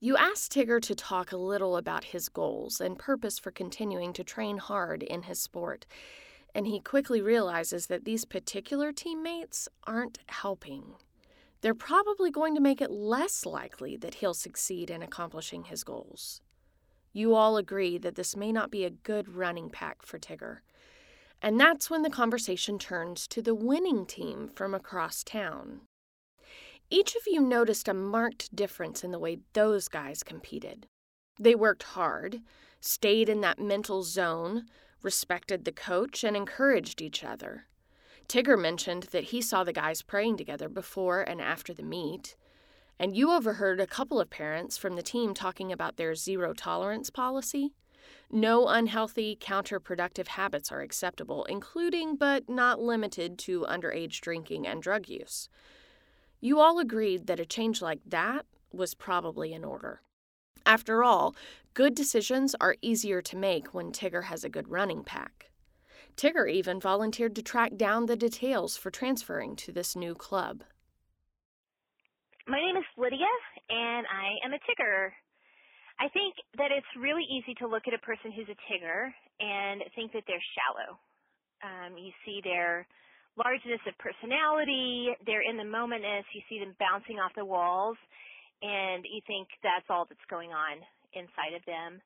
You 0.00 0.16
ask 0.16 0.50
Tigger 0.50 0.80
to 0.82 0.94
talk 0.96 1.30
a 1.30 1.36
little 1.36 1.76
about 1.76 2.04
his 2.04 2.28
goals 2.28 2.80
and 2.80 2.98
purpose 2.98 3.38
for 3.38 3.52
continuing 3.52 4.12
to 4.14 4.24
train 4.24 4.58
hard 4.58 5.02
in 5.02 5.22
his 5.22 5.38
sport, 5.38 5.86
and 6.54 6.66
he 6.66 6.80
quickly 6.80 7.20
realizes 7.20 7.86
that 7.86 8.04
these 8.04 8.24
particular 8.24 8.92
teammates 8.92 9.68
aren't 9.86 10.18
helping. 10.26 10.94
They're 11.62 11.74
probably 11.74 12.30
going 12.30 12.54
to 12.56 12.60
make 12.60 12.80
it 12.80 12.90
less 12.90 13.46
likely 13.46 13.96
that 13.96 14.16
he'll 14.16 14.34
succeed 14.34 14.90
in 14.90 15.02
accomplishing 15.02 15.64
his 15.64 15.84
goals. 15.84 16.40
You 17.12 17.34
all 17.34 17.56
agree 17.56 17.98
that 17.98 18.16
this 18.16 18.36
may 18.36 18.50
not 18.50 18.70
be 18.70 18.84
a 18.84 18.90
good 18.90 19.28
running 19.28 19.70
pack 19.70 20.02
for 20.02 20.18
Tigger. 20.18 20.58
And 21.40 21.60
that's 21.60 21.88
when 21.88 22.02
the 22.02 22.10
conversation 22.10 22.78
turns 22.78 23.28
to 23.28 23.40
the 23.40 23.54
winning 23.54 24.06
team 24.06 24.50
from 24.54 24.74
across 24.74 25.22
town. 25.22 25.82
Each 26.90 27.14
of 27.14 27.22
you 27.26 27.40
noticed 27.40 27.88
a 27.88 27.94
marked 27.94 28.54
difference 28.54 29.04
in 29.04 29.12
the 29.12 29.18
way 29.18 29.38
those 29.52 29.88
guys 29.88 30.22
competed. 30.22 30.86
They 31.38 31.54
worked 31.54 31.84
hard, 31.84 32.40
stayed 32.80 33.28
in 33.28 33.40
that 33.40 33.58
mental 33.58 34.02
zone, 34.02 34.66
respected 35.02 35.64
the 35.64 35.72
coach, 35.72 36.24
and 36.24 36.36
encouraged 36.36 37.00
each 37.00 37.24
other. 37.24 37.66
Tigger 38.32 38.58
mentioned 38.58 39.08
that 39.10 39.24
he 39.24 39.42
saw 39.42 39.62
the 39.62 39.74
guys 39.74 40.00
praying 40.00 40.38
together 40.38 40.70
before 40.70 41.20
and 41.20 41.38
after 41.38 41.74
the 41.74 41.82
meet. 41.82 42.34
And 42.98 43.14
you 43.14 43.30
overheard 43.30 43.78
a 43.78 43.86
couple 43.86 44.18
of 44.18 44.30
parents 44.30 44.78
from 44.78 44.96
the 44.96 45.02
team 45.02 45.34
talking 45.34 45.70
about 45.70 45.98
their 45.98 46.14
zero 46.14 46.54
tolerance 46.54 47.10
policy. 47.10 47.74
No 48.30 48.68
unhealthy, 48.68 49.36
counterproductive 49.38 50.28
habits 50.28 50.72
are 50.72 50.80
acceptable, 50.80 51.44
including 51.44 52.16
but 52.16 52.48
not 52.48 52.80
limited 52.80 53.38
to 53.40 53.66
underage 53.68 54.22
drinking 54.22 54.66
and 54.66 54.82
drug 54.82 55.10
use. 55.10 55.50
You 56.40 56.58
all 56.58 56.78
agreed 56.78 57.26
that 57.26 57.38
a 57.38 57.44
change 57.44 57.82
like 57.82 58.00
that 58.06 58.46
was 58.72 58.94
probably 58.94 59.52
in 59.52 59.62
order. 59.62 60.00
After 60.64 61.04
all, 61.04 61.36
good 61.74 61.94
decisions 61.94 62.56
are 62.62 62.76
easier 62.80 63.20
to 63.20 63.36
make 63.36 63.74
when 63.74 63.92
Tigger 63.92 64.24
has 64.24 64.42
a 64.42 64.48
good 64.48 64.70
running 64.70 65.04
pack. 65.04 65.51
Tigger 66.16 66.50
even 66.50 66.80
volunteered 66.80 67.34
to 67.36 67.42
track 67.42 67.76
down 67.76 68.06
the 68.06 68.16
details 68.16 68.76
for 68.76 68.90
transferring 68.90 69.56
to 69.56 69.72
this 69.72 69.96
new 69.96 70.14
club. 70.14 70.64
My 72.46 72.58
name 72.58 72.76
is 72.76 72.84
Lydia, 72.96 73.30
and 73.70 74.06
I 74.06 74.44
am 74.44 74.52
a 74.52 74.58
Tigger. 74.66 75.10
I 76.00 76.08
think 76.08 76.34
that 76.58 76.70
it's 76.72 76.86
really 76.98 77.22
easy 77.30 77.54
to 77.60 77.68
look 77.68 77.84
at 77.86 77.94
a 77.94 78.02
person 78.02 78.32
who's 78.32 78.48
a 78.48 78.58
Tigger 78.66 79.12
and 79.38 79.82
think 79.94 80.12
that 80.12 80.24
they're 80.26 80.42
shallow. 80.58 80.98
Um, 81.62 81.96
you 81.96 82.10
see 82.26 82.40
their 82.42 82.86
largeness 83.36 83.80
of 83.86 83.94
personality, 83.98 85.14
they're 85.24 85.46
in 85.46 85.56
the 85.56 85.64
momentness, 85.64 86.26
you 86.34 86.42
see 86.48 86.58
them 86.58 86.74
bouncing 86.78 87.16
off 87.16 87.32
the 87.36 87.44
walls, 87.44 87.96
and 88.60 89.06
you 89.06 89.22
think 89.26 89.48
that's 89.62 89.86
all 89.88 90.04
that's 90.04 90.26
going 90.28 90.50
on 90.50 90.82
inside 91.14 91.54
of 91.56 91.64
them. 91.64 92.02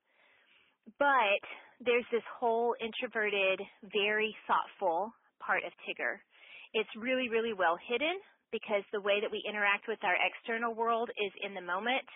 But 0.99 1.43
there's 1.81 2.07
this 2.11 2.25
whole 2.41 2.75
introverted, 2.81 3.61
very 3.93 4.35
thoughtful 4.49 5.13
part 5.41 5.65
of 5.65 5.73
Tigger. 5.85 6.19
It's 6.73 6.89
really, 6.97 7.29
really 7.29 7.53
well 7.53 7.77
hidden 7.77 8.17
because 8.53 8.83
the 8.93 9.05
way 9.05 9.21
that 9.21 9.31
we 9.31 9.45
interact 9.45 9.89
with 9.89 10.01
our 10.05 10.17
external 10.17 10.73
world 10.73 11.11
is 11.13 11.33
in 11.45 11.53
the 11.53 11.61
moment, 11.61 12.07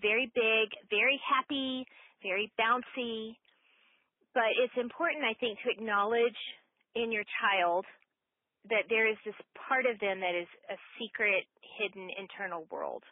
very 0.00 0.26
big, 0.34 0.66
very 0.90 1.20
happy, 1.22 1.86
very 2.22 2.50
bouncy. 2.58 3.38
But 4.34 4.50
it's 4.58 4.74
important, 4.74 5.22
I 5.22 5.38
think, 5.38 5.58
to 5.62 5.70
acknowledge 5.70 6.38
in 6.98 7.12
your 7.12 7.24
child 7.38 7.86
that 8.70 8.88
there 8.88 9.06
is 9.06 9.18
this 9.22 9.36
part 9.68 9.86
of 9.86 10.00
them 10.00 10.18
that 10.24 10.34
is 10.34 10.48
a 10.72 10.78
secret, 10.98 11.44
hidden 11.78 12.08
internal 12.18 12.66
world. 12.72 13.04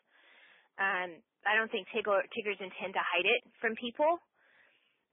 Um, 0.80 1.20
I 1.46 1.54
don't 1.54 1.70
think 1.70 1.86
tigger, 1.92 2.24
tiggers 2.34 2.58
intend 2.58 2.96
to 2.96 3.04
hide 3.04 3.28
it 3.28 3.42
from 3.60 3.76
people. 3.76 4.18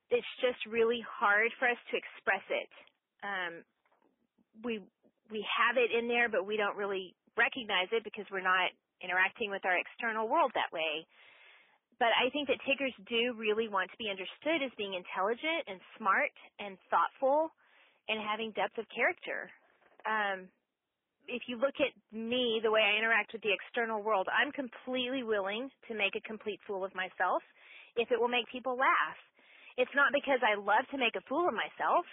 It's 0.09 0.27
just 0.41 0.57
really 0.65 1.03
hard 1.05 1.51
for 1.59 1.69
us 1.69 1.77
to 1.91 1.95
express 1.97 2.45
it. 2.49 2.71
Um, 3.21 3.53
we 4.63 4.81
we 5.29 5.45
have 5.45 5.77
it 5.77 5.93
in 5.93 6.09
there, 6.09 6.27
but 6.29 6.45
we 6.45 6.57
don't 6.57 6.75
really 6.75 7.13
recognize 7.37 7.87
it 7.93 8.03
because 8.03 8.25
we're 8.33 8.45
not 8.45 8.73
interacting 9.01 9.53
with 9.53 9.63
our 9.63 9.77
external 9.77 10.27
world 10.27 10.51
that 10.57 10.73
way. 10.73 11.05
But 12.01 12.15
I 12.17 12.31
think 12.31 12.47
that 12.47 12.57
tiggers 12.65 12.95
do 13.05 13.35
really 13.37 13.67
want 13.69 13.91
to 13.91 13.97
be 13.99 14.09
understood 14.09 14.65
as 14.65 14.71
being 14.79 14.95
intelligent 14.97 15.67
and 15.67 15.77
smart 15.99 16.33
and 16.57 16.79
thoughtful 16.89 17.51
and 18.07 18.17
having 18.17 18.51
depth 18.57 18.79
of 18.79 18.87
character 18.89 19.51
um, 20.07 20.47
if 21.27 21.43
you 21.47 21.57
look 21.57 21.77
at 21.77 21.93
me, 22.15 22.59
the 22.63 22.71
way 22.71 22.81
I 22.81 22.97
interact 22.97 23.33
with 23.33 23.41
the 23.41 23.53
external 23.53 24.01
world, 24.01 24.27
I'm 24.33 24.51
completely 24.51 25.23
willing 25.23 25.69
to 25.87 25.93
make 25.93 26.15
a 26.15 26.23
complete 26.25 26.59
fool 26.65 26.83
of 26.83 26.95
myself 26.95 27.43
if 27.95 28.11
it 28.11 28.19
will 28.19 28.31
make 28.31 28.49
people 28.51 28.77
laugh. 28.77 29.19
It's 29.79 29.95
not 29.95 30.11
because 30.11 30.43
I 30.43 30.59
love 30.59 30.83
to 30.91 30.99
make 30.99 31.15
a 31.15 31.23
fool 31.31 31.47
of 31.47 31.55
myself. 31.55 32.03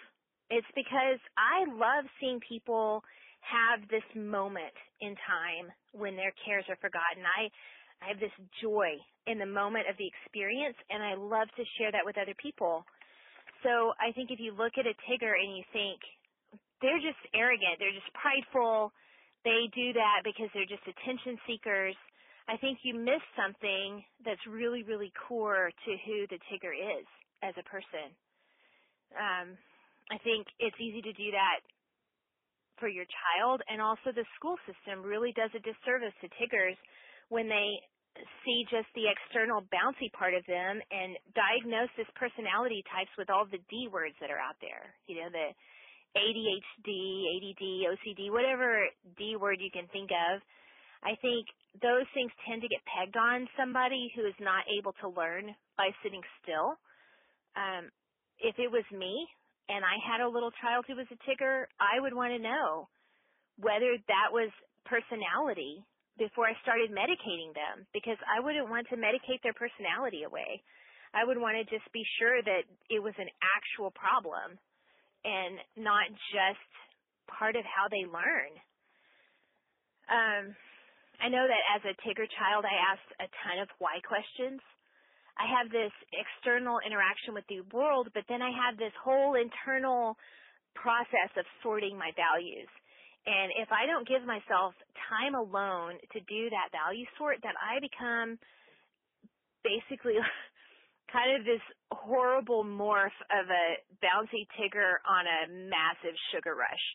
It's 0.54 0.70
because 0.78 1.18
I 1.34 1.66
love 1.66 2.06
seeing 2.22 2.38
people 2.38 3.02
have 3.42 3.82
this 3.90 4.06
moment 4.14 4.70
in 5.02 5.18
time 5.26 5.74
when 5.90 6.14
their 6.14 6.30
cares 6.46 6.62
are 6.70 6.78
forgotten. 6.78 7.26
I 7.26 7.50
I 7.98 8.14
have 8.14 8.20
this 8.22 8.34
joy 8.62 8.94
in 9.26 9.42
the 9.42 9.50
moment 9.50 9.90
of 9.90 9.96
the 9.98 10.06
experience 10.06 10.76
and 10.94 11.02
I 11.02 11.18
love 11.18 11.48
to 11.56 11.64
share 11.74 11.90
that 11.90 12.06
with 12.06 12.14
other 12.20 12.36
people. 12.38 12.86
So 13.64 13.96
I 13.98 14.12
think 14.12 14.30
if 14.30 14.38
you 14.38 14.52
look 14.54 14.78
at 14.78 14.86
a 14.86 14.94
Tigger 15.08 15.34
and 15.34 15.56
you 15.56 15.64
think, 15.72 15.98
they're 16.84 17.02
just 17.02 17.18
arrogant. 17.34 17.80
They're 17.80 17.96
just 17.96 18.12
prideful. 18.14 18.92
they 19.42 19.66
do 19.74 19.96
that 19.96 20.22
because 20.22 20.52
they're 20.54 20.70
just 20.70 20.86
attention 20.86 21.40
seekers. 21.48 21.96
I 22.46 22.58
think 22.58 22.84
you 22.84 22.94
miss 22.94 23.24
something 23.34 24.04
that's 24.22 24.44
really, 24.46 24.84
really 24.84 25.10
core 25.26 25.72
to 25.72 25.90
who 26.06 26.28
the 26.28 26.38
Tigger 26.46 26.76
is 26.76 27.08
as 27.42 27.54
a 27.58 27.64
person. 27.66 28.12
Um, 29.14 29.56
I 30.10 30.18
think 30.22 30.46
it's 30.58 30.76
easy 30.78 31.02
to 31.02 31.14
do 31.14 31.30
that 31.34 31.60
for 32.78 32.88
your 32.88 33.08
child, 33.08 33.62
and 33.68 33.80
also 33.80 34.12
the 34.12 34.26
school 34.36 34.56
system 34.68 35.02
really 35.02 35.32
does 35.32 35.50
a 35.56 35.62
disservice 35.64 36.12
to 36.20 36.28
Tiggers 36.36 36.76
when 37.32 37.48
they 37.48 37.80
see 38.44 38.64
just 38.72 38.88
the 38.96 39.08
external 39.08 39.60
bouncy 39.68 40.08
part 40.12 40.32
of 40.32 40.44
them 40.48 40.80
and 40.88 41.16
diagnose 41.36 41.92
this 41.96 42.08
personality 42.16 42.80
types 42.88 43.12
with 43.18 43.28
all 43.28 43.44
the 43.44 43.60
D 43.68 43.88
words 43.92 44.16
that 44.20 44.30
are 44.30 44.40
out 44.40 44.56
there. 44.60 44.94
You 45.08 45.20
know, 45.20 45.28
the 45.32 45.52
ADHD, 46.16 46.90
ADD, 47.36 47.64
OCD, 47.92 48.32
whatever 48.32 48.88
D 49.18 49.36
word 49.36 49.60
you 49.60 49.70
can 49.72 49.88
think 49.92 50.08
of. 50.12 50.40
I 51.04 51.12
think 51.20 51.44
those 51.84 52.08
things 52.16 52.32
tend 52.48 52.62
to 52.64 52.72
get 52.72 52.80
pegged 52.88 53.16
on 53.16 53.48
somebody 53.56 54.08
who 54.16 54.24
is 54.24 54.36
not 54.40 54.64
able 54.72 54.96
to 55.04 55.12
learn 55.12 55.52
by 55.76 55.92
sitting 56.02 56.24
still. 56.40 56.80
Um, 57.56 57.90
if 58.38 58.54
it 58.60 58.70
was 58.70 58.84
me 58.92 59.26
and 59.68 59.82
I 59.82 59.96
had 60.04 60.20
a 60.20 60.28
little 60.28 60.52
child 60.60 60.84
who 60.86 60.94
was 60.94 61.08
a 61.10 61.18
tigger, 61.24 61.66
I 61.80 61.98
would 61.98 62.14
want 62.14 62.32
to 62.36 62.38
know 62.38 62.88
whether 63.58 63.96
that 64.08 64.28
was 64.30 64.52
personality 64.84 65.82
before 66.20 66.46
I 66.46 66.56
started 66.62 66.92
medicating 66.92 67.52
them 67.56 67.88
because 67.92 68.20
I 68.24 68.40
wouldn't 68.40 68.68
want 68.68 68.88
to 68.88 68.96
medicate 68.96 69.40
their 69.42 69.56
personality 69.56 70.24
away. 70.24 70.62
I 71.12 71.24
would 71.24 71.40
want 71.40 71.56
to 71.56 71.64
just 71.64 71.88
be 71.92 72.04
sure 72.20 72.40
that 72.44 72.68
it 72.92 73.00
was 73.00 73.16
an 73.16 73.28
actual 73.40 73.90
problem 73.92 74.60
and 75.24 75.56
not 75.76 76.08
just 76.32 76.70
part 77.26 77.56
of 77.56 77.64
how 77.64 77.88
they 77.88 78.04
learn. 78.04 78.52
Um, 80.06 80.44
I 81.18 81.28
know 81.32 81.42
that 81.42 81.64
as 81.74 81.82
a 81.88 81.96
Tigger 82.04 82.28
child, 82.38 82.64
I 82.68 82.76
asked 82.92 83.10
a 83.18 83.28
ton 83.42 83.58
of 83.64 83.68
why 83.80 83.98
questions. 84.04 84.60
I 85.36 85.44
have 85.48 85.68
this 85.68 85.92
external 86.12 86.80
interaction 86.80 87.36
with 87.36 87.44
the 87.48 87.60
world, 87.72 88.08
but 88.14 88.24
then 88.28 88.40
I 88.40 88.50
have 88.50 88.80
this 88.80 88.94
whole 88.96 89.36
internal 89.36 90.16
process 90.74 91.32
of 91.36 91.44
sorting 91.62 91.96
my 91.96 92.12
values. 92.16 92.68
And 93.26 93.52
if 93.58 93.68
I 93.72 93.84
don't 93.84 94.06
give 94.06 94.24
myself 94.24 94.72
time 95.10 95.34
alone 95.34 95.98
to 96.14 96.20
do 96.24 96.48
that 96.50 96.72
value 96.72 97.04
sort, 97.18 97.42
then 97.42 97.56
I 97.58 97.82
become 97.82 98.38
basically 99.66 100.16
kind 101.12 101.36
of 101.36 101.44
this 101.44 101.62
horrible 101.90 102.64
morph 102.64 103.16
of 103.28 103.50
a 103.50 103.66
bouncy 104.00 104.46
tigger 104.56 105.02
on 105.04 105.24
a 105.26 105.40
massive 105.68 106.16
sugar 106.32 106.54
rush. 106.54 106.86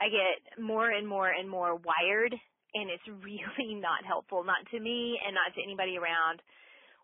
I 0.00 0.08
get 0.08 0.62
more 0.62 0.90
and 0.90 1.06
more 1.06 1.28
and 1.28 1.48
more 1.50 1.74
wired 1.74 2.34
and 2.74 2.90
it's 2.90 3.06
really 3.24 3.74
not 3.74 4.04
helpful, 4.04 4.44
not 4.44 4.64
to 4.72 4.80
me 4.80 5.18
and 5.24 5.34
not 5.34 5.54
to 5.54 5.62
anybody 5.62 5.96
around. 5.96 6.42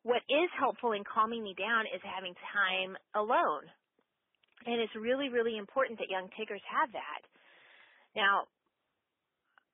What 0.05 0.21
is 0.29 0.53
helpful 0.61 0.93
in 0.93 1.03
calming 1.03 1.43
me 1.43 1.57
down 1.57 1.89
is 1.89 2.01
having 2.05 2.37
time 2.53 2.97
alone. 3.17 3.65
And 4.69 4.81
it's 4.81 4.95
really, 4.95 5.29
really 5.29 5.57
important 5.57 5.99
that 5.99 6.13
young 6.13 6.29
tiggers 6.37 6.63
have 6.69 6.93
that. 6.93 7.21
Now, 8.15 8.45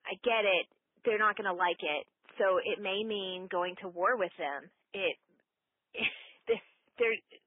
I 0.07 0.15
get 0.23 0.47
it. 0.47 0.67
They're 1.05 1.19
not 1.19 1.37
going 1.37 1.51
to 1.51 1.55
like 1.55 1.83
it. 1.83 2.07
So 2.39 2.63
it 2.63 2.81
may 2.81 3.03
mean 3.05 3.49
going 3.51 3.75
to 3.83 3.89
war 3.89 4.17
with 4.17 4.33
them. 4.39 4.71
It, 4.95 5.19
it 5.99 6.61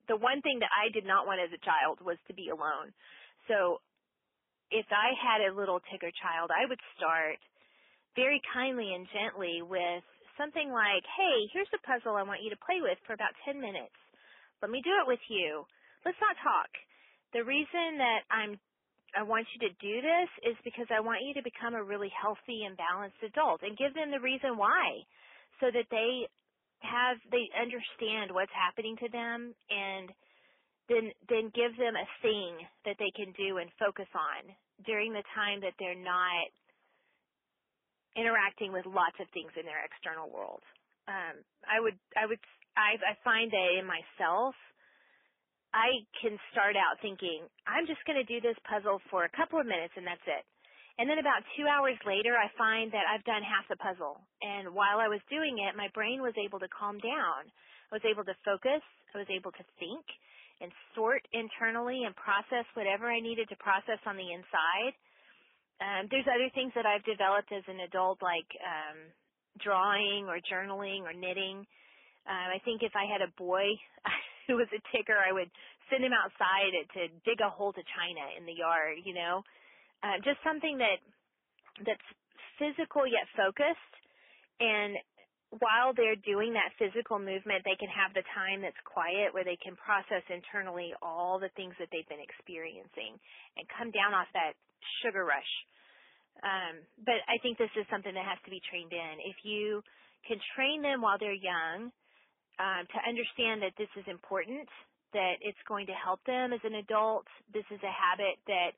the 0.07 0.17
one 0.17 0.41
thing 0.41 0.59
that 0.59 0.73
I 0.73 0.91
did 0.91 1.05
not 1.05 1.25
want 1.25 1.39
as 1.39 1.53
a 1.53 1.61
child 1.63 2.03
was 2.03 2.17
to 2.27 2.33
be 2.33 2.49
alone. 2.49 2.91
So 3.47 3.79
if 4.71 4.85
I 4.91 5.15
had 5.15 5.45
a 5.45 5.55
little 5.55 5.79
tigger 5.87 6.11
child, 6.11 6.51
I 6.51 6.67
would 6.67 6.79
start 6.97 7.39
very 8.15 8.41
kindly 8.53 8.93
and 8.93 9.07
gently 9.13 9.61
with 9.61 10.03
something 10.37 10.71
like, 10.71 11.05
hey, 11.17 11.37
here's 11.53 11.71
a 11.73 11.85
puzzle 11.85 12.15
I 12.17 12.27
want 12.27 12.43
you 12.43 12.49
to 12.51 12.65
play 12.65 12.81
with 12.81 12.97
for 13.05 13.13
about 13.13 13.35
10 13.45 13.59
minutes. 13.61 13.95
Let 14.61 14.71
me 14.71 14.81
do 14.81 14.93
it 15.03 15.07
with 15.07 15.23
you. 15.29 15.65
Let's 16.05 16.19
not 16.21 16.39
talk. 16.43 16.71
The 17.33 17.43
reason 17.43 17.99
that 17.99 18.23
I'm 18.31 18.59
I 19.13 19.21
want 19.21 19.45
you 19.53 19.69
to 19.69 19.73
do 19.77 20.01
this 20.01 20.29
is 20.53 20.57
because 20.65 20.89
I 20.89 20.99
want 20.99 21.21
you 21.21 21.33
to 21.37 21.45
become 21.45 21.77
a 21.77 21.83
really 21.85 22.09
healthy 22.09 22.65
and 22.65 22.73
balanced 22.77 23.21
adult 23.21 23.61
and 23.61 23.77
give 23.77 23.93
them 23.93 24.09
the 24.09 24.19
reason 24.19 24.57
why 24.57 25.05
so 25.61 25.69
that 25.69 25.85
they 25.93 26.25
have 26.81 27.17
they 27.29 27.45
understand 27.53 28.33
what's 28.33 28.53
happening 28.53 28.97
to 28.99 29.09
them 29.09 29.53
and 29.69 30.09
then 30.89 31.11
then 31.29 31.53
give 31.55 31.77
them 31.79 31.95
a 31.95 32.09
thing 32.21 32.59
that 32.85 32.97
they 32.99 33.11
can 33.15 33.31
do 33.37 33.57
and 33.57 33.71
focus 33.79 34.09
on 34.11 34.51
during 34.85 35.13
the 35.13 35.23
time 35.35 35.61
that 35.61 35.77
they're 35.79 35.99
not 35.99 36.49
interacting 38.15 38.71
with 38.71 38.85
lots 38.85 39.17
of 39.19 39.27
things 39.33 39.51
in 39.57 39.65
their 39.65 39.81
external 39.83 40.29
world. 40.29 40.61
Um, 41.07 41.43
I 41.67 41.79
would 41.79 41.97
I 42.15 42.25
would 42.25 42.39
I 42.77 42.95
I 43.01 43.13
find 43.23 43.51
that 43.51 43.69
in 43.79 43.85
myself 43.85 44.55
I 45.73 46.05
can 46.21 46.37
start 46.53 46.77
out 46.77 47.01
thinking, 47.01 47.41
I'm 47.65 47.89
just 47.89 48.05
going 48.05 48.21
to 48.21 48.29
do 48.29 48.37
this 48.37 48.55
puzzle 48.69 49.01
for 49.09 49.25
a 49.25 49.33
couple 49.33 49.57
of 49.57 49.65
minutes 49.65 49.97
and 49.97 50.05
that's 50.05 50.23
it. 50.29 50.45
And 51.01 51.09
then 51.09 51.17
about 51.17 51.41
two 51.57 51.65
hours 51.65 51.97
later, 52.05 52.37
I 52.37 52.53
find 52.53 52.93
that 52.93 53.09
I've 53.09 53.25
done 53.25 53.41
half 53.41 53.65
the 53.65 53.81
puzzle. 53.81 54.21
And 54.45 54.77
while 54.77 55.01
I 55.01 55.09
was 55.09 55.17
doing 55.25 55.57
it, 55.57 55.73
my 55.73 55.89
brain 55.97 56.21
was 56.21 56.37
able 56.37 56.61
to 56.61 56.69
calm 56.69 57.01
down. 57.01 57.49
I 57.89 57.97
was 57.97 58.05
able 58.05 58.21
to 58.29 58.37
focus. 58.45 58.85
I 59.13 59.17
was 59.17 59.29
able 59.33 59.49
to 59.57 59.65
think 59.81 60.05
and 60.61 60.69
sort 60.93 61.25
internally 61.33 62.05
and 62.05 62.13
process 62.13 62.69
whatever 62.77 63.09
I 63.09 63.19
needed 63.19 63.49
to 63.49 63.57
process 63.57 63.97
on 64.05 64.15
the 64.21 64.29
inside. 64.29 64.93
Um, 65.83 66.07
there's 66.07 66.27
other 66.31 66.47
things 66.55 66.71
that 66.79 66.87
I've 66.87 67.03
developed 67.03 67.51
as 67.51 67.67
an 67.67 67.83
adult, 67.83 68.23
like 68.23 68.47
um, 68.63 69.11
drawing 69.59 70.31
or 70.31 70.39
journaling 70.39 71.03
or 71.03 71.11
knitting. 71.11 71.67
Um, 72.23 72.47
I 72.55 72.63
think 72.63 72.87
if 72.87 72.95
I 72.95 73.03
had 73.03 73.19
a 73.19 73.35
boy, 73.35 73.67
who 74.47 74.55
was 74.55 74.71
a 74.71 74.79
tigger, 74.95 75.19
I 75.19 75.35
would 75.35 75.51
send 75.91 76.03
him 76.03 76.15
outside 76.15 76.71
to 76.95 77.11
dig 77.27 77.43
a 77.43 77.51
hole 77.51 77.75
to 77.75 77.83
China 77.95 78.23
in 78.39 78.47
the 78.47 78.55
yard, 78.55 79.03
you 79.03 79.13
know, 79.13 79.43
uh, 80.03 80.23
just 80.23 80.39
something 80.43 80.79
that 80.79 81.03
that's 81.83 82.07
physical 82.59 83.03
yet 83.07 83.27
focused. 83.35 83.93
And 84.59 84.95
while 85.61 85.93
they're 85.93 86.17
doing 86.17 86.57
that 86.57 86.73
physical 86.81 87.21
movement, 87.21 87.61
they 87.61 87.77
can 87.77 87.91
have 87.93 88.13
the 88.17 88.25
time 88.33 88.65
that's 88.65 88.79
quiet 88.89 89.33
where 89.37 89.45
they 89.45 89.59
can 89.61 89.77
process 89.77 90.25
internally 90.31 90.97
all 91.01 91.37
the 91.37 91.53
things 91.53 91.77
that 91.77 91.93
they've 91.93 92.07
been 92.09 92.23
experiencing 92.23 93.19
and 93.57 93.63
come 93.77 93.93
down 93.93 94.17
off 94.17 94.29
that 94.33 94.57
sugar 95.05 95.21
rush. 95.21 95.53
Um, 96.41 96.81
but 97.05 97.21
I 97.29 97.37
think 97.45 97.61
this 97.61 97.71
is 97.77 97.85
something 97.93 98.13
that 98.13 98.25
has 98.25 98.41
to 98.49 98.51
be 98.51 98.61
trained 98.65 98.91
in. 98.91 99.13
If 99.21 99.37
you 99.45 99.85
can 100.25 100.41
train 100.57 100.81
them 100.81 101.05
while 101.05 101.21
they're 101.21 101.37
young 101.37 101.93
um, 102.57 102.83
to 102.89 102.99
understand 103.05 103.61
that 103.61 103.77
this 103.77 103.91
is 103.93 104.09
important, 104.09 104.65
that 105.13 105.37
it's 105.45 105.59
going 105.69 105.85
to 105.85 105.93
help 105.93 106.25
them 106.25 106.49
as 106.49 106.63
an 106.65 106.81
adult. 106.81 107.29
This 107.53 107.67
is 107.69 107.81
a 107.85 107.93
habit 107.93 108.41
that 108.49 108.73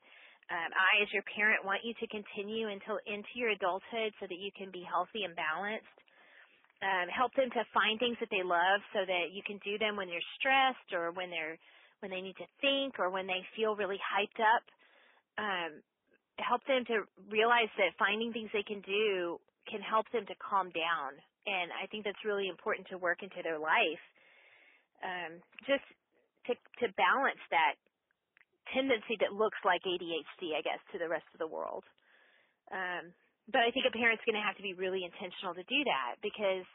um, 0.52 0.70
I, 0.76 1.00
as 1.00 1.08
your 1.16 1.24
parent, 1.32 1.64
want 1.64 1.80
you 1.82 1.96
to 1.96 2.06
continue 2.12 2.68
until 2.68 3.00
into 3.08 3.32
your 3.34 3.56
adulthood 3.56 4.12
so 4.20 4.28
that 4.28 4.36
you 4.36 4.52
can 4.52 4.68
be 4.68 4.84
healthy 4.84 5.24
and 5.24 5.32
balanced. 5.32 5.96
Um, 6.84 7.08
help 7.08 7.32
them 7.34 7.48
to 7.50 7.62
find 7.72 7.98
things 7.98 8.20
that 8.20 8.28
they 8.30 8.44
love 8.44 8.84
so 8.92 9.00
that 9.08 9.32
you 9.32 9.40
can 9.46 9.56
do 9.64 9.78
them 9.80 9.96
when 9.96 10.08
they're 10.08 10.32
stressed 10.36 10.92
or 10.92 11.10
when 11.12 11.30
they're 11.30 11.56
when 12.04 12.12
they 12.12 12.20
need 12.20 12.36
to 12.36 12.48
think 12.60 13.00
or 13.00 13.08
when 13.08 13.26
they 13.26 13.40
feel 13.56 13.74
really 13.74 13.96
hyped 13.96 14.36
up. 14.36 14.64
Um, 15.40 15.80
help 16.36 16.60
them 16.68 16.84
to 16.92 17.08
realize 17.32 17.72
that 17.80 17.96
finding 17.96 18.32
things 18.32 18.52
they 18.52 18.62
can 18.62 18.84
do 18.84 19.40
can 19.64 19.80
help 19.80 20.04
them 20.12 20.28
to 20.28 20.36
calm 20.36 20.68
down 20.76 21.16
and 21.46 21.70
I 21.70 21.86
think 21.86 22.04
that's 22.04 22.26
really 22.26 22.50
important 22.50 22.90
to 22.90 22.98
work 22.98 23.22
into 23.22 23.40
their 23.42 23.58
life. 23.58 24.02
Um, 25.00 25.38
just 25.64 25.86
to 26.50 26.52
to 26.82 26.92
balance 26.98 27.42
that 27.50 27.78
tendency 28.74 29.14
that 29.22 29.32
looks 29.32 29.58
like 29.64 29.82
ADHD, 29.86 30.58
I 30.58 30.62
guess, 30.66 30.82
to 30.92 30.98
the 30.98 31.08
rest 31.08 31.26
of 31.32 31.38
the 31.38 31.46
world. 31.46 31.84
Um, 32.74 33.14
but 33.50 33.62
I 33.62 33.70
think 33.70 33.86
a 33.86 33.94
parent's 33.94 34.24
going 34.26 34.38
to 34.38 34.42
have 34.42 34.58
to 34.58 34.66
be 34.66 34.74
really 34.74 35.06
intentional 35.06 35.54
to 35.54 35.66
do 35.70 35.80
that 35.86 36.18
because 36.22 36.66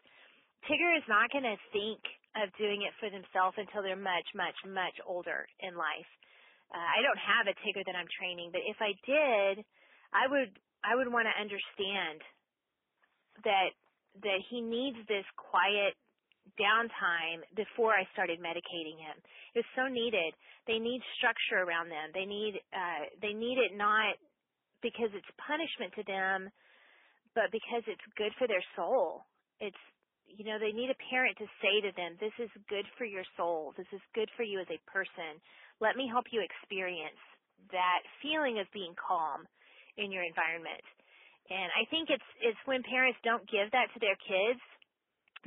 Tigger 0.69 0.93
is 0.95 1.03
not 1.09 1.27
going 1.31 1.47
to 1.47 1.59
think 1.73 1.99
of 2.39 2.47
doing 2.55 2.87
it 2.87 2.95
for 3.01 3.11
themselves 3.11 3.59
until 3.59 3.83
they're 3.83 3.99
much, 3.99 4.27
much, 4.31 4.55
much 4.63 4.95
older 5.03 5.47
in 5.59 5.75
life. 5.75 6.07
Uh, 6.71 6.79
I 6.79 7.03
don't 7.03 7.19
have 7.19 7.51
a 7.51 7.55
Tigger 7.59 7.83
that 7.83 7.97
I'm 7.97 8.07
training, 8.15 8.55
but 8.55 8.63
if 8.63 8.79
I 8.79 8.95
did, 9.03 9.65
I 10.15 10.27
would 10.27 10.55
I 10.81 10.95
would 10.95 11.11
want 11.11 11.27
to 11.27 11.35
understand 11.35 12.23
that 13.43 13.75
that 14.23 14.39
he 14.47 14.61
needs 14.61 14.97
this 15.07 15.27
quiet 15.35 15.95
downtime 16.59 17.43
before 17.55 17.93
I 17.93 18.07
started 18.11 18.39
medicating 18.39 18.99
him. 18.99 19.15
It 19.55 19.63
was 19.63 19.71
so 19.75 19.87
needed. 19.87 20.33
They 20.67 20.79
need 20.79 21.01
structure 21.19 21.63
around 21.63 21.91
them. 21.91 22.11
They 22.15 22.25
need 22.25 22.59
uh 22.71 23.11
they 23.19 23.33
need 23.35 23.59
it 23.59 23.75
not 23.75 24.15
because 24.81 25.09
it's 25.13 25.39
punishment 25.41 25.93
to 25.95 26.03
them, 26.03 26.49
but 27.33 27.53
because 27.53 27.85
it's 27.87 28.03
good 28.17 28.33
for 28.37 28.47
their 28.47 28.63
soul. 28.75 29.23
It's 29.61 29.79
you 30.31 30.47
know, 30.47 30.55
they 30.55 30.71
need 30.71 30.87
a 30.87 31.03
parent 31.11 31.35
to 31.43 31.47
say 31.59 31.83
to 31.83 31.91
them, 31.99 32.15
this 32.23 32.31
is 32.39 32.47
good 32.71 32.87
for 32.95 33.03
your 33.03 33.27
soul. 33.35 33.75
This 33.75 33.89
is 33.91 33.99
good 34.15 34.31
for 34.39 34.47
you 34.47 34.63
as 34.63 34.69
a 34.71 34.79
person. 34.87 35.43
Let 35.83 35.99
me 35.99 36.07
help 36.07 36.31
you 36.31 36.39
experience 36.39 37.19
that 37.75 38.01
feeling 38.23 38.57
of 38.57 38.71
being 38.71 38.95
calm 38.95 39.43
in 39.99 40.07
your 40.07 40.23
environment. 40.23 40.81
And 41.51 41.67
I 41.75 41.83
think 41.91 42.07
it's 42.07 42.29
it's 42.39 42.59
when 42.63 42.79
parents 42.87 43.19
don't 43.27 43.43
give 43.51 43.67
that 43.75 43.91
to 43.91 43.99
their 43.99 44.15
kids 44.23 44.61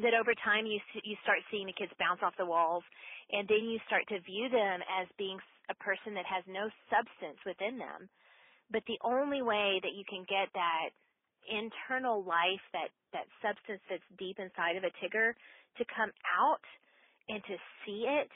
that 0.03 0.13
over 0.13 0.35
time 0.43 0.67
you 0.67 0.79
you 1.07 1.17
start 1.23 1.41
seeing 1.49 1.67
the 1.67 1.79
kids 1.79 1.95
bounce 1.97 2.21
off 2.21 2.37
the 2.37 2.47
walls, 2.47 2.85
and 3.33 3.49
then 3.49 3.65
you 3.65 3.79
start 3.87 4.05
to 4.11 4.21
view 4.27 4.51
them 4.51 4.83
as 5.01 5.07
being 5.17 5.39
a 5.71 5.77
person 5.81 6.13
that 6.13 6.29
has 6.29 6.45
no 6.45 6.69
substance 6.93 7.41
within 7.47 7.79
them. 7.81 8.11
But 8.71 8.83
the 8.87 8.99
only 9.05 9.43
way 9.43 9.81
that 9.83 9.95
you 9.95 10.05
can 10.09 10.25
get 10.29 10.49
that 10.55 10.91
internal 11.49 12.25
life, 12.25 12.65
that 12.73 12.91
that 13.13 13.29
substance 13.45 13.83
that's 13.89 14.05
deep 14.19 14.39
inside 14.39 14.77
of 14.77 14.85
a 14.85 14.93
Tigger, 14.99 15.37
to 15.79 15.85
come 15.95 16.11
out 16.25 16.65
and 17.29 17.43
to 17.45 17.57
see 17.85 18.09
it, 18.09 18.31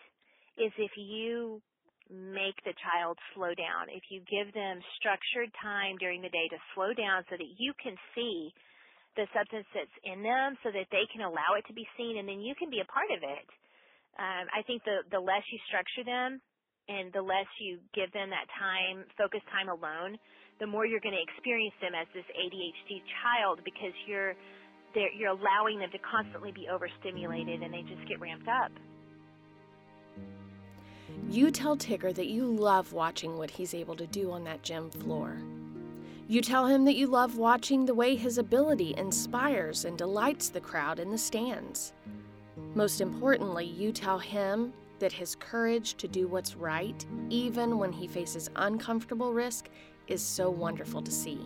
is 0.60 0.72
if 0.76 0.92
you 0.96 1.62
make 2.10 2.56
the 2.64 2.72
child 2.80 3.20
slow 3.36 3.52
down. 3.52 3.92
If 3.92 4.08
you 4.08 4.24
give 4.24 4.52
them 4.56 4.80
structured 4.96 5.52
time 5.60 6.00
during 6.00 6.24
the 6.24 6.32
day 6.32 6.48
to 6.48 6.58
slow 6.72 6.96
down 6.96 7.24
so 7.28 7.36
that 7.36 7.52
you 7.60 7.76
can 7.76 7.94
see 8.16 8.52
the 9.16 9.28
substance 9.36 9.68
that's 9.76 9.98
in 10.04 10.24
them 10.24 10.56
so 10.64 10.72
that 10.72 10.88
they 10.88 11.04
can 11.12 11.20
allow 11.20 11.56
it 11.60 11.68
to 11.68 11.76
be 11.76 11.84
seen 12.00 12.16
and 12.16 12.28
then 12.28 12.40
you 12.40 12.56
can 12.56 12.72
be 12.72 12.80
a 12.80 12.88
part 12.88 13.12
of 13.12 13.20
it. 13.20 13.46
Um, 14.16 14.48
I 14.50 14.64
think 14.64 14.82
the, 14.88 15.04
the 15.12 15.20
less 15.20 15.44
you 15.52 15.60
structure 15.68 16.04
them 16.04 16.40
and 16.88 17.12
the 17.12 17.22
less 17.22 17.46
you 17.60 17.78
give 17.94 18.12
them 18.12 18.30
that 18.30 18.48
time, 18.58 19.04
focus 19.16 19.40
time 19.52 19.68
alone, 19.68 20.18
the 20.60 20.66
more 20.66 20.86
you're 20.86 21.00
going 21.00 21.14
to 21.14 21.22
experience 21.22 21.74
them 21.80 21.92
as 21.94 22.06
this 22.14 22.24
ADHD 22.34 23.02
child 23.22 23.60
because 23.64 23.92
you're, 24.06 24.34
you're 25.16 25.30
allowing 25.30 25.78
them 25.78 25.90
to 25.92 25.98
constantly 25.98 26.50
be 26.50 26.66
overstimulated 26.68 27.62
and 27.62 27.72
they 27.72 27.82
just 27.82 28.06
get 28.08 28.18
ramped 28.20 28.48
up. 28.48 28.72
You 31.28 31.50
tell 31.50 31.76
Tigger 31.76 32.14
that 32.14 32.28
you 32.28 32.46
love 32.46 32.92
watching 32.92 33.36
what 33.36 33.50
he's 33.50 33.74
able 33.74 33.96
to 33.96 34.06
do 34.06 34.30
on 34.30 34.44
that 34.44 34.62
gym 34.62 34.90
floor. 34.90 35.36
You 36.26 36.42
tell 36.42 36.66
him 36.66 36.84
that 36.84 36.96
you 36.96 37.06
love 37.06 37.36
watching 37.36 37.84
the 37.84 37.94
way 37.94 38.16
his 38.16 38.38
ability 38.38 38.94
inspires 38.96 39.84
and 39.84 39.96
delights 39.96 40.48
the 40.48 40.60
crowd 40.60 40.98
in 40.98 41.10
the 41.10 41.18
stands. 41.18 41.92
Most 42.74 43.00
importantly, 43.00 43.64
you 43.64 43.92
tell 43.92 44.18
him 44.18 44.72
that 44.98 45.12
his 45.12 45.34
courage 45.36 45.94
to 45.96 46.08
do 46.08 46.28
what's 46.28 46.56
right, 46.56 47.04
even 47.28 47.78
when 47.78 47.92
he 47.92 48.06
faces 48.06 48.50
uncomfortable 48.56 49.32
risk, 49.32 49.68
is 50.06 50.22
so 50.22 50.50
wonderful 50.50 51.02
to 51.02 51.10
see. 51.10 51.40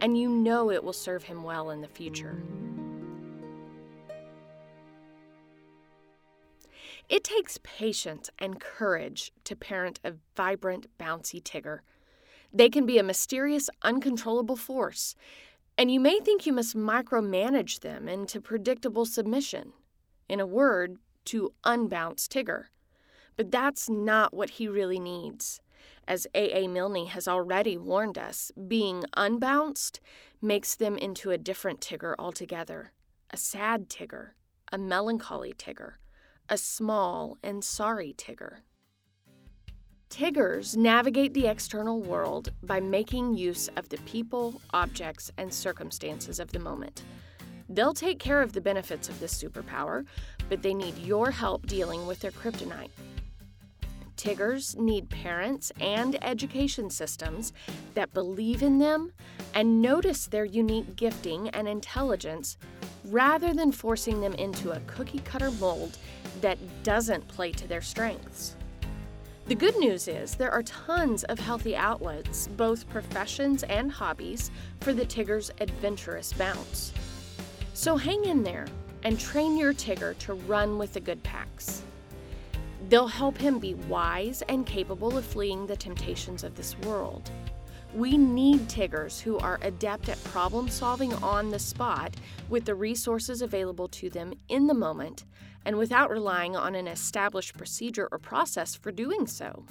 And 0.00 0.18
you 0.18 0.28
know 0.28 0.70
it 0.70 0.82
will 0.82 0.92
serve 0.92 1.22
him 1.22 1.42
well 1.42 1.70
in 1.70 1.80
the 1.80 1.88
future. 1.88 2.42
It 7.08 7.24
takes 7.24 7.58
patience 7.62 8.30
and 8.38 8.58
courage 8.58 9.32
to 9.44 9.54
parent 9.54 10.00
a 10.02 10.14
vibrant, 10.34 10.86
bouncy 10.98 11.42
Tigger. 11.42 11.80
They 12.52 12.68
can 12.68 12.86
be 12.86 12.98
a 12.98 13.02
mysterious, 13.02 13.68
uncontrollable 13.82 14.56
force, 14.56 15.14
and 15.76 15.90
you 15.90 16.00
may 16.00 16.20
think 16.20 16.46
you 16.46 16.52
must 16.52 16.76
micromanage 16.76 17.80
them 17.80 18.08
into 18.08 18.40
predictable 18.40 19.06
submission. 19.06 19.72
In 20.28 20.40
a 20.40 20.46
word, 20.46 20.96
to 21.26 21.52
unbounce 21.64 22.26
Tigger. 22.26 22.64
But 23.36 23.50
that's 23.50 23.88
not 23.88 24.34
what 24.34 24.50
he 24.50 24.68
really 24.68 25.00
needs. 25.00 25.60
As 26.06 26.26
A.A. 26.34 26.66
Milne 26.68 27.06
has 27.06 27.28
already 27.28 27.76
warned 27.76 28.18
us, 28.18 28.50
being 28.68 29.04
unbounced 29.14 30.00
makes 30.40 30.74
them 30.74 30.98
into 30.98 31.30
a 31.30 31.38
different 31.38 31.80
Tigger 31.80 32.14
altogether 32.18 32.92
a 33.34 33.36
sad 33.38 33.88
Tigger, 33.88 34.32
a 34.70 34.76
melancholy 34.76 35.54
Tigger, 35.54 35.94
a 36.50 36.58
small 36.58 37.38
and 37.42 37.64
sorry 37.64 38.14
Tigger. 38.18 38.58
Tiggers 40.10 40.76
navigate 40.76 41.32
the 41.32 41.46
external 41.46 42.02
world 42.02 42.52
by 42.62 42.78
making 42.78 43.34
use 43.34 43.68
of 43.76 43.88
the 43.88 43.96
people, 43.98 44.60
objects, 44.74 45.30
and 45.38 45.52
circumstances 45.52 46.38
of 46.38 46.52
the 46.52 46.58
moment. 46.58 47.02
They'll 47.70 47.94
take 47.94 48.18
care 48.18 48.42
of 48.42 48.52
the 48.52 48.60
benefits 48.60 49.08
of 49.08 49.18
this 49.18 49.42
superpower, 49.42 50.04
but 50.50 50.62
they 50.62 50.74
need 50.74 50.98
your 50.98 51.30
help 51.30 51.64
dealing 51.66 52.06
with 52.06 52.20
their 52.20 52.32
kryptonite. 52.32 52.90
Tiggers 54.16 54.76
need 54.76 55.08
parents 55.08 55.72
and 55.80 56.22
education 56.22 56.90
systems 56.90 57.52
that 57.94 58.14
believe 58.14 58.62
in 58.62 58.78
them 58.78 59.12
and 59.54 59.82
notice 59.82 60.26
their 60.26 60.44
unique 60.44 60.96
gifting 60.96 61.48
and 61.50 61.66
intelligence 61.66 62.56
rather 63.06 63.52
than 63.52 63.72
forcing 63.72 64.20
them 64.20 64.34
into 64.34 64.70
a 64.72 64.80
cookie 64.80 65.20
cutter 65.20 65.50
mold 65.52 65.98
that 66.40 66.58
doesn't 66.82 67.26
play 67.28 67.52
to 67.52 67.66
their 67.66 67.80
strengths. 67.80 68.56
The 69.46 69.54
good 69.56 69.76
news 69.78 70.06
is 70.06 70.36
there 70.36 70.52
are 70.52 70.62
tons 70.62 71.24
of 71.24 71.38
healthy 71.38 71.74
outlets, 71.74 72.46
both 72.56 72.88
professions 72.88 73.64
and 73.64 73.90
hobbies, 73.90 74.52
for 74.80 74.92
the 74.92 75.04
Tigger's 75.04 75.50
adventurous 75.60 76.32
bounce. 76.32 76.92
So 77.74 77.96
hang 77.96 78.24
in 78.24 78.44
there 78.44 78.66
and 79.02 79.18
train 79.18 79.56
your 79.56 79.74
Tigger 79.74 80.16
to 80.18 80.34
run 80.34 80.78
with 80.78 80.92
the 80.92 81.00
good 81.00 81.22
packs. 81.24 81.82
They'll 82.88 83.06
help 83.06 83.38
him 83.38 83.58
be 83.58 83.74
wise 83.74 84.42
and 84.48 84.66
capable 84.66 85.16
of 85.16 85.24
fleeing 85.24 85.66
the 85.66 85.76
temptations 85.76 86.44
of 86.44 86.56
this 86.56 86.76
world. 86.80 87.30
We 87.94 88.16
need 88.16 88.68
Tiggers 88.68 89.20
who 89.20 89.38
are 89.38 89.58
adept 89.62 90.08
at 90.08 90.22
problem 90.24 90.68
solving 90.68 91.12
on 91.14 91.50
the 91.50 91.58
spot 91.58 92.16
with 92.48 92.64
the 92.64 92.74
resources 92.74 93.42
available 93.42 93.88
to 93.88 94.10
them 94.10 94.32
in 94.48 94.66
the 94.66 94.74
moment 94.74 95.24
and 95.64 95.76
without 95.76 96.10
relying 96.10 96.56
on 96.56 96.74
an 96.74 96.88
established 96.88 97.56
procedure 97.56 98.08
or 98.10 98.18
process 98.18 98.74
for 98.74 98.90
doing 98.90 99.26
so. 99.26 99.64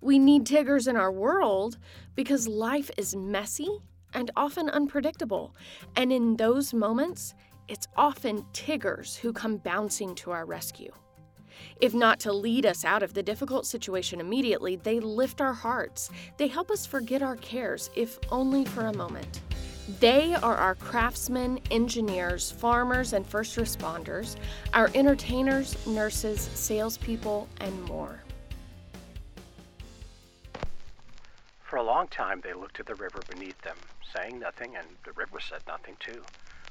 We 0.00 0.18
need 0.18 0.46
Tiggers 0.46 0.86
in 0.86 0.96
our 0.96 1.10
world 1.12 1.76
because 2.14 2.46
life 2.46 2.90
is 2.96 3.16
messy 3.16 3.80
and 4.14 4.30
often 4.36 4.70
unpredictable, 4.70 5.54
and 5.96 6.12
in 6.12 6.36
those 6.36 6.72
moments, 6.72 7.34
it's 7.66 7.88
often 7.96 8.46
Tiggers 8.52 9.16
who 9.16 9.32
come 9.32 9.56
bouncing 9.58 10.14
to 10.16 10.30
our 10.30 10.46
rescue. 10.46 10.92
If 11.80 11.94
not 11.94 12.20
to 12.20 12.32
lead 12.32 12.66
us 12.66 12.84
out 12.84 13.02
of 13.02 13.14
the 13.14 13.22
difficult 13.22 13.66
situation 13.66 14.20
immediately, 14.20 14.76
they 14.76 15.00
lift 15.00 15.40
our 15.40 15.52
hearts. 15.52 16.10
They 16.36 16.48
help 16.48 16.70
us 16.70 16.86
forget 16.86 17.22
our 17.22 17.36
cares, 17.36 17.90
if 17.94 18.18
only 18.30 18.64
for 18.64 18.86
a 18.86 18.96
moment. 18.96 19.40
They 20.00 20.34
are 20.34 20.54
our 20.54 20.74
craftsmen, 20.74 21.60
engineers, 21.70 22.50
farmers, 22.50 23.14
and 23.14 23.26
first 23.26 23.56
responders, 23.56 24.36
our 24.74 24.90
entertainers, 24.94 25.86
nurses, 25.86 26.42
salespeople, 26.42 27.48
and 27.60 27.82
more. 27.84 28.20
For 31.62 31.76
a 31.76 31.82
long 31.82 32.08
time, 32.08 32.42
they 32.42 32.52
looked 32.52 32.80
at 32.80 32.86
the 32.86 32.94
river 32.96 33.20
beneath 33.30 33.60
them, 33.62 33.76
saying 34.14 34.38
nothing, 34.38 34.76
and 34.76 34.86
the 35.04 35.12
river 35.12 35.40
said 35.40 35.62
nothing 35.66 35.96
too, 36.00 36.22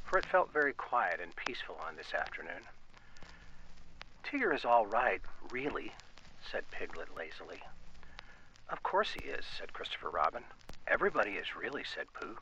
for 0.04 0.20
it 0.20 0.26
felt 0.28 0.54
very 0.54 0.74
quiet 0.74 1.20
and 1.20 1.36
peaceful 1.36 1.80
on 1.88 1.96
this 1.96 2.14
afternoon. 2.14 2.62
Tigger 4.28 4.54
is 4.54 4.66
all 4.66 4.86
right, 4.86 5.22
really, 5.52 5.94
said 6.52 6.70
Piglet 6.70 7.08
lazily. 7.16 7.62
Of 8.70 8.84
course 8.84 9.14
he 9.14 9.30
is, 9.30 9.46
said 9.58 9.72
Christopher 9.72 10.10
Robin. 10.10 10.44
Everybody 10.86 11.32
is 11.32 11.56
really, 11.56 11.84
said 11.86 12.08
Pooh. 12.14 12.36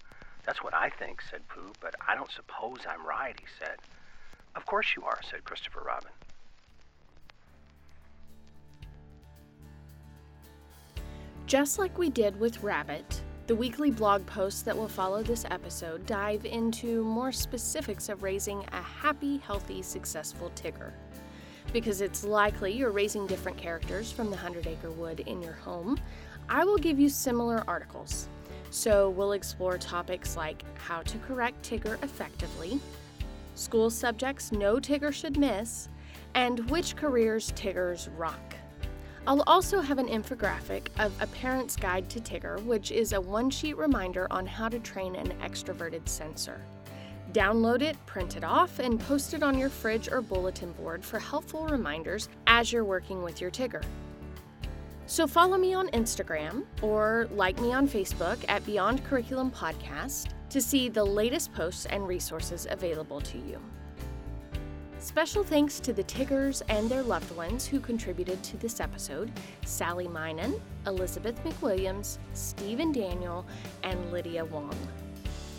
That's 0.48 0.64
what 0.64 0.74
I 0.74 0.90
think, 0.90 1.22
said 1.22 1.48
Pooh, 1.48 1.74
but 1.82 1.94
I 2.08 2.16
don't 2.16 2.32
suppose 2.32 2.80
I'm 2.90 3.06
right, 3.06 3.40
he 3.40 3.46
said. 3.60 3.78
Of 4.56 4.66
course 4.66 4.88
you 4.98 5.04
are, 5.04 5.20
said 5.30 5.44
Christopher 5.44 5.84
Robin. 5.86 6.10
Just 11.46 11.78
like 11.78 11.96
we 12.00 12.10
did 12.10 12.40
with 12.40 12.64
Rabbit, 12.64 13.22
the 13.46 13.56
weekly 13.56 13.92
blog 13.92 14.26
posts 14.26 14.64
that 14.64 14.76
will 14.76 14.88
follow 14.88 15.22
this 15.22 15.46
episode 15.52 16.08
dive 16.08 16.46
into 16.46 17.04
more 17.04 17.32
specifics 17.32 18.10
of 18.10 18.24
raising 18.24 18.66
a 18.72 18.82
happy, 18.82 19.38
healthy, 19.38 19.84
successful 19.84 20.52
Tigger 20.56 20.94
because 21.76 22.00
it's 22.00 22.24
likely 22.24 22.72
you're 22.72 22.90
raising 22.90 23.28
different 23.28 23.58
characters 23.58 24.10
from 24.10 24.32
the 24.32 24.38
Hundred 24.38 24.66
Acre 24.66 24.92
Wood 24.92 25.20
in 25.26 25.42
your 25.42 25.52
home, 25.52 26.00
I 26.48 26.64
will 26.64 26.78
give 26.78 27.02
you 27.02 27.10
similar 27.10 27.66
articles. 27.68 28.30
So 28.70 29.10
we'll 29.10 29.34
explore 29.34 29.78
topics 29.78 30.38
like 30.38 30.64
how 30.78 31.02
to 31.02 31.18
correct 31.18 31.70
Tigger 31.70 32.02
effectively, 32.02 32.80
school 33.56 33.90
subjects 33.90 34.54
no 34.54 34.78
Tigger 34.78 35.12
should 35.12 35.36
miss, 35.36 35.90
and 36.34 36.62
which 36.70 36.96
careers 36.96 37.52
Tiggers 37.58 38.08
rock. 38.16 38.56
I'll 39.28 39.44
also 39.46 39.82
have 39.82 40.00
an 40.00 40.08
infographic 40.08 40.88
of 40.98 41.12
A 41.22 41.28
Parent's 41.28 41.76
Guide 41.76 42.10
to 42.12 42.22
Tigger, 42.22 42.64
which 42.64 42.94
is 42.94 43.12
a 43.12 43.20
one 43.20 43.50
sheet 43.50 43.76
reminder 43.76 44.28
on 44.32 44.46
how 44.46 44.70
to 44.70 44.80
train 44.80 45.18
an 45.18 45.34
extroverted 45.42 46.08
sensor. 46.08 46.62
Download 47.36 47.82
it, 47.82 47.98
print 48.06 48.38
it 48.38 48.46
off, 48.46 48.80
and 48.80 48.98
post 48.98 49.34
it 49.34 49.44
on 49.44 49.58
your 49.58 49.68
fridge 49.68 50.10
or 50.10 50.22
bulletin 50.22 50.72
board 50.72 51.04
for 51.04 51.20
helpful 51.20 51.68
reminders 51.68 52.30
as 52.48 52.72
you're 52.72 52.86
working 52.86 53.24
with 53.24 53.42
your 53.42 53.52
Tigger. 53.52 53.84
So 55.06 55.28
follow 55.28 55.58
me 55.58 55.74
on 55.74 55.90
Instagram 55.90 56.64
or 56.82 57.28
like 57.32 57.60
me 57.60 57.74
on 57.74 57.90
Facebook 57.90 58.38
at 58.48 58.66
Beyond 58.66 59.04
Curriculum 59.04 59.52
Podcast 59.52 60.30
to 60.50 60.62
see 60.62 60.88
the 60.88 61.04
latest 61.04 61.54
posts 61.54 61.86
and 61.88 62.08
resources 62.08 62.68
available 62.70 63.20
to 63.20 63.38
you. 63.38 63.60
Special 65.00 65.44
thanks 65.44 65.82
to 65.82 65.92
the 65.92 66.04
Tiggers 66.04 66.62
and 66.70 66.90
their 66.90 67.04
loved 67.04 67.36
ones 67.36 67.68
who 67.68 67.82
contributed 67.82 68.42
to 68.44 68.56
this 68.56 68.80
episode 68.80 69.30
Sally 69.66 70.08
Minen, 70.08 70.58
Elizabeth 70.88 71.36
McWilliams, 71.44 72.18
Stephen 72.32 72.94
Daniel, 72.94 73.46
and 73.84 74.14
Lydia 74.14 74.46
Wong. 74.46 74.74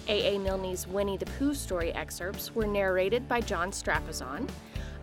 A.A. 0.09 0.39
Milne's 0.39 0.87
Winnie 0.87 1.17
the 1.17 1.27
Pooh 1.27 1.55
story 1.55 1.93
excerpts 1.93 2.55
were 2.55 2.67
narrated 2.67 3.27
by 3.27 3.41
John 3.41 3.71
Strapazon. 3.71 4.49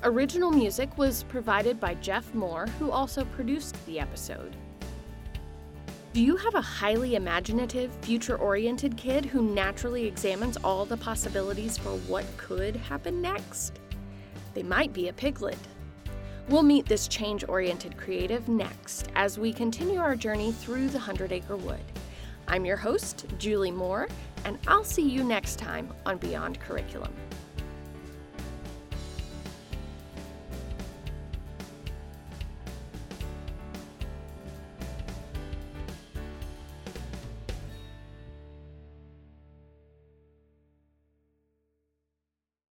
Original 0.04 0.52
music 0.52 0.98
was 0.98 1.24
provided 1.24 1.80
by 1.80 1.96
Jeff 1.96 2.34
Moore, 2.34 2.68
who 2.80 2.90
also 2.90 3.26
produced 3.26 3.76
the 3.86 4.00
episode. 4.00 4.56
Do 6.14 6.22
you 6.22 6.38
have 6.38 6.56
a 6.56 6.62
highly 6.62 7.16
imaginative, 7.16 7.92
future 8.02 8.38
oriented 8.38 8.96
kid 8.96 9.26
who 9.26 9.42
naturally 9.42 10.06
examines 10.06 10.58
all 10.58 10.86
the 10.86 10.98
possibilities 10.98 11.78
for 11.78 11.90
what 12.08 12.26
could 12.38 12.76
happen 12.76 13.22
next? 13.22 13.80
They 14.54 14.64
might 14.64 14.94
be 14.94 15.10
a 15.10 15.14
piglet. 15.14 15.58
We'll 16.50 16.64
meet 16.64 16.86
this 16.86 17.08
change 17.08 17.44
oriented 17.48 17.98
creative 17.98 18.48
next 18.48 19.10
as 19.16 19.40
we 19.40 19.52
continue 19.52 20.00
our 20.00 20.16
journey 20.16 20.52
through 20.52 20.90
the 20.90 21.00
Hundred 21.00 21.32
Acre 21.32 21.58
Wood. 21.58 21.82
I'm 22.48 22.66
your 22.66 22.78
host, 22.78 23.26
Julie 23.40 23.72
Moore, 23.72 24.08
and 24.46 24.58
I'll 24.68 24.84
see 24.84 25.08
you 25.08 25.24
next 25.24 25.58
time 25.58 25.92
on 26.06 26.18
Beyond 26.18 26.60
Curriculum. 26.60 27.14